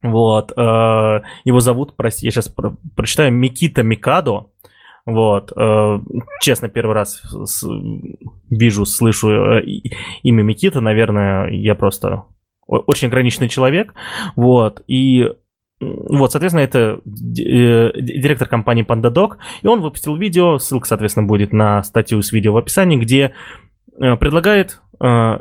Вот, 0.03 0.53
э, 0.57 1.21
его 1.45 1.61
зовут, 1.61 1.97
прости, 1.97 2.27
я 2.27 2.31
сейчас 2.31 2.49
про- 2.49 2.77
прочитаю, 2.95 3.33
Микита 3.33 3.83
Микадо. 3.83 4.47
Вот, 5.07 5.53
э, 5.57 5.99
честно, 6.41 6.69
первый 6.69 6.93
раз 6.93 7.23
с, 7.23 7.67
вижу, 8.51 8.85
слышу 8.85 9.31
э, 9.31 9.63
имя 10.23 10.43
Микита, 10.43 10.81
наверное, 10.81 11.49
я 11.51 11.75
просто 11.75 12.25
очень 12.67 13.09
ограниченный 13.09 13.49
человек. 13.49 13.95
Вот, 14.37 14.83
и 14.87 15.33
вот, 15.81 16.33
соответственно, 16.33 16.63
это 16.63 17.01
э, 17.07 17.93
директор 18.01 18.49
компании 18.49 18.85
PandaDoc, 18.85 19.37
и 19.63 19.67
он 19.67 19.81
выпустил 19.81 20.17
видео, 20.17 20.59
ссылка, 20.59 20.89
соответственно, 20.89 21.27
будет 21.27 21.53
на 21.53 21.83
статью 21.85 22.21
с 22.21 22.33
видео 22.33 22.53
в 22.53 22.57
описании, 22.57 22.99
где 22.99 23.33
э, 23.97 24.17
предлагает 24.17 24.81
э, 25.01 25.39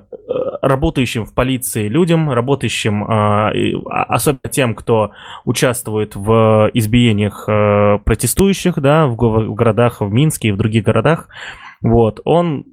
работающим 0.61 1.25
в 1.25 1.33
полиции 1.33 1.87
людям, 1.87 2.29
работающим, 2.29 3.03
а, 3.03 3.51
особенно 3.89 4.51
тем, 4.51 4.75
кто 4.75 5.11
участвует 5.45 6.15
в 6.15 6.69
избиениях 6.73 7.45
протестующих, 8.03 8.79
да, 8.79 9.07
в 9.07 9.15
городах, 9.15 10.01
в 10.01 10.11
Минске 10.11 10.49
и 10.49 10.51
в 10.51 10.57
других 10.57 10.83
городах, 10.83 11.29
вот, 11.81 12.19
он 12.25 12.65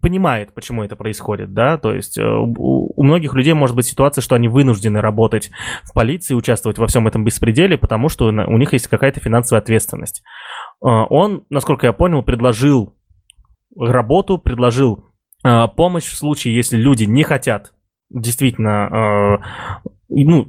понимает, 0.00 0.52
почему 0.54 0.82
это 0.82 0.96
происходит, 0.96 1.54
да, 1.54 1.78
то 1.78 1.94
есть 1.94 2.18
э, 2.18 2.22
у, 2.24 2.92
у 2.94 3.02
многих 3.02 3.34
людей 3.34 3.54
может 3.54 3.74
быть 3.74 3.86
ситуация, 3.86 4.22
что 4.22 4.34
они 4.34 4.48
вынуждены 4.48 5.00
работать 5.00 5.50
в 5.84 5.92
полиции, 5.92 6.34
участвовать 6.34 6.78
во 6.78 6.86
всем 6.86 7.06
этом 7.06 7.24
беспределе, 7.24 7.78
потому 7.78 8.08
что 8.08 8.26
у 8.26 8.58
них 8.58 8.72
есть 8.72 8.88
какая-то 8.88 9.20
финансовая 9.20 9.62
ответственность. 9.62 10.22
Э, 10.82 10.88
он, 10.88 11.44
насколько 11.50 11.86
я 11.86 11.92
понял, 11.92 12.22
предложил 12.22 12.96
работу, 13.76 14.38
предложил 14.38 15.06
э, 15.44 15.68
помощь 15.76 16.06
в 16.06 16.16
случае, 16.16 16.54
если 16.54 16.76
люди 16.76 17.04
не 17.04 17.22
хотят 17.22 17.72
действительно 18.10 19.40
ну, 20.08 20.48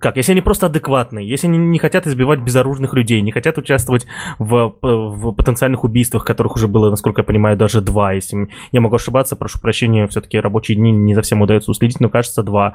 как, 0.00 0.16
если 0.16 0.32
они 0.32 0.40
просто 0.40 0.66
адекватные, 0.66 1.28
если 1.28 1.48
они 1.48 1.58
не 1.58 1.78
хотят 1.78 2.06
избивать 2.06 2.40
безоружных 2.40 2.94
людей, 2.94 3.20
не 3.20 3.30
хотят 3.30 3.58
участвовать 3.58 4.06
в, 4.38 4.74
в 4.80 5.32
потенциальных 5.32 5.84
убийствах, 5.84 6.24
которых 6.24 6.56
уже 6.56 6.66
было, 6.66 6.88
насколько 6.88 7.20
я 7.20 7.24
понимаю, 7.24 7.58
даже 7.58 7.82
два. 7.82 8.14
Если 8.14 8.48
я 8.72 8.80
могу 8.80 8.96
ошибаться, 8.96 9.36
прошу 9.36 9.60
прощения, 9.60 10.06
все-таки 10.08 10.40
рабочие 10.40 10.76
дни 10.76 10.92
не 10.92 11.14
совсем 11.14 11.42
удается 11.42 11.70
уследить, 11.70 12.00
но 12.00 12.08
кажется 12.08 12.42
два. 12.42 12.74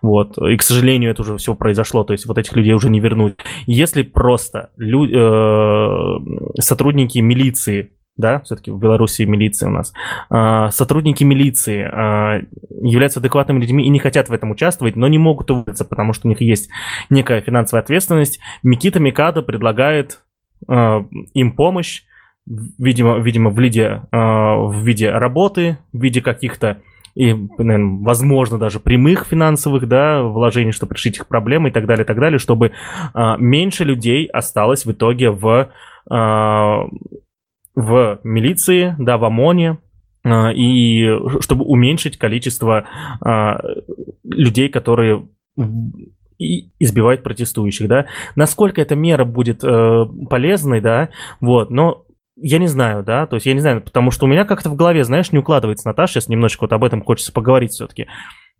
Вот. 0.00 0.38
И, 0.38 0.56
к 0.56 0.62
сожалению, 0.62 1.10
это 1.10 1.22
уже 1.22 1.36
все 1.36 1.54
произошло, 1.54 2.02
то 2.02 2.12
есть 2.12 2.24
вот 2.24 2.38
этих 2.38 2.56
людей 2.56 2.72
уже 2.72 2.88
не 2.88 3.00
вернуть. 3.00 3.34
Если 3.66 4.02
просто 4.02 4.70
лю- 4.78 5.06
э- 5.06 6.60
сотрудники 6.60 7.18
милиции 7.18 7.90
да, 8.16 8.40
все-таки 8.40 8.70
в 8.70 8.78
Беларуси 8.78 9.22
милиция 9.22 9.68
у 9.68 9.72
нас, 9.72 9.92
а, 10.30 10.70
сотрудники 10.70 11.24
милиции 11.24 11.82
а, 11.82 12.42
являются 12.82 13.20
адекватными 13.20 13.60
людьми 13.60 13.84
и 13.84 13.88
не 13.88 13.98
хотят 13.98 14.28
в 14.28 14.32
этом 14.32 14.52
участвовать, 14.52 14.96
но 14.96 15.08
не 15.08 15.18
могут 15.18 15.50
уволиться, 15.50 15.84
потому 15.84 16.12
что 16.12 16.28
у 16.28 16.30
них 16.30 16.40
есть 16.40 16.70
некая 17.10 17.40
финансовая 17.40 17.82
ответственность. 17.82 18.38
Микита 18.62 19.00
Микадо 19.00 19.42
предлагает 19.42 20.20
а, 20.68 21.04
им 21.32 21.52
помощь, 21.52 22.02
видимо, 22.46 23.18
видимо 23.18 23.50
в, 23.50 23.58
виде, 23.58 24.02
в 24.12 24.74
виде 24.84 25.10
работы, 25.10 25.78
в 25.92 26.02
виде 26.02 26.20
каких-то 26.20 26.82
и, 27.14 27.32
наверное, 27.32 28.02
возможно, 28.02 28.58
даже 28.58 28.80
прямых 28.80 29.24
финансовых, 29.24 29.86
да, 29.86 30.22
вложений, 30.22 30.72
чтобы 30.72 30.96
решить 30.96 31.16
их 31.16 31.28
проблемы 31.28 31.68
и 31.68 31.72
так 31.72 31.86
далее, 31.86 32.02
и 32.02 32.06
так 32.06 32.18
далее, 32.18 32.40
чтобы 32.40 32.72
меньше 33.14 33.84
людей 33.84 34.26
осталось 34.26 34.84
в 34.84 34.90
итоге 34.90 35.30
в 35.30 35.70
в 37.74 38.20
милиции, 38.22 38.94
да, 38.98 39.18
в 39.18 39.24
ОМОНе, 39.24 39.78
а, 40.24 40.52
и 40.52 41.08
чтобы 41.40 41.64
уменьшить 41.64 42.16
количество 42.16 42.86
а, 43.20 43.60
людей, 44.24 44.68
которые 44.68 45.28
избивают 46.38 47.22
протестующих, 47.22 47.88
да. 47.88 48.06
Насколько 48.34 48.80
эта 48.82 48.96
мера 48.96 49.24
будет 49.24 49.62
э, 49.62 50.04
полезной, 50.28 50.80
да, 50.80 51.10
вот, 51.40 51.70
но 51.70 52.04
я 52.36 52.58
не 52.58 52.66
знаю, 52.66 53.04
да, 53.04 53.26
то 53.26 53.36
есть 53.36 53.46
я 53.46 53.54
не 53.54 53.60
знаю, 53.60 53.80
потому 53.82 54.10
что 54.10 54.26
у 54.26 54.28
меня 54.28 54.44
как-то 54.44 54.68
в 54.68 54.74
голове, 54.74 55.04
знаешь, 55.04 55.30
не 55.30 55.38
укладывается, 55.38 55.86
Наташа, 55.86 56.14
сейчас 56.14 56.28
немножечко 56.28 56.64
вот 56.64 56.72
об 56.72 56.82
этом 56.82 57.02
хочется 57.02 57.32
поговорить 57.32 57.72
все-таки. 57.72 58.08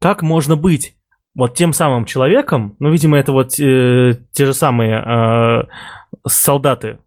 Как 0.00 0.22
можно 0.22 0.54
быть 0.56 0.96
вот 1.34 1.54
тем 1.54 1.72
самым 1.72 2.04
человеком, 2.04 2.76
ну, 2.78 2.90
видимо, 2.90 3.18
это 3.18 3.32
вот 3.32 3.58
э, 3.58 4.14
те 4.32 4.46
же 4.46 4.54
самые 4.54 5.02
э, 5.04 5.62
солдаты, 6.26 6.98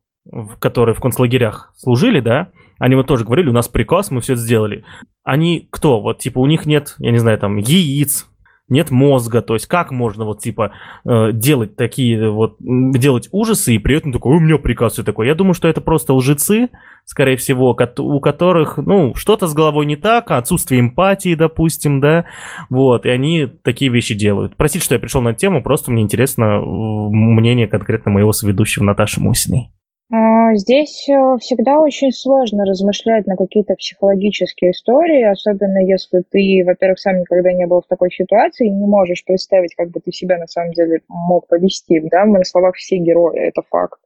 которые 0.60 0.96
в 0.96 1.00
концлагерях 1.00 1.74
служили, 1.78 2.20
да, 2.20 2.52
они 2.80 2.96
вот 2.96 3.08
тоже 3.08 3.26
говорили, 3.26 3.50
у 3.50 3.54
нас 3.54 3.68
приказ, 3.68 4.12
мы 4.12 4.22
все 4.22 4.34
это 4.34 4.42
сделали. 4.42 4.84
Они 5.24 5.68
кто? 5.72 6.02
Вот, 6.02 6.20
типа, 6.20 6.40
у 6.40 6.46
них 6.46 6.66
нет, 6.66 6.96
я 7.00 7.12
не 7.12 7.18
знаю, 7.18 7.38
там, 7.40 7.58
яиц, 7.58 8.28
нет 8.70 8.92
мозга, 8.92 9.42
то 9.42 9.54
есть 9.54 9.66
как 9.66 9.92
можно 9.92 10.26
вот 10.26 10.42
типа 10.42 10.72
э, 11.06 11.32
делать 11.32 11.76
такие 11.78 12.30
вот, 12.30 12.58
делать 12.60 13.30
ужасы 13.32 13.76
и 13.76 13.80
при 13.80 13.96
этом 13.96 14.12
такой, 14.12 14.36
у 14.36 14.40
меня 14.40 14.58
приказ 14.58 14.94
все 14.94 15.04
такое. 15.04 15.28
Я 15.28 15.36
думаю, 15.36 15.54
что 15.54 15.70
это 15.70 15.80
просто 15.80 16.14
лжецы, 16.14 16.70
скорее 17.06 17.38
всего, 17.38 17.72
у 17.72 18.20
которых, 18.20 18.78
ну, 18.78 19.16
что-то 19.16 19.48
с 19.48 19.54
головой 19.54 19.86
не 19.86 19.96
так, 19.96 20.32
отсутствие 20.32 20.82
эмпатии, 20.82 21.36
допустим, 21.36 22.02
да, 22.02 22.26
вот, 22.70 23.06
и 23.06 23.10
они 23.10 23.46
такие 23.46 23.90
вещи 23.90 24.14
делают. 24.14 24.58
Простите, 24.58 24.84
что 24.84 24.96
я 24.96 25.00
пришел 25.00 25.22
на 25.22 25.34
тему, 25.34 25.64
просто 25.64 25.92
мне 25.92 26.04
интересно 26.04 26.60
мнение 26.60 27.68
конкретно 27.68 28.12
моего 28.12 28.34
соведущего 28.34 28.84
Наташи 28.84 29.22
Мусиной. 29.22 29.72
А, 30.10 30.56
здесь 30.56 31.08
э, 31.10 31.38
всегда 31.40 31.80
очень 31.82 32.14
сложно 32.14 32.64
размышлять 32.64 33.28
на 33.28 33.36
какие-то 33.36 33.76
психологические 33.76 34.72
истории, 34.72 35.24
особенно 35.24 35.80
если 35.80 36.24
ты, 36.30 36.64
во-первых, 36.66 36.98
сам 37.00 37.20
никогда 37.20 37.52
не 37.52 37.68
был 37.68 37.82
в 37.82 37.88
такой 37.88 38.10
ситуации 38.12 38.68
и 38.68 38.72
не 38.72 38.88
можешь 38.88 39.26
представить, 39.26 39.76
как 39.76 39.92
бы 39.92 40.00
ты 40.00 40.14
себя 40.14 40.38
на 40.38 40.48
самом 40.48 40.72
деле 40.72 41.02
мог 41.10 41.48
повести. 41.48 42.00
Да, 42.10 42.24
мы 42.26 42.40
на 42.40 42.46
словах 42.46 42.76
все 42.76 42.98
герои, 42.98 43.38
это 43.50 43.62
факт. 43.70 44.00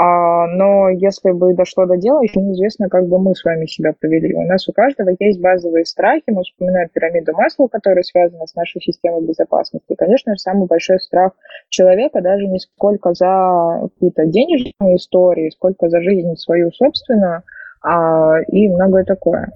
А, 0.00 0.46
но 0.46 0.90
если 0.90 1.32
бы 1.32 1.54
дошло 1.54 1.84
до 1.84 1.96
дела, 1.96 2.22
еще 2.22 2.40
неизвестно, 2.40 2.88
как 2.88 3.08
бы 3.08 3.18
мы 3.18 3.34
с 3.34 3.42
вами 3.42 3.66
себя 3.66 3.92
повели. 4.00 4.32
У 4.32 4.42
нас 4.42 4.68
у 4.68 4.72
каждого 4.72 5.10
есть 5.18 5.40
базовые 5.40 5.84
страхи. 5.86 6.22
Мы 6.28 6.44
вспоминаем 6.44 6.88
пирамиду 6.88 7.32
Масла, 7.32 7.66
которая 7.66 8.04
связана 8.04 8.46
с 8.46 8.54
нашей 8.54 8.80
системой 8.80 9.26
безопасности. 9.26 9.92
И, 9.92 9.96
конечно 9.96 10.34
же, 10.34 10.38
самый 10.38 10.68
большой 10.68 11.00
страх 11.00 11.32
человека 11.68 12.20
даже 12.20 12.46
не 12.46 12.60
сколько 12.60 13.12
за 13.12 13.88
какие-то 13.94 14.26
денежные 14.26 14.94
истории, 14.94 15.50
сколько 15.50 15.88
за 15.88 16.00
жизнь 16.00 16.32
свою 16.36 16.70
собственную 16.70 17.42
а, 17.82 18.40
и 18.42 18.68
многое 18.68 19.02
такое. 19.02 19.50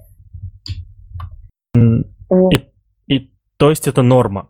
И, 1.73 2.67
и, 3.07 3.31
то 3.55 3.69
есть 3.69 3.87
это 3.87 4.01
норма? 4.01 4.49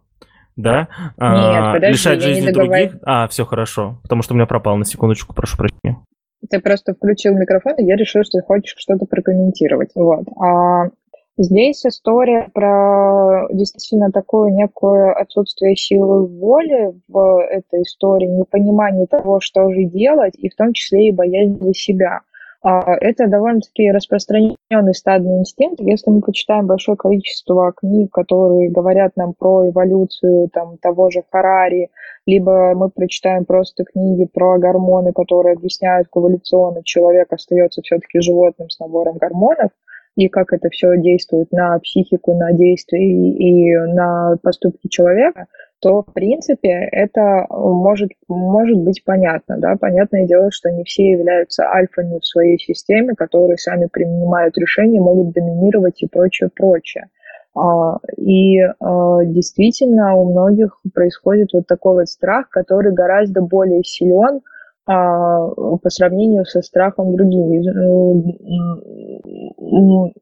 Да? 0.56 0.88
Нет, 1.00 1.18
а, 1.18 1.74
подожди, 1.74 1.94
лишать 1.94 2.22
жизни 2.22 2.52
других. 2.52 2.98
А, 3.04 3.28
все 3.28 3.46
хорошо, 3.46 4.00
потому 4.04 4.22
что 4.22 4.34
у 4.34 4.38
меня 4.38 4.46
пропал 4.46 4.78
на 4.78 4.86
секундочку, 4.86 5.34
прошу 5.34 5.58
прощения. 5.58 5.98
Ты 6.50 6.60
просто 6.60 6.94
включил 6.94 7.36
микрофон, 7.36 7.76
и 7.78 7.86
я 7.86 7.96
решил, 7.96 8.24
что 8.24 8.40
ты 8.40 8.46
хочешь 8.46 8.76
что-то 8.78 9.06
прокомментировать. 9.06 9.92
Вот. 9.96 10.26
А 10.40 10.90
здесь 11.38 11.86
история 11.86 12.50
про 12.54 13.48
действительно 13.52 14.12
такое 14.12 14.52
некое 14.52 15.14
отсутствие 15.14 15.76
силы 15.76 16.28
воли 16.28 17.00
в 17.08 17.46
этой 17.50 17.84
истории, 17.84 18.28
непонимание 18.28 19.08
того, 19.08 19.40
что 19.40 19.70
же 19.72 19.86
делать, 19.86 20.36
и 20.38 20.50
в 20.50 20.56
том 20.56 20.74
числе 20.74 21.10
и 21.10 21.12
боязнь 21.12 21.60
за 21.62 21.74
себя. 21.74 22.22
А, 22.66 22.96
это 23.02 23.28
довольно-таки 23.28 23.92
распространенный 23.92 24.94
стадный 24.94 25.40
инстинкт. 25.40 25.82
Если 25.82 26.10
мы 26.10 26.22
почитаем 26.22 26.66
большое 26.66 26.96
количество 26.96 27.74
книг, 27.74 28.12
которые 28.12 28.72
говорят 28.72 29.18
нам 29.18 29.34
про 29.34 29.70
эволюцию 29.70 30.50
там, 30.50 30.78
того 30.78 31.10
же 31.10 31.24
Харари, 31.30 31.90
либо 32.26 32.74
мы 32.74 32.90
прочитаем 32.90 33.44
просто 33.44 33.84
книги 33.84 34.30
про 34.34 34.58
гормоны, 34.60 35.12
которые 35.12 35.56
объясняют, 35.56 36.08
как 36.10 36.22
эволюционно 36.22 36.84
человек 36.86 37.34
остается 37.34 37.82
все-таки 37.82 38.22
животным 38.22 38.70
с 38.70 38.80
набором 38.80 39.18
гормонов, 39.18 39.72
и 40.16 40.30
как 40.30 40.54
это 40.54 40.70
все 40.70 40.98
действует 40.98 41.52
на 41.52 41.78
психику, 41.80 42.34
на 42.34 42.54
действия 42.54 43.04
и 43.04 43.76
на 43.94 44.38
поступки 44.42 44.88
человека, 44.88 45.48
то, 45.84 46.02
в 46.02 46.14
принципе, 46.14 46.70
это 46.70 47.46
может, 47.50 48.12
может 48.30 48.78
быть 48.78 49.04
понятно. 49.04 49.58
Да? 49.58 49.76
Понятное 49.76 50.26
дело, 50.26 50.50
что 50.50 50.72
не 50.72 50.86
все 50.86 51.12
являются 51.12 51.66
альфами 51.70 52.20
в 52.20 52.26
своей 52.26 52.58
системе, 52.58 53.16
которые 53.16 53.58
сами 53.58 53.88
принимают 53.92 54.58
решения, 54.58 55.02
могут 55.02 55.34
доминировать 55.34 56.02
и 56.02 56.08
прочее, 56.08 56.50
прочее. 56.56 57.10
А, 57.54 57.98
и 58.16 58.62
а, 58.62 59.26
действительно 59.26 60.16
у 60.16 60.32
многих 60.32 60.80
происходит 60.94 61.50
вот 61.52 61.68
такой 61.68 61.96
вот 61.96 62.08
страх, 62.08 62.50
который 62.50 62.94
гораздо 62.94 63.42
более 63.42 63.84
силен, 63.84 64.40
по 64.86 65.90
сравнению 65.90 66.46
со 66.46 66.62
страхом 66.62 67.16
другими. 67.16 67.64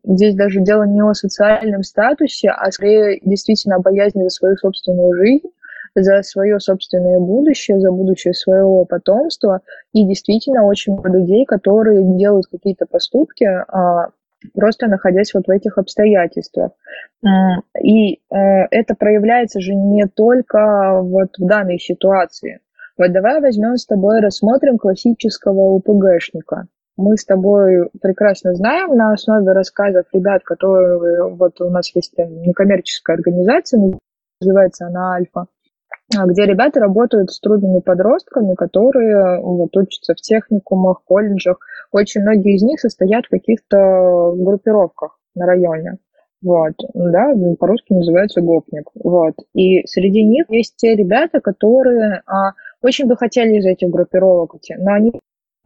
Здесь 0.03 0.35
даже 0.35 0.61
дело 0.61 0.83
не 0.83 1.01
о 1.01 1.13
социальном 1.13 1.83
статусе, 1.83 2.49
а 2.49 2.71
скорее 2.71 3.19
действительно 3.23 3.77
о 3.77 3.81
боязни 3.81 4.23
за 4.23 4.29
свою 4.29 4.55
собственную 4.57 5.15
жизнь, 5.15 5.47
за 5.95 6.21
свое 6.23 6.59
собственное 6.59 7.19
будущее, 7.19 7.79
за 7.79 7.91
будущее 7.91 8.33
своего 8.33 8.85
потомства. 8.85 9.61
И 9.93 10.05
действительно 10.05 10.65
очень 10.65 10.93
много 10.93 11.09
людей, 11.09 11.45
которые 11.45 12.03
делают 12.17 12.47
какие-то 12.47 12.85
поступки, 12.85 13.45
а, 13.45 14.09
просто 14.53 14.87
находясь 14.87 15.33
вот 15.33 15.47
в 15.47 15.49
этих 15.49 15.77
обстоятельствах. 15.77 16.71
И 17.79 18.15
э, 18.15 18.17
это 18.71 18.95
проявляется 18.95 19.59
же 19.59 19.75
не 19.75 20.07
только 20.07 21.01
вот 21.01 21.37
в 21.37 21.45
данной 21.45 21.77
ситуации. 21.77 22.59
Вот 23.01 23.13
давай 23.13 23.41
возьмем 23.41 23.77
с 23.77 23.87
тобой, 23.87 24.19
рассмотрим 24.19 24.77
классического 24.77 25.71
УПГшника. 25.71 26.67
Мы 26.97 27.17
с 27.17 27.25
тобой 27.25 27.89
прекрасно 27.99 28.53
знаем 28.53 28.95
на 28.95 29.13
основе 29.13 29.53
рассказов 29.53 30.05
ребят, 30.13 30.43
которые 30.43 31.33
вот 31.33 31.59
у 31.61 31.69
нас 31.71 31.95
есть 31.95 32.13
некоммерческая 32.15 33.15
организация, 33.15 33.97
называется 34.39 34.85
она 34.85 35.15
Альфа, 35.15 35.47
где 36.25 36.45
ребята 36.45 36.79
работают 36.79 37.31
с 37.31 37.39
трудными 37.39 37.79
подростками, 37.79 38.53
которые 38.53 39.41
вот, 39.41 39.75
учатся 39.75 40.13
в 40.13 40.17
техникумах, 40.17 41.01
колледжах. 41.03 41.57
Очень 41.91 42.21
многие 42.21 42.53
из 42.53 42.61
них 42.61 42.79
состоят 42.79 43.25
в 43.25 43.29
каких-то 43.29 44.35
группировках 44.37 45.17
на 45.33 45.47
районе. 45.47 45.97
Вот, 46.43 46.73
да, 46.93 47.33
по-русски 47.59 47.93
называется 47.93 48.41
гопник. 48.41 48.89
Вот. 48.95 49.35
И 49.53 49.85
среди 49.87 50.23
них 50.23 50.45
есть 50.49 50.75
те 50.75 50.95
ребята, 50.95 51.39
которые 51.39 52.21
а, 52.25 52.53
очень 52.81 53.07
бы 53.07 53.15
хотели 53.15 53.57
из 53.57 53.65
этих 53.65 53.89
группировок 53.89 54.55
уйти, 54.55 54.75
но 54.77 54.93
они 54.93 55.11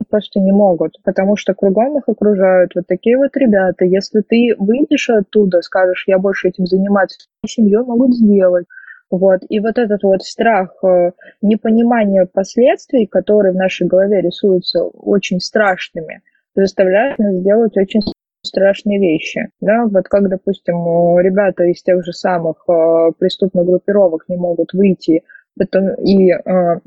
просто 0.09 0.39
не 0.39 0.51
могут, 0.51 0.97
потому 1.03 1.35
что 1.35 1.53
кругом 1.53 1.97
их 1.97 2.07
окружают 2.07 2.71
вот 2.75 2.85
такие 2.87 3.17
вот 3.17 3.35
ребята. 3.35 3.85
Если 3.85 4.21
ты 4.21 4.55
выйдешь 4.57 5.09
оттуда, 5.09 5.61
скажешь, 5.61 6.03
я 6.07 6.19
больше 6.19 6.49
этим 6.49 6.65
заниматься, 6.65 7.27
семью 7.45 7.85
могут 7.85 8.13
сделать. 8.13 8.65
Вот. 9.09 9.41
И 9.49 9.59
вот 9.59 9.77
этот 9.77 10.03
вот 10.03 10.23
страх 10.23 10.75
э, 10.83 11.11
непонимания 11.41 12.25
последствий, 12.25 13.05
которые 13.05 13.53
в 13.53 13.55
нашей 13.55 13.87
голове 13.87 14.21
рисуются 14.21 14.83
очень 14.83 15.39
страшными, 15.39 16.21
заставляет 16.55 17.19
нас 17.19 17.39
делать 17.41 17.77
очень 17.77 18.01
страшные 18.43 18.99
вещи. 18.99 19.49
Да? 19.61 19.85
Вот 19.85 20.07
как, 20.07 20.27
допустим, 20.27 20.75
ребята 21.19 21.65
из 21.65 21.81
тех 21.83 22.03
же 22.03 22.13
самых 22.13 22.63
э, 22.67 23.11
преступных 23.17 23.65
группировок 23.65 24.25
не 24.27 24.37
могут 24.37 24.73
выйти 24.73 25.23
потом, 25.57 25.93
и 25.95 26.31
э, 26.31 26.79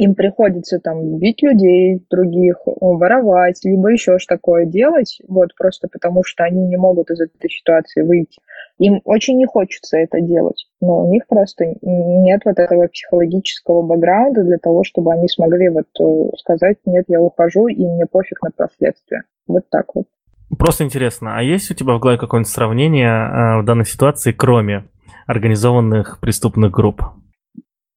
им 0.00 0.14
приходится 0.14 0.78
там 0.78 1.18
бить 1.18 1.42
людей 1.42 2.02
других, 2.10 2.56
воровать, 2.64 3.60
либо 3.64 3.92
еще 3.92 4.18
что 4.18 4.36
такое 4.36 4.64
делать, 4.64 5.20
вот 5.28 5.54
просто 5.56 5.88
потому 5.92 6.24
что 6.24 6.44
они 6.44 6.66
не 6.66 6.78
могут 6.78 7.10
из 7.10 7.20
этой 7.20 7.50
ситуации 7.50 8.00
выйти. 8.00 8.40
Им 8.78 9.02
очень 9.04 9.36
не 9.36 9.44
хочется 9.44 9.98
это 9.98 10.22
делать, 10.22 10.66
но 10.80 11.04
у 11.04 11.12
них 11.12 11.26
просто 11.28 11.74
нет 11.82 12.40
вот 12.46 12.58
этого 12.58 12.88
психологического 12.88 13.82
бэкграунда 13.82 14.42
для 14.42 14.56
того, 14.56 14.84
чтобы 14.84 15.12
они 15.12 15.28
смогли 15.28 15.68
вот 15.68 15.86
э, 16.00 16.36
сказать, 16.38 16.78
нет, 16.86 17.04
я 17.08 17.20
ухожу, 17.20 17.68
и 17.68 17.84
мне 17.84 18.06
пофиг 18.06 18.42
на 18.42 18.50
последствия. 18.56 19.24
Вот 19.46 19.68
так 19.68 19.84
вот. 19.94 20.06
Просто 20.58 20.84
интересно, 20.84 21.36
а 21.36 21.42
есть 21.42 21.70
у 21.70 21.74
тебя 21.74 21.94
в 21.94 22.00
голове 22.00 22.18
какое-нибудь 22.18 22.50
сравнение 22.50 23.10
э, 23.10 23.60
в 23.60 23.64
данной 23.66 23.84
ситуации, 23.84 24.32
кроме 24.32 24.84
организованных 25.26 26.20
преступных 26.20 26.70
групп? 26.70 27.02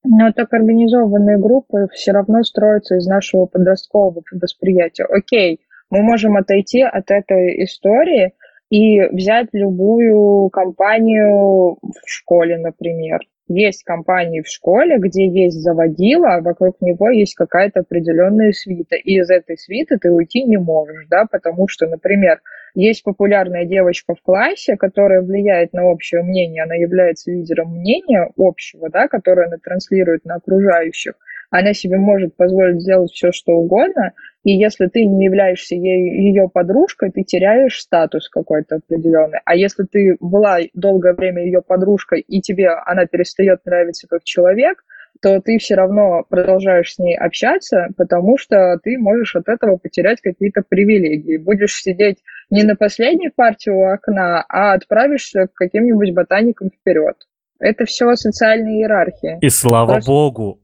Но 0.04 0.32
так 0.34 0.54
организованные 0.54 1.38
группы 1.38 1.88
все 1.94 2.12
равно 2.12 2.44
строятся 2.44 2.96
из 2.96 3.08
нашего 3.08 3.46
подросткового 3.46 4.22
восприятия. 4.32 5.06
Окей, 5.06 5.62
мы 5.90 6.02
можем 6.02 6.36
отойти 6.36 6.82
от 6.82 7.10
этой 7.10 7.64
истории 7.64 8.34
и 8.70 9.02
взять 9.02 9.48
любую 9.54 10.50
компанию 10.50 11.78
в 11.82 12.02
школе, 12.06 12.58
например. 12.58 13.20
есть 13.48 13.84
компании 13.84 14.42
в 14.42 14.48
школе, 14.48 14.98
где 14.98 15.28
есть 15.28 15.62
заводила, 15.62 16.36
а 16.36 16.42
вокруг 16.42 16.82
него 16.82 17.10
есть 17.10 17.36
какая-то 17.36 17.82
определенная 17.82 18.52
свита, 18.52 18.96
и 18.96 19.20
из 19.20 19.30
этой 19.30 19.58
свиты 19.58 19.98
ты 19.98 20.12
уйти 20.12 20.44
не 20.44 20.58
можешь, 20.58 21.06
да, 21.10 21.26
потому 21.30 21.68
что, 21.68 21.86
например, 21.88 22.42
есть 22.76 23.04
популярная 23.04 23.66
девочка 23.66 24.16
в 24.16 24.22
классе, 24.22 24.78
которая 24.78 25.22
влияет 25.22 25.74
на 25.74 25.86
общее 25.86 26.24
мнение, 26.24 26.64
она 26.64 26.76
является 26.76 27.32
лидером 27.32 27.76
мнения 27.78 28.30
общего, 28.38 28.90
да, 28.90 29.08
которое 29.08 29.48
она 29.48 29.58
транслирует 29.58 30.26
на 30.26 30.36
окружающих. 30.36 31.14
Она 31.52 31.74
себе 31.74 31.98
может 31.98 32.36
позволить 32.36 32.82
сделать 32.82 33.12
все, 33.12 33.32
что 33.32 33.52
угодно, 33.52 34.14
и 34.44 34.52
если 34.54 34.88
ты 34.88 35.06
не 35.06 35.26
являешься 35.26 35.76
ей, 35.76 36.28
ее 36.28 36.50
подружкой, 36.50 37.12
ты 37.12 37.24
теряешь 37.24 37.80
статус 37.80 38.28
какой-то 38.28 38.78
определенный. 38.78 39.40
А 39.46 39.56
если 39.56 39.84
ты 39.84 40.18
была 40.20 40.58
долгое 40.74 41.14
время 41.14 41.46
ее 41.46 41.62
подружкой, 41.62 42.22
и 42.22 42.42
тебе 42.42 42.70
она 42.70 43.06
перестает 43.06 43.64
нравиться 43.66 44.08
как 44.08 44.24
человек, 44.24 44.84
то 45.24 45.40
ты 45.40 45.58
все 45.58 45.76
равно 45.76 46.26
продолжаешь 46.28 46.94
с 46.94 47.00
ней 47.00 47.18
общаться, 47.18 47.88
потому 47.96 48.38
что 48.38 48.78
ты 48.84 48.98
можешь 48.98 49.38
от 49.38 49.48
этого 49.48 49.78
потерять 49.78 50.20
какие-то 50.20 50.64
привилегии. 50.68 51.38
Будешь 51.38 51.76
сидеть 51.76 52.18
не 52.50 52.64
на 52.64 52.76
последней 52.76 53.30
партии 53.30 53.70
у 53.70 53.86
окна, 53.86 54.44
а 54.50 54.74
отправишься 54.74 55.48
к 55.48 55.54
каким-нибудь 55.54 56.14
ботаникам 56.14 56.72
вперед. 56.72 57.16
Это 57.58 57.86
все 57.86 58.14
социальные 58.16 58.82
иерархии. 58.82 59.38
И 59.40 59.48
слава 59.48 59.94
Просто... 59.94 60.12
богу. 60.12 60.60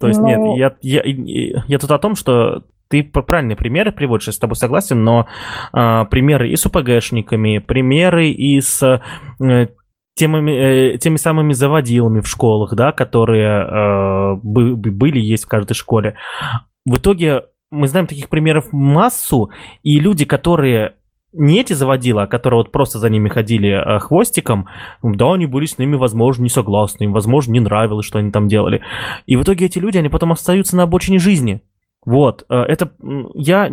То 0.00 0.08
есть, 0.08 0.20
нет, 0.20 0.38
ну, 0.38 0.56
я, 0.56 0.74
я, 0.80 1.02
я 1.04 1.78
тут 1.78 1.90
о 1.90 1.98
том, 1.98 2.14
что 2.14 2.64
ты 2.88 3.04
правильные 3.04 3.56
примеры 3.56 3.92
приводишь, 3.92 4.28
я 4.28 4.32
с 4.32 4.38
тобой 4.38 4.56
согласен, 4.56 5.04
но 5.04 5.28
а, 5.72 6.06
примеры 6.06 6.48
и 6.48 6.56
с 6.56 6.64
УПГшниками, 6.64 7.58
примеры 7.58 8.30
и 8.30 8.58
с 8.62 9.02
э, 9.38 9.66
темами, 10.18 10.50
э, 10.94 10.98
теми 10.98 11.16
самыми 11.16 11.52
заводилами 11.52 12.20
в 12.20 12.28
школах, 12.28 12.74
да, 12.74 12.92
которые 12.92 13.64
э, 13.64 14.34
были, 14.42 15.20
есть 15.20 15.44
в 15.44 15.48
каждой 15.48 15.74
школе. 15.74 16.16
В 16.84 16.96
итоге 16.96 17.44
мы 17.70 17.88
знаем 17.88 18.06
таких 18.06 18.28
примеров 18.28 18.72
массу, 18.72 19.50
и 19.82 20.00
люди, 20.00 20.24
которые 20.24 20.94
не 21.32 21.60
эти 21.60 21.74
заводила, 21.74 22.22
а 22.22 22.26
которые 22.26 22.58
вот 22.58 22.72
просто 22.72 22.98
за 22.98 23.10
ними 23.10 23.28
ходили 23.28 23.70
э, 23.70 23.98
хвостиком, 24.00 24.68
да, 25.02 25.34
они 25.34 25.46
были 25.46 25.66
с 25.66 25.78
ними, 25.78 25.96
возможно, 25.96 26.42
не 26.42 26.48
согласны, 26.48 27.04
им, 27.04 27.12
возможно, 27.12 27.52
не 27.52 27.60
нравилось, 27.60 28.06
что 28.06 28.18
они 28.18 28.30
там 28.30 28.48
делали. 28.48 28.80
И 29.26 29.36
в 29.36 29.42
итоге 29.42 29.66
эти 29.66 29.78
люди, 29.78 29.98
они 29.98 30.08
потом 30.08 30.32
остаются 30.32 30.76
на 30.76 30.84
обочине 30.84 31.18
жизни. 31.18 31.62
Вот, 32.04 32.44
э, 32.48 32.54
это 32.56 32.92
я, 33.34 33.70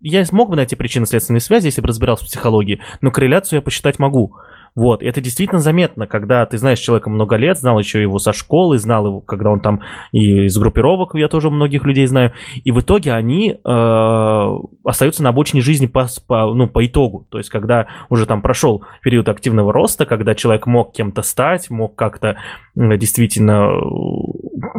я 0.00 0.24
смог 0.24 0.50
бы 0.50 0.56
найти 0.56 0.74
причины 0.74 1.06
следственной 1.06 1.40
связи, 1.40 1.66
если 1.66 1.80
бы 1.80 1.88
разбирался 1.88 2.24
в 2.24 2.28
психологии, 2.28 2.80
но 3.00 3.10
корреляцию 3.10 3.58
я 3.58 3.62
посчитать 3.62 3.98
могу. 3.98 4.34
Вот, 4.76 5.02
это 5.02 5.22
действительно 5.22 5.58
заметно, 5.58 6.06
когда 6.06 6.44
ты 6.44 6.58
знаешь 6.58 6.78
человека 6.78 7.08
много 7.08 7.36
лет, 7.36 7.58
знал 7.58 7.78
еще 7.78 8.02
его 8.02 8.18
со 8.18 8.34
школы, 8.34 8.78
знал 8.78 9.06
его, 9.06 9.20
когда 9.22 9.50
он 9.50 9.60
там 9.60 9.80
и 10.12 10.44
из 10.44 10.58
группировок, 10.58 11.14
я 11.14 11.28
тоже 11.28 11.48
многих 11.48 11.84
людей 11.84 12.06
знаю, 12.06 12.32
и 12.62 12.70
в 12.70 12.80
итоге 12.80 13.14
они 13.14 13.52
э, 13.64 14.56
остаются 14.84 15.22
на 15.22 15.30
обочине 15.30 15.62
жизни 15.62 15.86
по, 15.86 16.06
по, 16.26 16.52
ну, 16.52 16.68
по 16.68 16.84
итогу, 16.84 17.26
то 17.30 17.38
есть 17.38 17.48
когда 17.48 17.86
уже 18.10 18.26
там 18.26 18.42
прошел 18.42 18.84
период 19.00 19.30
активного 19.30 19.72
роста, 19.72 20.04
когда 20.04 20.34
человек 20.34 20.66
мог 20.66 20.92
кем-то 20.92 21.22
стать, 21.22 21.70
мог 21.70 21.96
как-то 21.96 22.36
действительно, 22.74 23.70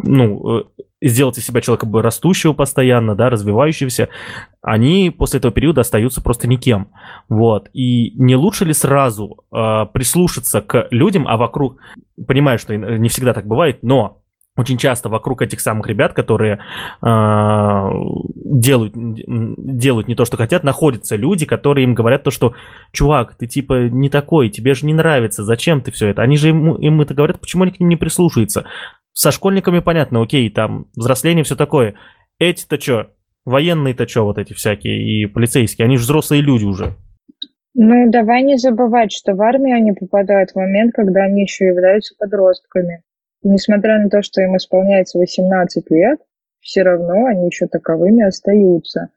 ну, 0.04 0.64
сделать 1.00 1.38
из 1.38 1.46
себя 1.46 1.60
человека 1.60 1.86
бы 1.86 2.02
растущего 2.02 2.52
постоянно, 2.52 3.14
да, 3.14 3.30
развивающегося, 3.30 4.08
они 4.62 5.10
после 5.10 5.38
этого 5.38 5.52
периода 5.52 5.82
остаются 5.82 6.20
просто 6.20 6.48
никем. 6.48 6.88
Вот. 7.28 7.68
И 7.72 8.12
не 8.20 8.36
лучше 8.36 8.64
ли 8.64 8.72
сразу 8.72 9.44
э, 9.52 9.86
прислушаться 9.92 10.60
к 10.60 10.88
людям, 10.90 11.26
а 11.28 11.36
вокруг, 11.36 11.78
понимаю, 12.26 12.58
что 12.58 12.76
не 12.76 13.08
всегда 13.08 13.32
так 13.32 13.46
бывает, 13.46 13.82
но 13.82 14.22
очень 14.58 14.76
часто 14.76 15.08
вокруг 15.08 15.40
этих 15.40 15.60
самых 15.60 15.86
ребят, 15.86 16.14
которые 16.14 16.58
э, 17.00 17.90
делают, 18.44 18.92
делают 18.96 20.08
не 20.08 20.16
то, 20.16 20.24
что 20.24 20.36
хотят, 20.36 20.64
находятся 20.64 21.14
люди, 21.14 21.46
которые 21.46 21.84
им 21.84 21.94
говорят 21.94 22.24
то, 22.24 22.32
что 22.32 22.54
чувак, 22.90 23.36
ты 23.36 23.46
типа 23.46 23.88
не 23.88 24.10
такой, 24.10 24.48
тебе 24.48 24.74
же 24.74 24.84
не 24.84 24.94
нравится, 24.94 25.44
зачем 25.44 25.80
ты 25.80 25.92
все 25.92 26.08
это? 26.08 26.22
Они 26.22 26.36
же 26.36 26.48
им, 26.48 26.74
им 26.74 27.00
это 27.00 27.14
говорят, 27.14 27.40
почему 27.40 27.62
они 27.62 27.72
к 27.72 27.78
ним 27.78 27.88
не 27.88 27.96
прислушаются? 27.96 28.64
Со 29.18 29.32
школьниками 29.32 29.80
понятно, 29.80 30.22
окей, 30.22 30.48
там 30.48 30.86
взросление, 30.94 31.42
все 31.42 31.56
такое. 31.56 31.96
Эти-то 32.38 32.80
что? 32.80 33.10
Военные-то 33.44 34.06
что 34.06 34.24
вот 34.24 34.38
эти 34.38 34.52
всякие 34.52 35.02
и 35.02 35.26
полицейские? 35.26 35.86
Они 35.86 35.96
же 35.96 36.04
взрослые 36.04 36.40
люди 36.40 36.64
уже. 36.64 36.94
Ну, 37.74 38.08
давай 38.12 38.44
не 38.44 38.58
забывать, 38.58 39.10
что 39.10 39.34
в 39.34 39.42
армию 39.42 39.76
они 39.76 39.90
попадают 39.90 40.52
в 40.52 40.54
момент, 40.54 40.94
когда 40.94 41.24
они 41.24 41.42
еще 41.42 41.64
являются 41.64 42.14
подростками. 42.16 43.02
несмотря 43.42 43.98
на 43.98 44.08
то, 44.08 44.22
что 44.22 44.40
им 44.40 44.56
исполняется 44.56 45.18
18 45.18 45.90
лет, 45.90 46.20
все 46.60 46.84
равно 46.84 47.26
они 47.26 47.46
еще 47.46 47.66
таковыми 47.66 48.22
остаются. 48.22 49.08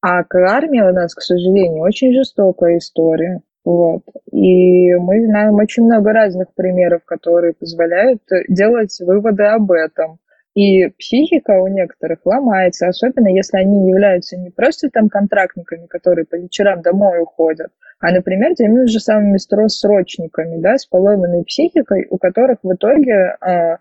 А 0.00 0.22
к 0.22 0.36
армии 0.36 0.82
у 0.82 0.92
нас, 0.92 1.16
к 1.16 1.20
сожалению, 1.20 1.82
очень 1.82 2.14
жестокая 2.14 2.78
история. 2.78 3.40
Вот. 3.68 4.00
И 4.32 4.94
мы 4.94 5.26
знаем 5.26 5.56
очень 5.56 5.84
много 5.84 6.14
разных 6.14 6.54
примеров, 6.54 7.04
которые 7.04 7.52
позволяют 7.52 8.22
делать 8.48 8.98
выводы 8.98 9.42
об 9.42 9.70
этом. 9.72 10.20
И 10.54 10.88
психика 10.98 11.60
у 11.60 11.68
некоторых 11.68 12.20
ломается, 12.24 12.88
особенно 12.88 13.28
если 13.28 13.58
они 13.58 13.90
являются 13.90 14.38
не 14.38 14.48
просто 14.48 14.88
там 14.88 15.10
контрактниками, 15.10 15.84
которые 15.84 16.24
по 16.24 16.36
вечерам 16.36 16.80
домой 16.80 17.20
уходят, 17.20 17.68
а, 18.00 18.10
например, 18.10 18.54
теми 18.54 18.86
же 18.86 19.00
самыми 19.00 19.36
срочниками, 19.36 20.62
да, 20.62 20.78
с 20.78 20.86
поломанной 20.86 21.44
психикой, 21.44 22.06
у 22.08 22.16
которых 22.16 22.60
в 22.62 22.72
итоге 22.72 23.36
а, 23.38 23.80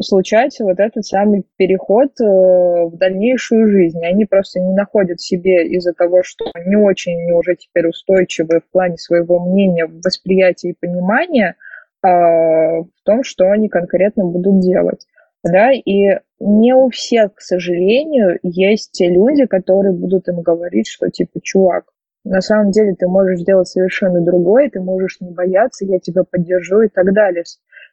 случается 0.00 0.64
вот 0.64 0.78
этот 0.78 1.04
самый 1.04 1.44
переход 1.56 2.10
э, 2.20 2.24
в 2.24 2.96
дальнейшую 2.96 3.68
жизнь. 3.68 4.04
Они 4.04 4.24
просто 4.24 4.60
не 4.60 4.74
находят 4.74 5.20
себе 5.20 5.66
из-за 5.68 5.92
того, 5.92 6.22
что 6.22 6.46
не 6.64 6.76
очень 6.76 7.16
они 7.20 7.32
уже 7.32 7.56
теперь 7.56 7.88
устойчивы 7.88 8.60
в 8.60 8.70
плане 8.70 8.96
своего 8.96 9.40
мнения, 9.40 9.86
восприятия 9.86 10.70
и 10.70 10.76
понимания 10.78 11.56
а, 12.02 12.80
в 12.80 13.02
том, 13.04 13.22
что 13.22 13.50
они 13.50 13.68
конкретно 13.68 14.24
будут 14.24 14.60
делать. 14.60 15.06
Да, 15.42 15.70
и 15.72 16.18
не 16.40 16.74
у 16.74 16.90
всех, 16.90 17.34
к 17.34 17.40
сожалению, 17.40 18.38
есть 18.42 18.92
те 18.92 19.08
люди, 19.08 19.46
которые 19.46 19.92
будут 19.92 20.28
им 20.28 20.42
говорить, 20.42 20.88
что 20.88 21.08
типа, 21.08 21.40
чувак, 21.42 21.84
на 22.24 22.40
самом 22.40 22.72
деле 22.72 22.94
ты 22.98 23.06
можешь 23.06 23.40
сделать 23.40 23.68
совершенно 23.68 24.20
другое, 24.20 24.68
ты 24.68 24.80
можешь 24.80 25.20
не 25.20 25.30
бояться, 25.30 25.84
я 25.84 26.00
тебя 26.00 26.24
поддержу 26.28 26.82
и 26.82 26.88
так 26.88 27.12
далее. 27.12 27.44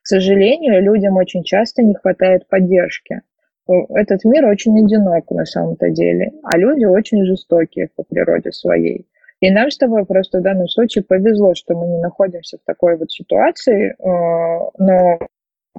К 0.04 0.08
сожалению, 0.08 0.84
людям 0.84 1.16
очень 1.16 1.44
часто 1.44 1.82
не 1.82 1.96
хватает 1.96 2.46
поддержки. 2.50 3.22
Этот 3.68 4.26
мир 4.26 4.46
очень 4.46 4.78
одинок 4.78 5.32
на 5.32 5.46
самом-то 5.46 5.90
деле, 5.92 6.34
а 6.44 6.58
люди 6.58 6.84
очень 6.84 7.26
жестокие 7.26 7.90
по 7.96 8.04
природе 8.04 8.52
своей. 8.52 9.08
И 9.40 9.50
нам 9.50 9.72
с 9.72 9.78
тобой 9.78 10.06
просто 10.06 10.40
в 10.40 10.42
данном 10.42 10.68
случае 10.68 11.06
повезло, 11.06 11.56
что 11.56 11.74
мы 11.76 11.88
не 11.88 12.00
находимся 12.00 12.58
в 12.58 12.66
такой 12.66 12.98
вот 12.98 13.12
ситуации, 13.12 13.92
э, 13.92 14.72
но 14.78 15.20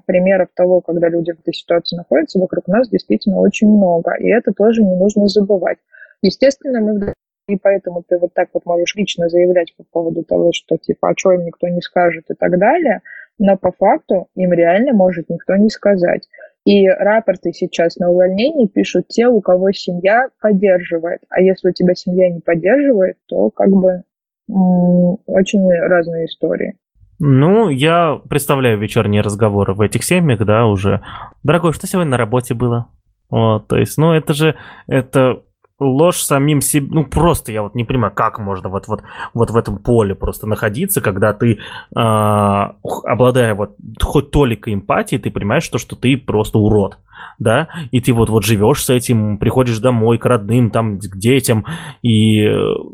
примеров 0.07 0.49
того, 0.55 0.81
когда 0.81 1.11
люди 1.11 1.33
в 1.33 1.41
этой 1.41 1.53
ситуации 1.53 1.97
находятся, 1.97 2.39
вокруг 2.39 2.67
нас 2.67 2.89
действительно 2.89 3.41
очень 3.41 3.69
много, 3.69 4.15
и 4.15 4.29
это 4.29 4.53
тоже 4.53 4.83
не 4.83 4.97
нужно 4.97 5.29
забывать. 5.29 5.79
Естественно, 6.23 6.81
мы 6.81 7.13
и 7.47 7.59
поэтому 7.59 8.03
ты 8.09 8.17
вот 8.17 8.33
так 8.33 8.49
вот 8.55 8.65
можешь 8.65 8.95
лично 8.95 9.29
заявлять 9.29 9.75
по 9.77 9.85
поводу 9.85 10.25
того, 10.25 10.53
что 10.55 10.79
типа, 10.79 11.11
а 11.11 11.15
что 11.15 11.33
им 11.33 11.45
никто 11.45 11.69
не 11.69 11.83
скажет 11.83 12.25
и 12.31 12.35
так 12.35 12.59
далее– 12.59 13.03
но 13.39 13.57
по 13.57 13.73
факту 13.73 14.29
им 14.35 14.53
реально 14.53 14.93
может 14.93 15.29
никто 15.29 15.57
не 15.57 15.71
сказать. 15.71 16.29
И 16.65 16.89
рапорты 16.89 17.53
сейчас 17.53 17.97
на 17.97 18.11
увольнение 18.11 18.69
пишут 18.69 19.09
те, 19.09 19.27
у 19.27 19.41
кого 19.41 19.73
семья 19.73 20.29
поддерживает. 20.41 21.21
А 21.29 21.41
если 21.41 21.69
у 21.69 21.73
тебя 21.73 21.95
семья 21.95 22.31
не 22.31 22.41
поддерживает, 22.41 23.17
то 23.27 23.51
как 23.51 23.71
бы 23.71 24.03
очень 24.47 25.71
разные 25.71 26.27
истории. 26.27 26.77
Ну, 27.19 27.69
я 27.69 28.21
представляю 28.29 28.79
вечерние 28.79 29.23
разговоры 29.23 29.75
в 29.75 29.81
этих 29.81 30.05
семьях, 30.05 30.45
да, 30.45 30.67
уже. 30.67 31.01
Дорогой, 31.43 31.73
что 31.73 31.87
сегодня 31.87 32.13
на 32.13 32.17
работе 32.17 32.55
было? 32.55 32.89
Вот, 33.31 33.69
то 33.69 33.77
есть, 33.77 33.97
ну, 33.99 34.13
это 34.13 34.35
же, 34.35 34.57
это 34.87 35.43
ложь 35.81 36.19
самим 36.19 36.61
себе, 36.61 36.87
ну 36.91 37.05
просто 37.05 37.51
я 37.51 37.63
вот 37.63 37.75
не 37.75 37.85
понимаю, 37.85 38.13
как 38.15 38.39
можно 38.39 38.69
вот, 38.69 38.87
вот, 38.87 39.03
вот 39.33 39.51
в 39.51 39.57
этом 39.57 39.79
поле 39.79 40.15
просто 40.15 40.47
находиться, 40.47 41.01
когда 41.01 41.33
ты, 41.33 41.55
э, 41.55 41.59
обладая 41.95 43.55
вот 43.55 43.77
хоть 44.01 44.31
толикой 44.31 44.75
эмпатии, 44.75 45.17
ты 45.17 45.31
понимаешь, 45.31 45.65
что, 45.65 45.79
что 45.79 45.97
ты 45.97 46.17
просто 46.17 46.59
урод, 46.59 46.99
да, 47.41 47.69
и 47.91 48.01
ты 48.01 48.13
вот, 48.13 48.29
вот 48.31 48.45
живешь 48.45 48.85
с 48.85 48.91
этим, 48.91 49.39
приходишь 49.39 49.79
домой 49.81 50.19
к 50.19 50.27
родным, 50.27 50.71
там, 50.71 51.01
к 51.01 51.17
детям, 51.17 51.67
и 52.03 52.49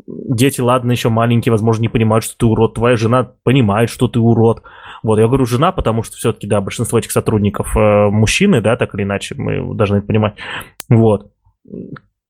дети, 0.07 0.59
ладно, 0.61 0.91
еще 0.91 1.09
маленькие, 1.09 1.51
возможно, 1.51 1.83
не 1.83 1.89
понимают, 1.89 2.23
что 2.23 2.35
ты 2.35 2.45
урод, 2.47 2.73
твоя 2.73 2.95
жена 2.95 3.31
понимает, 3.43 3.91
что 3.91 4.07
ты 4.07 4.19
урод, 4.19 4.63
вот, 5.03 5.19
я 5.19 5.27
говорю 5.27 5.45
жена, 5.45 5.71
потому 5.71 6.01
что 6.01 6.17
все-таки, 6.17 6.47
да, 6.47 6.61
большинство 6.61 6.97
этих 6.97 7.11
сотрудников 7.11 7.77
э, 7.77 8.09
мужчины, 8.09 8.59
да, 8.59 8.75
так 8.75 8.95
или 8.95 9.03
иначе, 9.03 9.35
мы 9.37 9.75
должны 9.75 9.97
это 9.97 10.07
понимать, 10.07 10.33
вот, 10.89 11.31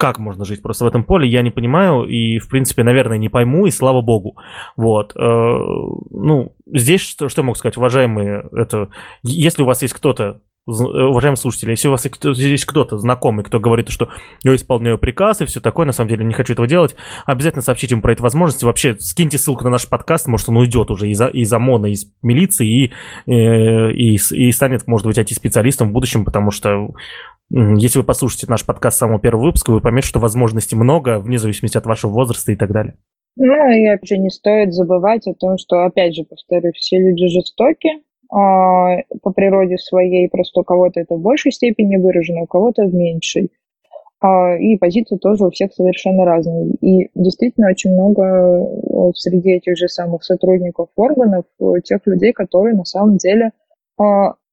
как 0.01 0.17
можно 0.17 0.45
жить 0.45 0.63
просто 0.63 0.83
в 0.83 0.87
этом 0.87 1.03
поле, 1.03 1.29
я 1.29 1.43
не 1.43 1.51
понимаю 1.51 2.05
и, 2.05 2.39
в 2.39 2.49
принципе, 2.49 2.83
наверное, 2.83 3.19
не 3.19 3.29
пойму, 3.29 3.67
и 3.67 3.71
слава 3.71 4.01
богу. 4.01 4.35
Вот. 4.75 5.15
Э, 5.15 5.19
ну, 5.19 6.55
здесь 6.65 7.01
что, 7.01 7.29
что 7.29 7.41
я 7.41 7.45
могу 7.45 7.55
сказать, 7.55 7.77
уважаемые, 7.77 8.49
это, 8.51 8.89
если 9.21 9.61
у 9.61 9.67
вас 9.67 9.83
есть 9.83 9.93
кто-то, 9.93 10.41
уважаемые 10.65 11.37
слушатели, 11.37 11.71
если 11.71 11.87
у 11.87 11.91
вас 11.91 12.05
есть 12.05 12.65
кто-то 12.65 12.97
знакомый, 12.97 13.43
кто 13.43 13.59
говорит, 13.59 13.89
что 13.89 14.09
я 14.43 14.55
исполняю 14.55 14.97
приказ 14.97 15.41
и 15.41 15.45
все 15.45 15.59
такое, 15.59 15.85
на 15.85 15.91
самом 15.91 16.09
деле 16.09 16.25
не 16.25 16.33
хочу 16.33 16.53
этого 16.53 16.67
делать, 16.67 16.95
обязательно 17.27 17.61
сообщите 17.61 17.93
ему 17.93 18.01
про 18.01 18.13
эту 18.13 18.23
возможность. 18.23 18.63
Вообще 18.63 18.97
скиньте 18.99 19.37
ссылку 19.37 19.63
на 19.63 19.69
наш 19.69 19.87
подкаст, 19.87 20.27
может 20.27 20.49
он 20.49 20.57
уйдет 20.57 20.89
уже 20.89 21.09
из, 21.09 21.21
из 21.21 21.53
ОМОНа, 21.53 21.91
из 21.91 22.07
милиции 22.23 22.67
и, 22.67 22.91
э, 23.31 23.91
и, 23.91 24.15
и 24.15 24.51
станет, 24.51 24.87
может 24.87 25.05
быть, 25.05 25.19
IT-специалистом 25.19 25.89
в 25.89 25.91
будущем, 25.91 26.25
потому 26.25 26.49
что 26.49 26.89
если 27.51 27.99
вы 27.99 28.05
послушаете 28.05 28.47
наш 28.49 28.65
подкаст 28.65 28.95
с 28.95 28.99
самого 28.99 29.19
первого 29.19 29.45
выпуска, 29.45 29.71
вы 29.71 29.81
поймете, 29.81 30.07
что 30.07 30.19
возможностей 30.19 30.75
много, 30.75 31.19
вне 31.19 31.37
зависимости 31.37 31.77
от 31.77 31.85
вашего 31.85 32.11
возраста 32.11 32.51
и 32.51 32.55
так 32.55 32.71
далее. 32.71 32.95
Ну, 33.35 33.71
и 33.71 33.87
вообще 33.89 34.17
не 34.17 34.29
стоит 34.29 34.73
забывать 34.73 35.27
о 35.27 35.33
том, 35.33 35.57
что, 35.57 35.83
опять 35.85 36.15
же, 36.15 36.23
повторю, 36.23 36.71
все 36.73 36.99
люди 36.99 37.27
жестоки 37.27 37.89
э, 37.89 37.99
по 38.29 39.31
природе 39.33 39.77
своей, 39.77 40.29
просто 40.29 40.61
у 40.61 40.63
кого-то 40.63 40.99
это 40.99 41.15
в 41.15 41.21
большей 41.21 41.51
степени 41.51 41.97
выражено, 41.97 42.41
у 42.41 42.47
кого-то 42.47 42.85
в 42.85 42.93
меньшей. 42.93 43.51
Э, 44.23 44.59
и 44.59 44.77
позиции 44.77 45.17
тоже 45.17 45.45
у 45.45 45.49
всех 45.49 45.73
совершенно 45.73 46.25
разные. 46.25 46.73
И 46.81 47.09
действительно 47.15 47.69
очень 47.69 47.93
много 47.93 48.67
вот, 48.83 49.17
среди 49.17 49.51
этих 49.51 49.77
же 49.77 49.87
самых 49.87 50.23
сотрудников 50.23 50.89
органов 50.95 51.45
тех 51.83 52.01
людей, 52.05 52.33
которые 52.33 52.75
на 52.75 52.85
самом 52.85 53.17
деле, 53.17 53.51
э, 53.99 54.03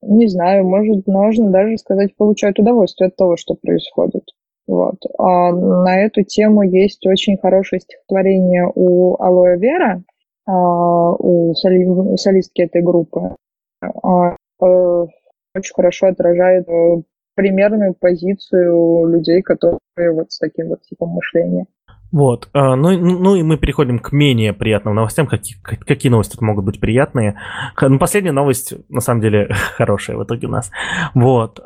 не 0.02 0.26
знаю, 0.28 0.66
может, 0.66 1.06
можно 1.06 1.50
даже 1.50 1.76
сказать, 1.78 2.14
получают 2.16 2.58
удовольствие 2.58 3.08
от 3.08 3.16
того, 3.16 3.36
что 3.36 3.54
происходит. 3.54 4.24
Вот. 4.66 4.96
А 5.18 5.50
на 5.52 5.98
эту 6.00 6.22
тему 6.24 6.62
есть 6.62 7.06
очень 7.06 7.38
хорошее 7.38 7.80
стихотворение 7.80 8.70
у 8.74 9.16
Алоэ 9.20 9.56
Вера, 9.56 10.02
а, 10.46 11.12
у 11.12 11.54
соли, 11.54 12.16
солистки 12.16 12.62
этой 12.62 12.82
группы. 12.82 13.34
А, 13.80 14.36
э, 14.62 15.06
очень 15.54 15.74
хорошо 15.74 16.08
отражает 16.08 16.68
э, 16.68 17.02
примерную 17.34 17.94
позицию 17.94 19.06
людей, 19.06 19.42
которые 19.42 19.78
вот 20.12 20.32
с 20.32 20.38
таким 20.38 20.68
вот 20.68 20.82
типом 20.82 21.10
мышления. 21.10 21.66
Вот, 22.10 22.48
ну, 22.54 22.76
ну, 22.76 23.18
ну 23.18 23.36
и 23.36 23.42
мы 23.42 23.58
переходим 23.58 23.98
к 23.98 24.12
менее 24.12 24.52
приятным 24.52 24.94
новостям. 24.94 25.26
Какие, 25.26 25.58
какие 25.58 26.10
новости 26.10 26.32
тут 26.32 26.42
могут 26.42 26.64
быть 26.64 26.80
приятные? 26.80 27.38
Ну, 27.80 27.98
последняя 27.98 28.32
новость, 28.32 28.74
на 28.88 29.00
самом 29.00 29.20
деле, 29.20 29.54
хорошая 29.76 30.16
в 30.16 30.24
итоге 30.24 30.46
у 30.46 30.50
нас. 30.50 30.70
Вот, 31.14 31.60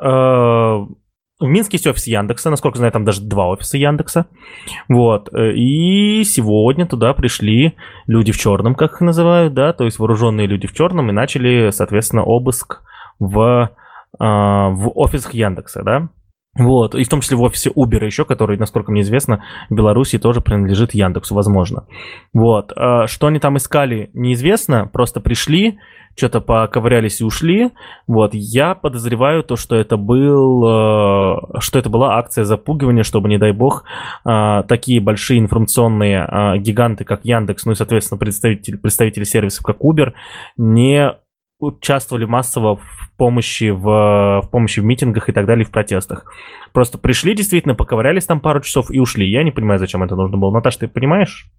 в 1.43 1.45
Минске 1.45 1.75
есть 1.75 1.87
офис 1.87 2.07
Яндекса, 2.07 2.49
насколько 2.49 2.77
знаю, 2.77 2.93
там 2.93 3.03
даже 3.03 3.21
два 3.21 3.47
офиса 3.47 3.77
Яндекса. 3.77 4.27
Вот. 4.87 5.29
Э, 5.33 5.51
и 5.51 6.23
сегодня 6.23 6.85
туда 6.85 7.13
пришли 7.13 7.75
люди 8.07 8.31
в 8.31 8.37
черном, 8.37 8.75
как 8.75 8.93
их 8.93 9.01
называют, 9.01 9.53
да, 9.53 9.73
то 9.73 9.83
есть 9.83 9.99
вооруженные 9.99 10.47
люди 10.47 10.67
в 10.67 10.73
черном, 10.73 11.09
и 11.09 11.13
начали, 11.13 11.71
соответственно, 11.71 12.23
обыск 12.23 12.81
в, 13.19 13.71
а, 14.19 14.69
в 14.69 14.91
офисах 14.97 15.33
Яндекса, 15.33 15.83
да. 15.83 16.09
Вот, 16.55 16.93
и 16.93 17.03
в 17.03 17.09
том 17.09 17.21
числе 17.21 17.35
в 17.35 17.41
офисе 17.41 17.71
Uber 17.71 18.05
еще, 18.05 18.25
который, 18.25 18.57
насколько 18.57 18.91
мне 18.91 19.01
известно, 19.01 19.43
в 19.69 19.73
Беларуси 19.73 20.19
тоже 20.19 20.39
принадлежит 20.39 20.93
Яндексу, 20.93 21.33
возможно. 21.33 21.85
Вот, 22.31 22.71
а, 22.75 23.07
что 23.07 23.27
они 23.27 23.39
там 23.39 23.57
искали, 23.57 24.11
неизвестно, 24.13 24.85
просто 24.85 25.19
пришли, 25.19 25.79
что-то 26.15 26.41
поковырялись 26.41 27.21
и 27.21 27.23
ушли. 27.23 27.71
Вот, 28.07 28.33
я 28.33 28.75
подозреваю 28.75 29.43
то, 29.43 29.55
что 29.55 29.75
это 29.75 29.97
был, 29.97 30.63
э, 30.63 31.59
что 31.59 31.79
это 31.79 31.89
была 31.89 32.17
акция 32.17 32.43
запугивания, 32.43 33.03
чтобы, 33.03 33.29
не 33.29 33.37
дай 33.37 33.51
бог, 33.51 33.83
э, 34.25 34.63
такие 34.67 35.01
большие 35.01 35.39
информационные 35.39 36.27
э, 36.29 36.57
гиганты, 36.59 37.03
как 37.03 37.21
Яндекс, 37.25 37.65
ну 37.65 37.71
и, 37.71 37.75
соответственно, 37.75 38.19
представители, 38.19 38.75
представители 38.75 39.23
сервисов, 39.23 39.65
как 39.65 39.79
Uber, 39.79 40.13
не 40.57 41.15
участвовали 41.67 42.25
массово 42.25 42.77
в 42.77 43.11
помощи 43.17 43.69
в, 43.69 44.41
в 44.41 44.49
помощи 44.51 44.79
в 44.79 44.85
митингах 44.85 45.29
и 45.29 45.31
так 45.31 45.45
далее, 45.45 45.65
в 45.65 45.71
протестах. 45.71 46.25
Просто 46.73 46.97
пришли, 46.97 47.35
действительно, 47.35 47.75
поковырялись 47.75 48.25
там 48.25 48.39
пару 48.39 48.61
часов 48.61 48.91
и 48.91 48.99
ушли. 48.99 49.29
Я 49.29 49.43
не 49.43 49.51
понимаю, 49.51 49.79
зачем 49.79 50.03
это 50.03 50.15
нужно 50.15 50.37
было. 50.37 50.51
Наташа, 50.51 50.79
ты 50.79 50.87
понимаешь? 50.87 51.51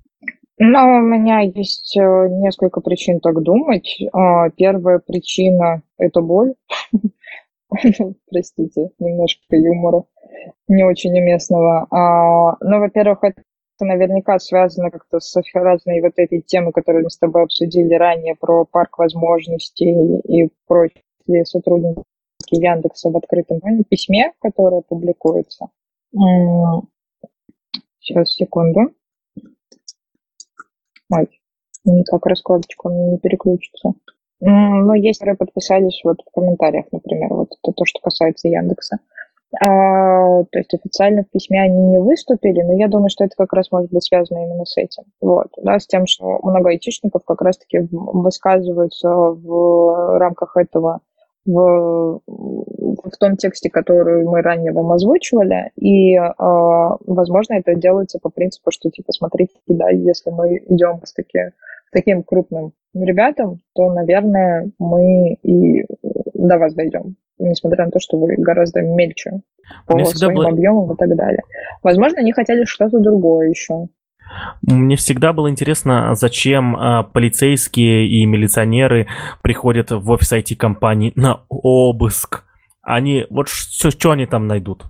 Ну, 0.59 0.79
у 0.79 1.01
меня 1.01 1.41
есть 1.41 1.97
э, 1.97 2.29
несколько 2.29 2.81
причин 2.81 3.21
так 3.21 3.43
думать. 3.43 3.99
А, 4.13 4.51
первая 4.51 5.01
причина– 5.01 5.83
это 5.99 6.21
боль. 6.21 6.55
Простите, 8.31 8.91
немножко 9.01 9.57
юмора 9.57 10.05
не 10.69 10.85
очень 10.85 11.19
уместного. 11.19 11.87
А, 11.91 12.57
ну, 12.61 12.79
во-первых, 12.81 13.19
это 13.23 13.43
наверняка 13.81 14.39
связано 14.39 14.91
как-то 14.91 15.21
с 15.21 15.35
разной 15.55 16.01
вот 16.01 16.13
этой 16.17 16.41
темой, 16.41 16.73
которую 16.73 17.05
мы 17.05 17.11
с 17.11 17.19
тобой 17.19 17.43
обсудили 17.43 17.95
ранее, 17.95 18.35
про 18.37 18.65
парк 18.65 18.99
возможностей 18.99 20.19
и 20.19 20.51
прочие 20.67 21.45
сотрудники 21.45 22.05
Яндекса 22.51 23.11
в 23.11 23.17
открытом 23.17 23.61
письме, 23.89 24.33
которое 24.39 24.83
публикуется. 24.83 25.69
Сейчас, 27.99 28.35
секунду. 28.35 28.93
Ой, 31.13 31.29
никак 31.85 32.27
раскладочка 32.27 32.87
у 32.87 32.91
меня 32.91 33.13
не 33.13 33.19
переключится. 33.19 33.95
Но 34.41 34.95
есть, 34.95 35.21
которые 35.21 35.37
подписались 35.37 36.01
вот 36.05 36.21
в 36.21 36.31
комментариях, 36.33 36.87
например, 36.93 37.33
вот 37.33 37.49
это 37.51 37.73
то, 37.73 37.85
что 37.85 38.01
касается 38.01 38.49
Яндекса. 38.49 38.99
А, 39.61 40.45
то 40.45 40.59
есть 40.59 40.75
официально 40.75 41.23
в 41.23 41.31
письме 41.31 41.63
они 41.63 41.81
не 41.91 41.99
выступили, 41.99 42.63
но 42.63 42.73
я 42.75 42.89
думаю, 42.89 43.09
что 43.09 43.25
это 43.25 43.35
как 43.37 43.53
раз 43.53 43.71
может 43.71 43.91
быть 43.91 44.05
связано 44.05 44.45
именно 44.45 44.65
с 44.65 44.77
этим. 44.77 45.05
Вот, 45.21 45.49
да, 45.63 45.79
с 45.79 45.87
тем, 45.87 46.07
что 46.07 46.41
много 46.43 46.71
айтишников 46.71 47.25
как 47.25 47.43
раз-таки 47.43 47.87
высказываются 47.91 49.09
в 49.09 50.19
рамках 50.19 50.57
этого 50.57 51.01
в, 51.47 52.21
в 52.27 53.17
том 53.19 53.37
тексте, 53.37 53.71
который 53.71 54.25
мы 54.25 54.41
ранее 54.41 54.73
вам 54.73 54.93
озвучивали, 54.93 55.71
и, 55.77 56.17
э, 56.17 56.23
возможно, 56.39 57.55
это 57.55 57.75
делается 57.75 58.19
по 58.19 58.31
принципу, 58.31 58.71
что, 58.71 58.91
типа, 58.91 59.13
смотрите, 59.13 59.55
да, 59.69 59.91
если 59.91 60.31
мы 60.31 60.57
идем 60.69 61.01
с 61.05 61.13
таки, 61.13 61.51
таким 61.93 62.23
крупным 62.23 62.73
ребятам, 62.95 63.61
то, 63.75 63.93
наверное, 63.93 64.71
мы 64.79 65.35
и 65.43 65.85
до 66.35 66.59
вас 66.59 66.75
дойдем, 66.75 67.17
несмотря 67.39 67.87
на 67.87 67.91
то, 67.91 67.99
что 68.01 68.19
вы 68.19 68.35
гораздо 68.37 68.81
мельче 68.83 69.43
по 69.87 70.05
своим 70.05 70.35
было... 70.35 70.49
объемам 70.49 70.93
и 70.93 70.97
так 70.97 71.15
далее. 71.17 71.43
Возможно, 71.83 72.21
они 72.21 72.33
хотели 72.33 72.65
что-то 72.65 72.99
другое 73.01 73.49
еще. 73.49 73.89
Мне 74.63 74.97
всегда 74.97 75.33
было 75.33 75.51
интересно, 75.51 76.15
зачем 76.15 76.77
а, 76.77 77.03
полицейские 77.03 78.09
и 78.09 78.25
милиционеры 78.25 79.07
приходят 79.43 79.91
в 79.91 80.11
офис 80.11 80.33
IT-компании 80.33 81.13
на 81.15 81.45
обыск. 81.49 82.45
Они, 82.83 83.27
вот 83.31 83.49
что, 83.49 83.91
что 83.91 84.11
они 84.13 84.27
там 84.27 84.47
найдут? 84.47 84.85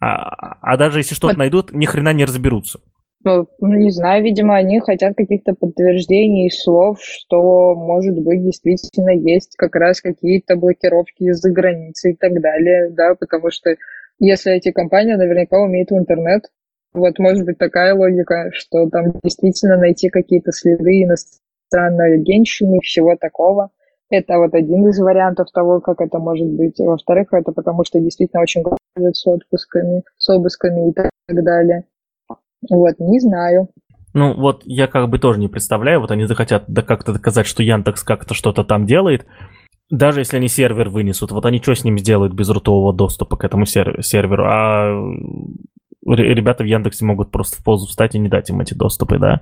А, 0.00 0.58
а 0.60 0.76
даже 0.76 1.00
если 1.00 1.14
что-то 1.14 1.34
вот. 1.34 1.38
найдут, 1.38 1.72
ни 1.72 1.86
хрена 1.86 2.12
не 2.12 2.24
разберутся. 2.24 2.80
Ну, 3.24 3.48
ну, 3.58 3.74
не 3.74 3.90
знаю, 3.90 4.22
видимо, 4.22 4.56
они 4.56 4.78
хотят 4.78 5.16
каких-то 5.16 5.52
подтверждений 5.54 6.50
слов, 6.50 6.98
что, 7.02 7.74
может 7.74 8.16
быть, 8.20 8.44
действительно 8.44 9.10
есть 9.10 9.56
как 9.56 9.74
раз 9.74 10.00
какие-то 10.00 10.56
блокировки 10.56 11.24
из-за 11.24 11.50
границы 11.50 12.12
и 12.12 12.16
так 12.16 12.40
далее, 12.40 12.90
да, 12.90 13.16
потому 13.18 13.50
что 13.50 13.74
если 14.20 14.52
эти 14.52 14.70
компании 14.70 15.14
наверняка 15.14 15.60
умеют 15.60 15.90
в 15.90 15.96
интернет, 15.96 16.44
вот 16.92 17.18
может 17.18 17.44
быть 17.44 17.58
такая 17.58 17.94
логика, 17.94 18.50
что 18.52 18.88
там 18.88 19.12
действительно 19.22 19.76
найти 19.76 20.08
какие-то 20.08 20.52
следы 20.52 21.02
иностранной 21.02 22.14
агентщины, 22.14 22.78
всего 22.80 23.16
такого. 23.16 23.70
Это 24.10 24.38
вот 24.38 24.54
один 24.54 24.88
из 24.88 24.98
вариантов 24.98 25.50
того, 25.52 25.80
как 25.80 26.00
это 26.00 26.18
может 26.18 26.48
быть. 26.48 26.78
Во-вторых, 26.78 27.32
это 27.32 27.52
потому 27.52 27.84
что 27.84 28.00
действительно 28.00 28.42
очень 28.42 28.62
грозят 28.62 29.16
с 29.16 29.26
отпусками, 29.26 30.02
с 30.16 30.28
обысками 30.30 30.90
и 30.90 30.92
так 30.94 31.10
далее. 31.28 31.84
Вот, 32.68 32.94
не 32.98 33.20
знаю. 33.20 33.68
Ну, 34.14 34.34
вот 34.34 34.62
я 34.64 34.86
как 34.86 35.08
бы 35.08 35.18
тоже 35.18 35.38
не 35.38 35.48
представляю, 35.48 36.00
вот 36.00 36.10
они 36.10 36.24
захотят 36.24 36.64
да 36.66 36.82
как-то 36.82 37.12
доказать, 37.12 37.46
что 37.46 37.62
Яндекс 37.62 38.02
как-то 38.02 38.34
что-то 38.34 38.64
там 38.64 38.86
делает, 38.86 39.26
даже 39.90 40.20
если 40.20 40.36
они 40.36 40.48
сервер 40.48 40.88
вынесут, 40.88 41.30
вот 41.30 41.46
они 41.46 41.62
что 41.62 41.74
с 41.74 41.84
ним 41.84 41.98
сделают 41.98 42.32
без 42.34 42.48
рутового 42.50 42.92
доступа 42.92 43.36
к 43.36 43.44
этому 43.44 43.64
серверу? 43.66 44.44
А 44.46 44.92
ребята 46.06 46.62
в 46.62 46.66
Яндексе 46.66 47.04
могут 47.04 47.30
просто 47.30 47.60
в 47.60 47.64
позу 47.64 47.86
встать 47.86 48.14
и 48.14 48.18
не 48.18 48.28
дать 48.28 48.50
им 48.50 48.60
эти 48.60 48.74
доступы, 48.74 49.18
да? 49.18 49.40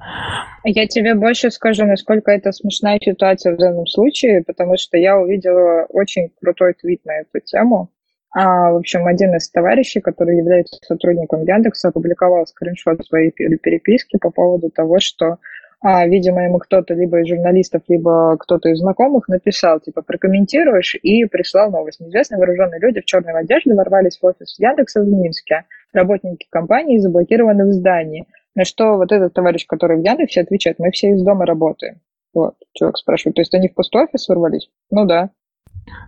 Я 0.65 0.87
тебе 0.87 1.15
больше 1.15 1.51
скажу, 1.51 1.85
насколько 1.85 2.31
это 2.31 2.53
смешная 2.53 2.99
ситуация 3.03 3.55
в 3.55 3.59
данном 3.59 3.87
случае, 3.87 4.43
потому 4.45 4.77
что 4.77 4.97
я 4.99 5.17
увидела 5.19 5.87
очень 5.89 6.31
крутой 6.41 6.75
твит 6.75 7.05
на 7.05 7.21
эту 7.21 7.41
тему. 7.45 7.91
А, 8.33 8.73
в 8.73 8.77
общем, 8.77 9.07
один 9.07 9.35
из 9.37 9.49
товарищей, 9.51 10.01
который 10.01 10.37
является 10.37 10.79
сотрудником 10.83 11.43
Яндекса, 11.43 11.89
опубликовал 11.89 12.47
скриншот 12.47 13.05
своей 13.07 13.31
переписки 13.31 14.19
по 14.19 14.31
поводу 14.31 14.71
того, 14.71 14.99
что 15.01 15.39
а, 15.81 16.07
видимо, 16.07 16.45
ему 16.45 16.59
кто-то 16.59 16.95
либо 16.95 17.21
из 17.21 17.29
журналистов, 17.29 17.83
либо 17.89 18.37
кто-то 18.39 18.71
из 18.71 18.79
знакомых 18.79 19.29
написал, 19.29 19.79
типа, 19.79 20.03
прокомментируешь, 20.03 20.97
и 21.01 21.27
прислал 21.27 21.71
новость. 21.71 22.01
Неизвестные 22.01 22.39
вооруженные 22.39 22.81
люди 22.81 23.01
в 23.01 23.05
черной 23.05 23.39
одежде 23.39 23.75
ворвались 23.75 24.19
в 24.19 24.25
офис 24.25 24.59
Яндекса 24.59 25.03
в 25.03 25.07
Минске. 25.07 25.65
Работники 25.93 26.47
компании 26.51 26.99
заблокированы 26.99 27.67
в 27.67 27.73
здании. 27.73 28.27
На 28.55 28.65
что 28.65 28.97
вот 28.97 29.13
этот 29.13 29.35
товарищ, 29.35 29.67
который 29.67 29.99
в 29.99 30.05
Яндексе, 30.05 30.41
отвечает, 30.41 30.79
мы 30.79 30.91
все 30.91 31.11
из 31.11 31.23
дома 31.23 31.45
работаем. 31.45 32.01
Вот, 32.33 32.55
чувак 32.73 32.97
спрашивает, 32.97 33.37
то 33.37 33.43
есть 33.43 33.55
они 33.55 33.69
в 33.69 33.75
пустой 33.75 34.05
офис 34.05 34.29
ворвались? 34.29 34.69
Ну 34.91 35.05
да. 35.05 35.31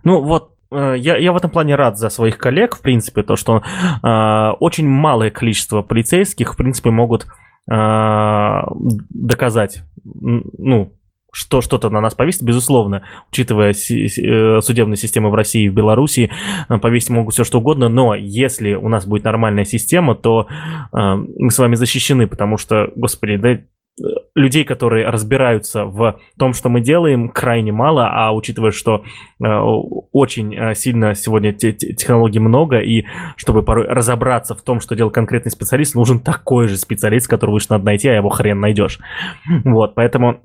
Ну 0.03 0.21
вот, 0.23 0.51
я, 0.71 1.17
я 1.17 1.31
в 1.31 1.37
этом 1.37 1.49
плане 1.49 1.75
рад 1.75 1.97
за 1.97 2.09
своих 2.09 2.37
коллег, 2.37 2.75
в 2.75 2.81
принципе, 2.81 3.23
то, 3.23 3.35
что 3.35 3.61
э, 4.03 4.49
очень 4.59 4.87
малое 4.87 5.31
количество 5.31 5.81
полицейских, 5.81 6.53
в 6.53 6.57
принципе, 6.57 6.91
могут 6.91 7.25
э, 7.71 8.61
доказать, 9.09 9.83
ну, 10.03 10.93
что 11.31 11.61
что-то 11.61 11.89
на 11.89 12.01
нас 12.01 12.15
повесить, 12.15 12.43
безусловно, 12.43 13.03
учитывая 13.31 13.71
э, 13.71 14.61
судебные 14.61 14.97
системы 14.97 15.29
в 15.29 15.35
России 15.35 15.65
и 15.65 15.69
в 15.69 15.73
Беларуси, 15.73 16.31
э, 16.67 16.77
повесить 16.77 17.09
могут 17.09 17.33
все 17.33 17.43
что 17.43 17.59
угодно, 17.59 17.89
но 17.89 18.15
если 18.15 18.73
у 18.73 18.89
нас 18.89 19.05
будет 19.05 19.23
нормальная 19.23 19.65
система, 19.65 20.15
то 20.15 20.47
э, 20.47 20.97
мы 21.15 21.51
с 21.51 21.59
вами 21.59 21.75
защищены, 21.75 22.27
потому 22.27 22.57
что, 22.57 22.91
господи, 22.95 23.37
да, 23.37 23.59
людей, 24.35 24.63
которые 24.63 25.07
разбираются 25.07 25.85
в 25.85 26.19
том, 26.37 26.53
что 26.53 26.69
мы 26.69 26.81
делаем, 26.81 27.29
крайне 27.29 27.71
мало, 27.71 28.09
а 28.11 28.31
учитывая, 28.33 28.71
что 28.71 29.03
э, 29.43 29.45
очень 30.11 30.75
сильно 30.75 31.15
сегодня 31.15 31.53
технологий 31.53 32.39
много, 32.39 32.79
и 32.79 33.05
чтобы 33.35 33.63
порой 33.63 33.87
разобраться 33.87 34.55
в 34.55 34.61
том, 34.61 34.79
что 34.79 34.95
делает 34.95 35.13
конкретный 35.13 35.51
специалист, 35.51 35.95
нужен 35.95 36.19
такой 36.19 36.67
же 36.67 36.77
специалист, 36.77 37.27
которого 37.27 37.55
лишь 37.55 37.69
надо 37.69 37.85
найти, 37.85 38.07
а 38.07 38.15
его 38.15 38.29
хрен 38.29 38.59
найдешь. 38.59 38.99
Вот, 39.65 39.95
поэтому 39.95 40.41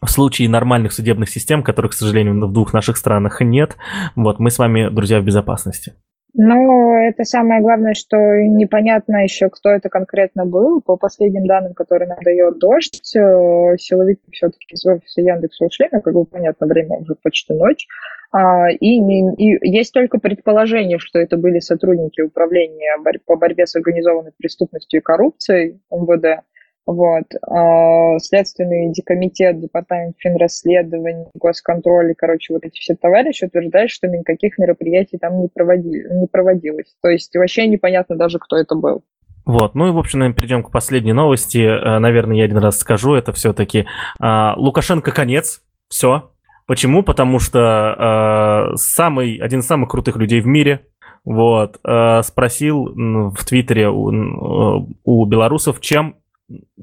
в 0.00 0.10
случае 0.10 0.48
нормальных 0.48 0.92
судебных 0.92 1.28
систем, 1.28 1.62
которых, 1.62 1.92
к 1.92 1.94
сожалению, 1.94 2.46
в 2.46 2.52
двух 2.52 2.72
наших 2.72 2.96
странах 2.96 3.40
нет, 3.40 3.76
вот 4.16 4.38
мы 4.38 4.50
с 4.50 4.58
вами, 4.58 4.88
друзья, 4.88 5.20
в 5.20 5.24
безопасности. 5.24 5.94
Ну, 6.36 6.96
это 6.96 7.22
самое 7.22 7.62
главное, 7.62 7.94
что 7.94 8.16
непонятно 8.16 9.22
еще, 9.22 9.48
кто 9.50 9.70
это 9.70 9.88
конкретно 9.88 10.44
был. 10.44 10.80
По 10.80 10.96
последним 10.96 11.46
данным, 11.46 11.74
которые 11.74 12.08
нам 12.08 12.18
дает 12.24 12.58
дождь, 12.58 13.04
силовики 13.04 14.22
все-таки 14.32 14.66
из 14.74 14.84
офиса 14.84 15.20
Яндекса 15.20 15.64
ушли, 15.64 15.88
но, 15.92 16.00
как 16.00 16.12
бы 16.12 16.24
понятно, 16.24 16.66
время 16.66 16.98
уже 16.98 17.14
почти 17.22 17.52
ночь. 17.52 17.86
А, 18.32 18.68
и, 18.68 18.98
и 18.98 19.70
есть 19.70 19.94
только 19.94 20.18
предположение, 20.18 20.98
что 20.98 21.20
это 21.20 21.36
были 21.36 21.60
сотрудники 21.60 22.20
управления 22.20 22.96
по 23.26 23.36
борьбе 23.36 23.64
с 23.64 23.76
организованной 23.76 24.32
преступностью 24.36 24.98
и 24.98 25.02
коррупцией 25.02 25.78
МВД. 25.92 26.42
Вот. 26.86 27.24
А, 27.48 28.18
Следственный 28.18 28.92
комитет, 29.04 29.60
департамент 29.60 30.16
финрасследований, 30.18 31.26
госконтроль, 31.34 32.14
короче, 32.16 32.52
вот 32.52 32.64
эти 32.64 32.78
все 32.78 32.94
товарищи 32.94 33.44
утверждают, 33.44 33.90
что 33.90 34.06
никаких 34.06 34.58
мероприятий 34.58 35.18
там 35.18 35.40
не, 35.40 35.48
проводили, 35.48 36.06
не 36.12 36.26
проводилось. 36.26 36.94
То 37.02 37.08
есть 37.08 37.34
вообще 37.36 37.66
непонятно 37.66 38.16
даже, 38.16 38.38
кто 38.38 38.56
это 38.56 38.74
был. 38.74 39.02
Вот, 39.46 39.74
ну 39.74 39.88
и, 39.88 39.90
в 39.90 39.98
общем, 39.98 40.20
наверное, 40.20 40.36
перейдем 40.36 40.62
к 40.62 40.70
последней 40.70 41.12
новости. 41.12 41.58
Э, 41.58 41.98
наверное, 41.98 42.36
я 42.36 42.44
один 42.44 42.58
раз 42.58 42.78
скажу, 42.78 43.14
это 43.14 43.32
все-таки 43.32 43.86
а, 44.18 44.54
Лукашенко 44.56 45.10
конец, 45.10 45.62
все. 45.88 46.30
Почему? 46.66 47.02
Потому 47.02 47.38
что 47.40 48.72
э, 48.72 48.76
самый, 48.76 49.36
один 49.36 49.60
из 49.60 49.66
самых 49.66 49.90
крутых 49.90 50.16
людей 50.16 50.40
в 50.40 50.46
мире, 50.46 50.86
вот, 51.24 51.78
э, 51.86 52.22
спросил 52.22 52.86
в 52.86 53.44
Твиттере 53.44 53.90
у, 53.90 54.88
у 55.04 55.26
белорусов, 55.26 55.80
чем 55.82 56.16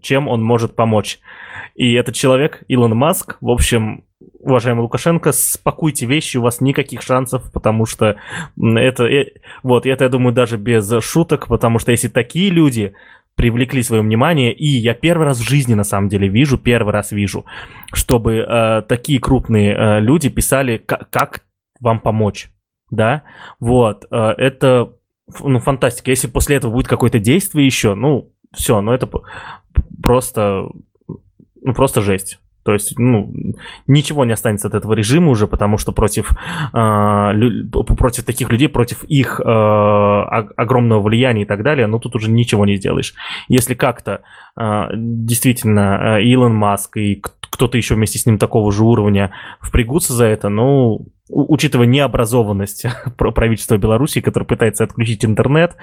чем 0.02 0.28
он 0.28 0.44
может 0.44 0.76
помочь. 0.76 1.20
И 1.76 1.94
этот 1.94 2.16
человек, 2.16 2.64
Илон 2.68 2.96
Маск, 2.96 3.38
в 3.42 3.50
общем, 3.50 4.06
уважаемый 4.40 4.82
Лукашенко, 4.82 5.32
спакуйте 5.32 6.06
вещи, 6.06 6.38
у 6.38 6.42
вас 6.42 6.62
никаких 6.62 7.02
шансов, 7.02 7.52
потому 7.52 7.86
что 7.86 8.18
это, 8.58 9.04
э, 9.06 9.34
вот, 9.64 9.86
это, 9.86 10.04
я 10.06 10.10
думаю, 10.10 10.34
даже 10.34 10.58
без 10.58 10.92
шуток, 11.04 11.48
потому 11.48 11.80
что 11.80 11.92
если 11.92 12.08
такие 12.08 12.50
люди 12.50 12.94
привлекли 13.36 13.82
свое 13.82 14.02
внимание, 14.02 14.54
и 14.54 14.68
я 14.68 14.94
первый 14.94 15.26
раз 15.26 15.40
в 15.40 15.48
жизни, 15.48 15.74
на 15.74 15.84
самом 15.84 16.10
деле, 16.10 16.28
вижу, 16.28 16.58
первый 16.58 16.92
раз 16.92 17.12
вижу, 17.12 17.46
чтобы 17.94 18.38
э, 18.38 18.82
такие 18.88 19.20
крупные 19.20 19.74
э, 19.74 20.00
люди 20.02 20.30
писали, 20.30 20.78
как, 20.78 21.44
вам 21.80 22.00
помочь, 22.00 22.50
да, 22.90 23.24
вот, 23.60 24.06
э, 24.12 24.34
это, 24.38 24.94
ну, 25.40 25.60
фантастика, 25.60 26.12
если 26.12 26.28
после 26.28 26.58
этого 26.58 26.72
будет 26.72 26.88
какое-то 26.88 27.20
действие 27.20 27.66
еще, 27.66 27.96
ну, 27.96 28.32
все, 28.54 28.82
ну 28.82 28.92
это 28.92 29.10
просто, 30.02 30.70
ну 31.62 31.74
просто 31.74 32.02
жесть. 32.02 32.40
То 32.64 32.74
есть, 32.74 32.98
ну, 33.00 33.34
ничего 33.88 34.24
не 34.24 34.34
останется 34.34 34.68
от 34.68 34.76
этого 34.76 34.94
режима 34.94 35.32
уже, 35.32 35.48
потому 35.48 35.78
что 35.80 35.92
против, 35.92 36.32
э, 36.74 37.32
против 37.98 38.24
таких 38.24 38.52
людей, 38.52 38.70
против 38.70 39.04
их 39.06 39.40
э, 39.40 39.44
огромного 39.44 41.02
влияния 41.02 41.42
и 41.42 41.46
так 41.46 41.64
далее, 41.64 41.88
ну, 41.88 42.00
тут 42.00 42.16
уже 42.16 42.30
ничего 42.30 42.66
не 42.68 42.76
сделаешь. 42.76 43.16
Если 43.48 43.74
как-то 43.74 44.22
э, 44.56 44.90
действительно 44.94 46.18
э, 46.20 46.24
Илон 46.24 46.54
Маск 46.54 46.98
и 46.98 47.24
кто-то 47.40 47.78
еще 47.78 47.96
вместе 47.96 48.20
с 48.20 48.28
ним 48.28 48.38
такого 48.38 48.72
же 48.72 48.84
уровня 48.84 49.32
впрягутся 49.60 50.14
за 50.14 50.26
это, 50.26 50.50
ну, 50.50 51.08
учитывая 51.32 51.88
необразованность 51.88 52.86
правительства 53.18 53.78
Беларуси, 53.78 54.22
которое 54.22 54.46
пытается 54.46 54.84
отключить 54.84 55.26
интернет, 55.26 55.76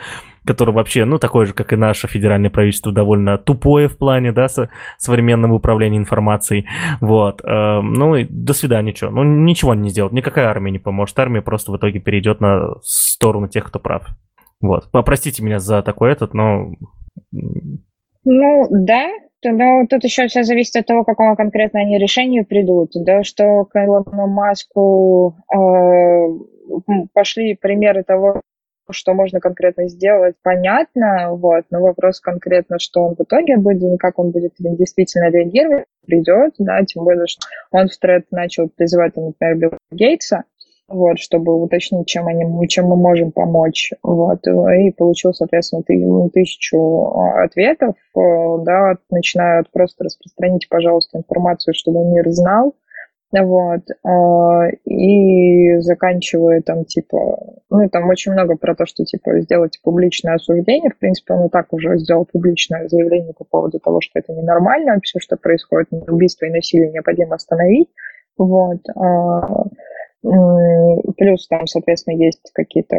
которое 0.44 0.72
вообще, 0.72 1.04
ну, 1.04 1.18
такое 1.18 1.46
же, 1.46 1.54
как 1.54 1.72
и 1.72 1.76
наше 1.76 2.06
федеральное 2.06 2.50
правительство, 2.50 2.92
довольно 2.92 3.38
тупое 3.38 3.88
в 3.88 3.96
плане, 3.96 4.32
да, 4.32 4.48
со 4.48 4.68
современного 4.98 5.54
управления 5.54 5.98
информацией, 5.98 6.66
вот, 7.00 7.42
э, 7.44 7.80
ну, 7.80 8.16
и 8.16 8.24
до 8.24 8.52
свидания, 8.52 8.94
что, 8.94 9.10
ну, 9.10 9.24
ничего 9.24 9.74
не 9.74 9.90
сделает, 9.90 10.12
никакая 10.12 10.48
армия 10.48 10.70
не 10.70 10.78
поможет, 10.78 11.18
армия 11.18 11.42
просто 11.42 11.72
в 11.72 11.76
итоге 11.76 12.00
перейдет 12.00 12.40
на 12.40 12.74
сторону 12.82 13.48
тех, 13.48 13.64
кто 13.64 13.78
прав, 13.78 14.06
вот, 14.60 14.90
попростите 14.90 15.42
меня 15.42 15.58
за 15.58 15.82
такой 15.82 16.12
этот, 16.12 16.34
но... 16.34 16.72
Ну, 18.24 18.66
да, 18.70 19.08
ну, 19.44 19.86
тут 19.88 20.04
еще 20.04 20.26
все 20.26 20.42
зависит 20.42 20.76
от 20.76 20.86
того, 20.86 21.04
к 21.04 21.06
какому 21.06 21.36
конкретно 21.36 21.80
они 21.80 21.98
решению 21.98 22.44
придут, 22.44 22.90
да, 22.94 23.22
что 23.22 23.64
к 23.64 23.76
Илону 23.76 24.26
Маску 24.26 25.36
э, 25.52 27.06
пошли 27.12 27.54
примеры 27.54 28.02
того, 28.02 28.42
что 28.90 29.14
можно 29.14 29.40
конкретно 29.40 29.88
сделать, 29.88 30.36
понятно, 30.42 31.34
вот, 31.34 31.64
но 31.70 31.80
вопрос 31.80 32.20
конкретно, 32.20 32.78
что 32.78 33.02
он 33.02 33.16
в 33.16 33.20
итоге 33.20 33.56
будет, 33.56 33.98
как 34.00 34.18
он 34.18 34.30
будет 34.30 34.54
действительно 34.58 35.30
реагировать, 35.30 35.84
придет, 36.06 36.54
да, 36.58 36.82
тем 36.84 37.04
более, 37.04 37.26
что 37.26 37.46
он 37.70 37.88
в 37.88 37.98
тред 37.98 38.26
начал 38.30 38.68
призывать, 38.68 39.14
например, 39.16 39.56
Билла 39.56 39.78
Гейтса, 39.90 40.44
вот, 40.88 41.18
чтобы 41.18 41.60
уточнить, 41.62 42.06
чем, 42.06 42.26
они, 42.26 42.66
чем 42.68 42.86
мы 42.86 42.96
можем 42.96 43.30
помочь. 43.30 43.92
Вот, 44.02 44.40
и 44.46 44.90
получил, 44.90 45.34
соответственно, 45.34 45.82
тысячу 46.30 46.78
а, 46.78 47.44
ответов, 47.44 47.94
э, 48.16 48.64
да, 48.64 48.94
начиная 49.10 49.60
от 49.60 49.70
просто 49.70 50.04
распространить, 50.04 50.68
пожалуйста, 50.68 51.18
информацию, 51.18 51.74
чтобы 51.74 52.04
мир 52.04 52.28
знал, 52.30 52.74
вот, 53.30 53.82
а, 54.02 54.68
и 54.86 55.78
заканчивая 55.80 56.62
там, 56.62 56.86
типа, 56.86 57.38
ну, 57.68 57.88
там 57.90 58.08
очень 58.08 58.32
много 58.32 58.56
про 58.56 58.74
то, 58.74 58.86
что, 58.86 59.04
типа, 59.04 59.40
сделать 59.40 59.78
публичное 59.82 60.36
осуждение, 60.36 60.90
в 60.90 60.98
принципе, 60.98 61.34
он 61.34 61.46
и 61.46 61.50
так 61.50 61.70
уже 61.74 61.98
сделал 61.98 62.24
публичное 62.24 62.88
заявление 62.88 63.34
по 63.34 63.44
поводу 63.44 63.78
того, 63.78 64.00
что 64.00 64.18
это 64.18 64.32
ненормально, 64.32 64.98
все, 65.02 65.18
что 65.20 65.36
происходит, 65.36 65.88
убийство 65.92 66.46
и 66.46 66.50
насилие 66.50 66.90
необходимо 66.90 67.34
остановить, 67.34 67.90
вот, 68.38 68.80
а, 68.96 69.64
Плюс 70.20 71.46
там, 71.46 71.66
соответственно, 71.66 72.16
есть 72.16 72.50
какие-то 72.52 72.96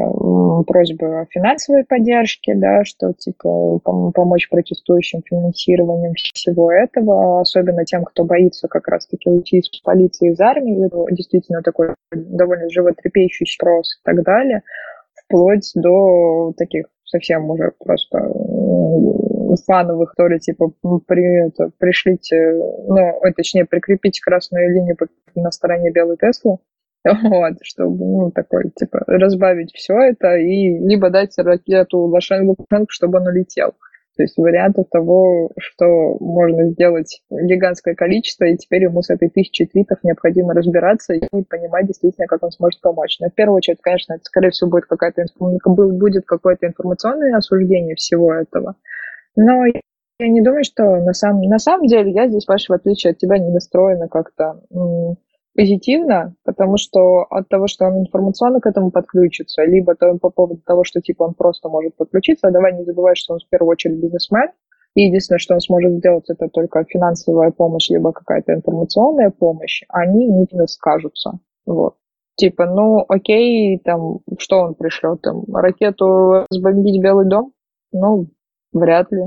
просьбы 0.66 1.20
о 1.20 1.26
финансовой 1.30 1.84
поддержке, 1.84 2.56
да, 2.56 2.86
что 2.86 3.12
типа 3.14 3.80
помочь 3.80 4.50
протестующим 4.50 5.22
финансированием 5.24 6.14
всего 6.16 6.72
этого, 6.72 7.42
особенно 7.42 7.84
тем, 7.84 8.06
кто 8.06 8.24
боится 8.24 8.70
как 8.70 8.88
раз-таки 8.88 9.30
уйти 9.30 9.58
из 9.58 9.70
полиции, 9.82 10.32
из 10.32 10.40
армии. 10.40 10.86
Это 10.86 11.06
действительно 11.14 11.62
такой 11.62 11.90
довольно 12.12 12.70
животрепещущий 12.70 13.54
спрос 13.54 14.00
и 14.00 14.02
так 14.04 14.24
далее, 14.24 14.64
вплоть 15.26 15.72
до 15.76 16.54
таких 16.58 16.86
совсем 17.04 17.50
уже 17.50 17.74
просто 17.80 18.32
фановых, 19.66 20.12
которые 20.12 20.40
типа 20.40 20.72
при, 21.06 21.48
это, 21.48 21.72
пришлите, 21.80 22.54
ну, 22.88 23.20
точнее, 23.36 23.66
прикрепите 23.66 24.22
красную 24.22 24.74
линию 24.74 24.96
на 25.36 25.52
стороне 25.52 25.92
белой 25.92 26.18
Теслы, 26.18 26.60
Вот, 27.24 27.54
чтобы, 27.64 28.06
ну, 28.06 28.32
такой, 28.32 28.72
типа, 28.76 29.04
разбавить 29.08 29.72
все 29.74 29.94
это 29.94 30.36
и 30.38 30.78
либо 30.80 31.10
дать 31.10 31.38
ракету 31.38 32.00
Лошенко, 32.00 32.66
чтобы 32.90 33.20
он 33.20 33.28
улетел. 33.28 33.74
То 34.20 34.24
есть 34.24 34.38
вариантов 34.38 34.88
того, 34.92 35.50
что 35.58 36.18
можно 36.20 36.72
сделать 36.72 37.22
гигантское 37.32 37.96
количество, 37.96 38.44
и 38.44 38.58
теперь 38.58 38.84
ему 38.84 39.02
с 39.02 39.10
этой 39.10 39.30
тысячей 39.30 39.66
твитов 39.66 40.00
необходимо 40.04 40.54
разбираться 40.54 41.14
и 41.14 41.44
понимать 41.44 41.88
действительно, 41.88 42.28
как 42.28 42.44
он 42.44 42.52
сможет 42.52 42.82
помочь. 42.82 43.18
Но 43.22 43.30
в 43.30 43.34
первую 43.34 43.56
очередь, 43.56 43.80
конечно, 43.82 44.16
это, 44.16 44.24
скорее 44.26 44.50
всего, 44.50 44.70
будет, 44.70 44.88
какая-то, 44.88 45.24
будет 45.40 46.26
какое-то 46.26 46.68
информационное 46.68 47.38
осуждение 47.38 47.96
всего 47.96 48.34
этого. 48.34 48.76
Но 49.38 49.64
я 50.20 50.28
не 50.28 50.42
думаю, 50.42 50.66
что 50.66 50.84
на 50.98 51.14
самом, 51.14 51.44
на 51.44 51.60
самом 51.60 51.88
деле 51.88 52.12
я 52.12 52.28
здесь, 52.28 52.44
Паша, 52.44 52.74
в 52.74 52.76
отличие 52.76 53.12
от 53.12 53.20
тебя, 53.20 53.38
не 53.38 53.54
настроена 53.54 54.10
как-то 54.10 54.60
позитивно, 55.60 56.36
потому 56.46 56.78
что 56.78 57.26
от 57.30 57.50
того, 57.50 57.68
что 57.68 57.86
он 57.86 58.00
информационно 58.00 58.62
к 58.62 58.66
этому 58.66 58.92
подключится, 58.92 59.64
либо 59.64 59.94
то, 59.94 60.18
по 60.18 60.30
поводу 60.30 60.62
того, 60.66 60.86
что 60.86 61.02
типа 61.02 61.24
он 61.24 61.34
просто 61.34 61.68
может 61.68 61.98
подключиться, 61.98 62.48
а 62.48 62.52
давай 62.52 62.78
не 62.78 62.86
забывай, 62.86 63.16
что 63.16 63.34
он 63.34 63.40
в 63.40 63.50
первую 63.50 63.72
очередь 63.72 64.00
бизнесмен, 64.00 64.48
И 64.96 65.02
единственное, 65.02 65.40
что 65.40 65.56
он 65.56 65.60
сможет 65.60 65.98
сделать, 65.98 66.30
это 66.30 66.48
только 66.48 66.86
финансовая 66.86 67.52
помощь, 67.52 67.90
либо 67.90 68.14
какая-то 68.14 68.54
информационная 68.54 69.32
помощь, 69.32 69.84
они 69.90 70.28
не 70.28 70.48
скажутся. 70.68 71.40
Вот. 71.66 71.96
Типа, 72.38 72.66
ну, 72.66 73.04
окей, 73.10 73.80
там, 73.80 74.20
что 74.38 74.62
он 74.62 74.76
пришлет, 74.76 75.22
там, 75.22 75.44
ракету 75.54 76.46
разбомбить 76.50 77.04
Белый 77.04 77.28
дом? 77.28 77.52
Ну, 77.92 78.28
вряд 78.72 79.12
ли. 79.12 79.24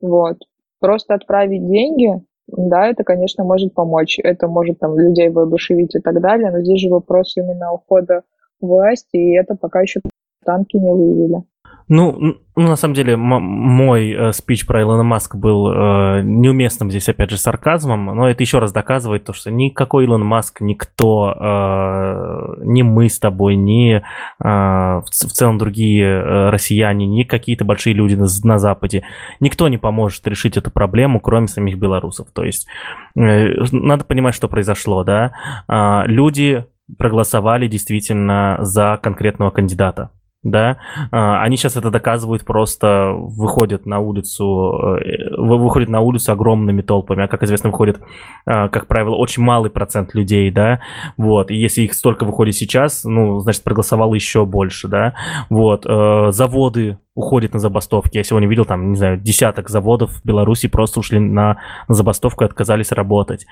Вот. 0.00 0.38
Просто 0.80 1.12
отправить 1.12 1.68
деньги, 1.68 2.24
да, 2.46 2.86
это, 2.88 3.04
конечно, 3.04 3.44
может 3.44 3.74
помочь. 3.74 4.18
Это 4.22 4.48
может 4.48 4.78
там 4.78 4.98
людей 4.98 5.30
воодушевить 5.30 5.94
и 5.94 6.00
так 6.00 6.20
далее, 6.20 6.50
но 6.50 6.60
здесь 6.60 6.80
же 6.80 6.90
вопрос 6.90 7.36
именно 7.36 7.72
ухода 7.72 8.22
власти, 8.60 9.16
и 9.16 9.36
это 9.36 9.56
пока 9.56 9.80
еще 9.80 10.00
танки 10.44 10.76
не 10.76 10.92
вывели. 10.92 11.42
Ну, 11.88 12.38
ну, 12.56 12.68
на 12.68 12.76
самом 12.76 12.94
деле, 12.94 13.16
мой 13.16 14.10
э, 14.10 14.32
спич 14.32 14.66
про 14.66 14.80
Илона 14.80 15.02
Маска 15.02 15.36
был 15.36 15.70
э, 15.70 16.22
неуместным 16.22 16.90
здесь, 16.90 17.08
опять 17.08 17.30
же, 17.30 17.36
сарказмом, 17.36 18.06
но 18.06 18.28
это 18.28 18.42
еще 18.42 18.58
раз 18.58 18.72
доказывает 18.72 19.24
то, 19.24 19.34
что 19.34 19.50
никакой 19.50 20.04
Илон 20.04 20.24
Маск, 20.24 20.62
никто, 20.62 21.34
э, 21.38 22.64
ни 22.64 22.80
мы 22.80 23.10
с 23.10 23.18
тобой, 23.18 23.56
ни 23.56 23.96
э, 23.96 24.02
в, 24.38 25.04
в 25.04 25.32
целом 25.32 25.58
другие 25.58 26.06
э, 26.06 26.50
россияне, 26.50 27.06
ни 27.06 27.24
какие-то 27.24 27.66
большие 27.66 27.92
люди 27.92 28.14
на, 28.14 28.26
на 28.44 28.58
Западе, 28.58 29.04
никто 29.40 29.68
не 29.68 29.76
поможет 29.76 30.26
решить 30.26 30.56
эту 30.56 30.70
проблему, 30.70 31.20
кроме 31.20 31.48
самих 31.48 31.76
белорусов. 31.76 32.28
То 32.32 32.44
есть 32.44 32.66
э, 33.14 33.48
надо 33.72 34.04
понимать, 34.04 34.34
что 34.34 34.48
произошло, 34.48 35.04
да. 35.04 35.32
Э, 35.68 36.06
люди 36.06 36.64
проголосовали 36.98 37.66
действительно 37.68 38.58
за 38.60 38.98
конкретного 39.02 39.50
кандидата 39.50 40.10
да, 40.44 40.76
а, 41.10 41.42
они 41.42 41.56
сейчас 41.56 41.76
это 41.76 41.90
доказывают 41.90 42.44
просто, 42.44 43.12
выходят 43.14 43.86
на 43.86 43.98
улицу, 43.98 44.98
э, 44.98 45.34
выходят 45.36 45.88
на 45.88 46.00
улицу 46.00 46.32
огромными 46.32 46.82
толпами, 46.82 47.24
а 47.24 47.28
как 47.28 47.42
известно, 47.42 47.70
выходит, 47.70 48.00
а, 48.46 48.68
как 48.68 48.86
правило, 48.86 49.16
очень 49.16 49.42
малый 49.42 49.70
процент 49.70 50.14
людей, 50.14 50.50
да, 50.50 50.80
вот, 51.16 51.50
и 51.50 51.56
если 51.56 51.82
их 51.82 51.94
столько 51.94 52.24
выходит 52.24 52.54
сейчас, 52.54 53.04
ну, 53.04 53.40
значит, 53.40 53.64
проголосовало 53.64 54.14
еще 54.14 54.44
больше, 54.44 54.86
да, 54.86 55.14
вот, 55.48 55.86
э, 55.86 56.28
заводы 56.30 56.98
уходят 57.14 57.54
на 57.54 57.58
забастовки, 57.58 58.18
я 58.18 58.24
сегодня 58.24 58.48
видел 58.48 58.66
там, 58.66 58.90
не 58.90 58.96
знаю, 58.96 59.18
десяток 59.18 59.70
заводов 59.70 60.10
в 60.12 60.24
Беларуси 60.24 60.68
просто 60.68 61.00
ушли 61.00 61.18
на, 61.18 61.56
забастовку 61.88 62.44
и 62.44 62.46
отказались 62.46 62.92
работать, 62.92 63.46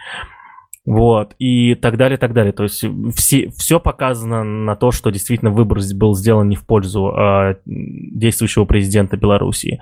вот, 0.84 1.34
и 1.38 1.74
так 1.74 1.96
далее, 1.96 2.18
так 2.18 2.32
далее. 2.32 2.52
То 2.52 2.64
есть 2.64 2.84
все, 3.14 3.50
все 3.50 3.78
показано 3.78 4.42
на 4.42 4.74
то, 4.74 4.90
что 4.90 5.10
действительно 5.10 5.50
выбор 5.50 5.78
был 5.94 6.14
сделан 6.14 6.48
не 6.48 6.56
в 6.56 6.66
пользу 6.66 7.08
э, 7.08 7.56
действующего 7.64 8.64
президента 8.64 9.16
Белоруссии. 9.16 9.80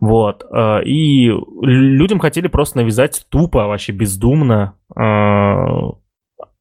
Вот, 0.00 0.44
э, 0.50 0.84
и 0.84 1.32
людям 1.62 2.20
хотели 2.20 2.46
просто 2.46 2.78
навязать 2.78 3.26
тупо, 3.28 3.66
вообще 3.66 3.92
бездумно 3.92 4.74
э, 4.96 5.00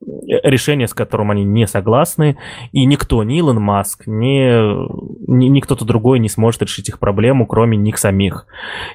решение, 0.01 0.87
с 0.87 0.93
которым 0.93 1.31
они 1.31 1.43
не 1.43 1.67
согласны, 1.67 2.37
и 2.71 2.85
никто, 2.85 3.23
ни 3.23 3.39
Илон 3.39 3.61
Маск, 3.61 4.03
ни, 4.05 5.31
ни, 5.31 5.47
ни 5.47 5.59
кто-то 5.59 5.85
другой 5.85 6.19
не 6.19 6.29
сможет 6.29 6.61
решить 6.61 6.89
их 6.89 6.99
проблему, 6.99 7.47
кроме 7.47 7.77
них 7.77 7.97
самих. 7.97 8.45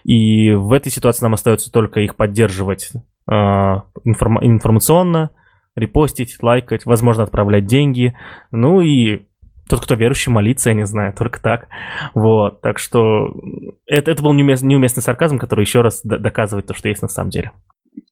И 0.04 0.52
в 0.52 0.72
этой 0.72 0.92
ситуации 0.92 1.24
нам 1.24 1.34
остается 1.34 1.72
только 1.72 2.00
их 2.00 2.16
поддерживать 2.16 2.92
э, 3.30 3.34
информ, 4.04 4.38
информационно, 4.42 5.30
репостить, 5.74 6.36
лайкать, 6.42 6.86
возможно, 6.86 7.24
отправлять 7.24 7.66
деньги, 7.66 8.14
ну 8.50 8.80
и 8.80 9.22
тот, 9.68 9.80
кто 9.80 9.94
верующий, 9.94 10.30
молиться, 10.30 10.70
я 10.70 10.74
не 10.74 10.86
знаю, 10.86 11.14
только 11.18 11.40
так. 11.40 11.68
Вот, 12.14 12.60
так 12.60 12.78
что 12.78 13.34
это, 13.86 14.10
это 14.10 14.22
был 14.22 14.32
неуместный, 14.34 14.68
неуместный 14.68 15.02
сарказм, 15.02 15.38
который 15.38 15.64
еще 15.64 15.80
раз 15.80 16.00
доказывает 16.04 16.66
то, 16.66 16.74
что 16.74 16.88
есть 16.88 17.02
на 17.02 17.08
самом 17.08 17.30
деле. 17.30 17.52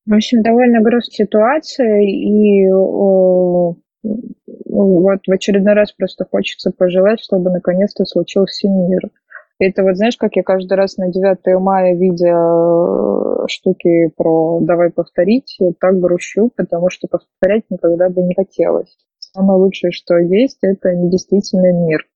В 0.06 0.14
общем, 0.14 0.42
довольно 0.42 0.80
грустная 0.80 1.26
ситуация, 1.26 2.00
и 2.02 2.70
о, 2.72 3.76
вот 4.02 5.20
в 5.26 5.30
очередной 5.30 5.74
раз 5.74 5.92
просто 5.92 6.24
хочется 6.30 6.72
пожелать, 6.76 7.20
чтобы 7.20 7.50
наконец-то 7.50 8.04
случился 8.04 8.68
мир. 8.68 9.00
Это 9.58 9.82
вот 9.82 9.96
знаешь, 9.96 10.16
как 10.16 10.36
я 10.36 10.42
каждый 10.42 10.72
раз 10.72 10.96
на 10.96 11.12
9 11.12 11.60
мая, 11.60 11.94
видя 11.94 12.34
э, 12.34 13.46
штуки 13.46 14.10
про 14.16 14.58
«давай 14.62 14.90
повторить», 14.90 15.58
так 15.78 16.00
грущу, 16.00 16.50
потому 16.56 16.88
что 16.88 17.08
повторять 17.08 17.64
никогда 17.68 18.08
бы 18.08 18.22
не 18.22 18.34
хотелось. 18.34 18.96
Самое 19.18 19.58
лучшее, 19.58 19.92
что 19.92 20.16
есть, 20.16 20.58
это 20.62 20.94
недействительный 20.94 21.74
мир. 21.74 22.06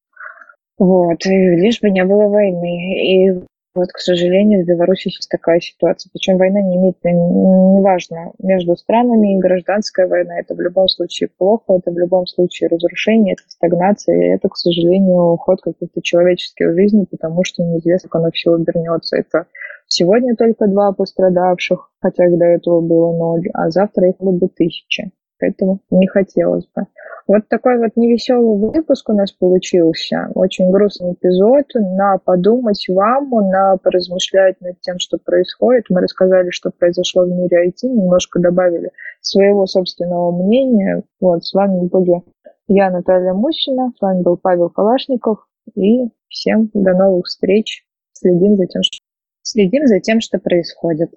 Вот, 0.79 1.25
и 1.27 1.31
лишь 1.31 1.81
бы 1.83 1.91
не 1.91 2.03
было 2.05 2.29
войны. 2.29 3.29
И 3.29 3.45
вот, 3.75 3.91
к 3.93 3.99
сожалению, 3.99 4.63
в 4.63 4.67
Беларуси 4.67 5.09
сейчас 5.09 5.27
такая 5.27 5.61
ситуация. 5.61 6.11
Причем 6.13 6.39
война 6.39 6.61
не 6.61 6.77
имеет, 6.77 6.97
неважно, 7.03 8.33
между 8.39 8.77
странами, 8.77 9.39
гражданская 9.41 10.07
война, 10.07 10.39
это 10.39 10.55
в 10.55 10.61
любом 10.61 10.89
случае 10.89 11.29
плохо, 11.37 11.75
это 11.75 11.91
в 11.91 11.99
любом 11.99 12.27
случае 12.27 12.69
разрушение, 12.69 13.35
это 13.35 13.43
стагнация, 13.49 14.17
и 14.17 14.35
это, 14.35 14.49
к 14.49 14.57
сожалению, 14.57 15.33
уход 15.33 15.61
каких-то 15.61 16.01
человеческих 16.03 16.73
жизней, 16.75 17.07
потому 17.11 17.43
что 17.45 17.65
неизвестно, 17.65 18.09
как 18.09 18.21
оно 18.21 18.31
все 18.31 18.55
обернется. 18.55 19.17
Это 19.17 19.47
сегодня 19.89 20.37
только 20.37 20.69
два 20.69 20.93
пострадавших, 20.93 21.91
хотя 22.01 22.29
до 22.31 22.45
этого 22.45 22.81
было 22.81 23.13
ноль, 23.17 23.49
а 23.55 23.71
завтра 23.71 24.09
их 24.09 24.17
будет 24.19 24.55
тысячи. 24.55 25.11
Поэтому 25.45 25.81
не 25.91 26.07
хотелось 26.07 26.65
бы. 26.75 26.87
Вот 27.27 27.49
такой 27.49 27.79
вот 27.79 27.91
невеселый 27.97 28.71
выпуск 28.71 29.11
у 29.11 29.13
нас 29.13 29.31
получился. 29.31 30.31
Очень 30.35 30.71
грустный 30.71 31.13
эпизод. 31.13 31.67
На 31.75 32.17
подумать 32.17 32.83
вам, 32.89 33.29
на 33.29 33.77
поразмышлять 33.77 34.59
над 34.63 34.81
тем, 34.81 34.99
что 34.99 35.19
происходит. 35.23 35.85
Мы 35.91 36.01
рассказали, 36.01 36.49
что 36.49 36.71
произошло 36.71 37.25
в 37.25 37.29
мире 37.29 37.69
IT, 37.69 37.87
немножко 37.87 38.41
добавили 38.41 38.91
своего 39.21 39.67
собственного 39.67 40.31
мнения. 40.33 41.03
Вот, 41.21 41.45
с 41.45 41.53
вами 41.53 41.87
были 41.89 42.23
я, 42.67 42.91
Наталья 42.91 43.35
Мущина, 43.35 43.93
с 43.99 44.01
вами 44.01 44.23
был 44.23 44.39
Павел 44.39 44.71
Калашников. 44.71 45.47
И 45.75 46.09
всем 46.29 46.71
до 46.73 46.95
новых 46.95 47.27
встреч. 47.27 47.85
Следим 48.13 48.57
за 48.57 48.67
тем, 48.67 48.83
что, 48.83 48.99
следим 49.43 49.87
за 49.87 50.01
тем, 50.01 50.21
что 50.21 50.39
происходит. 50.39 51.11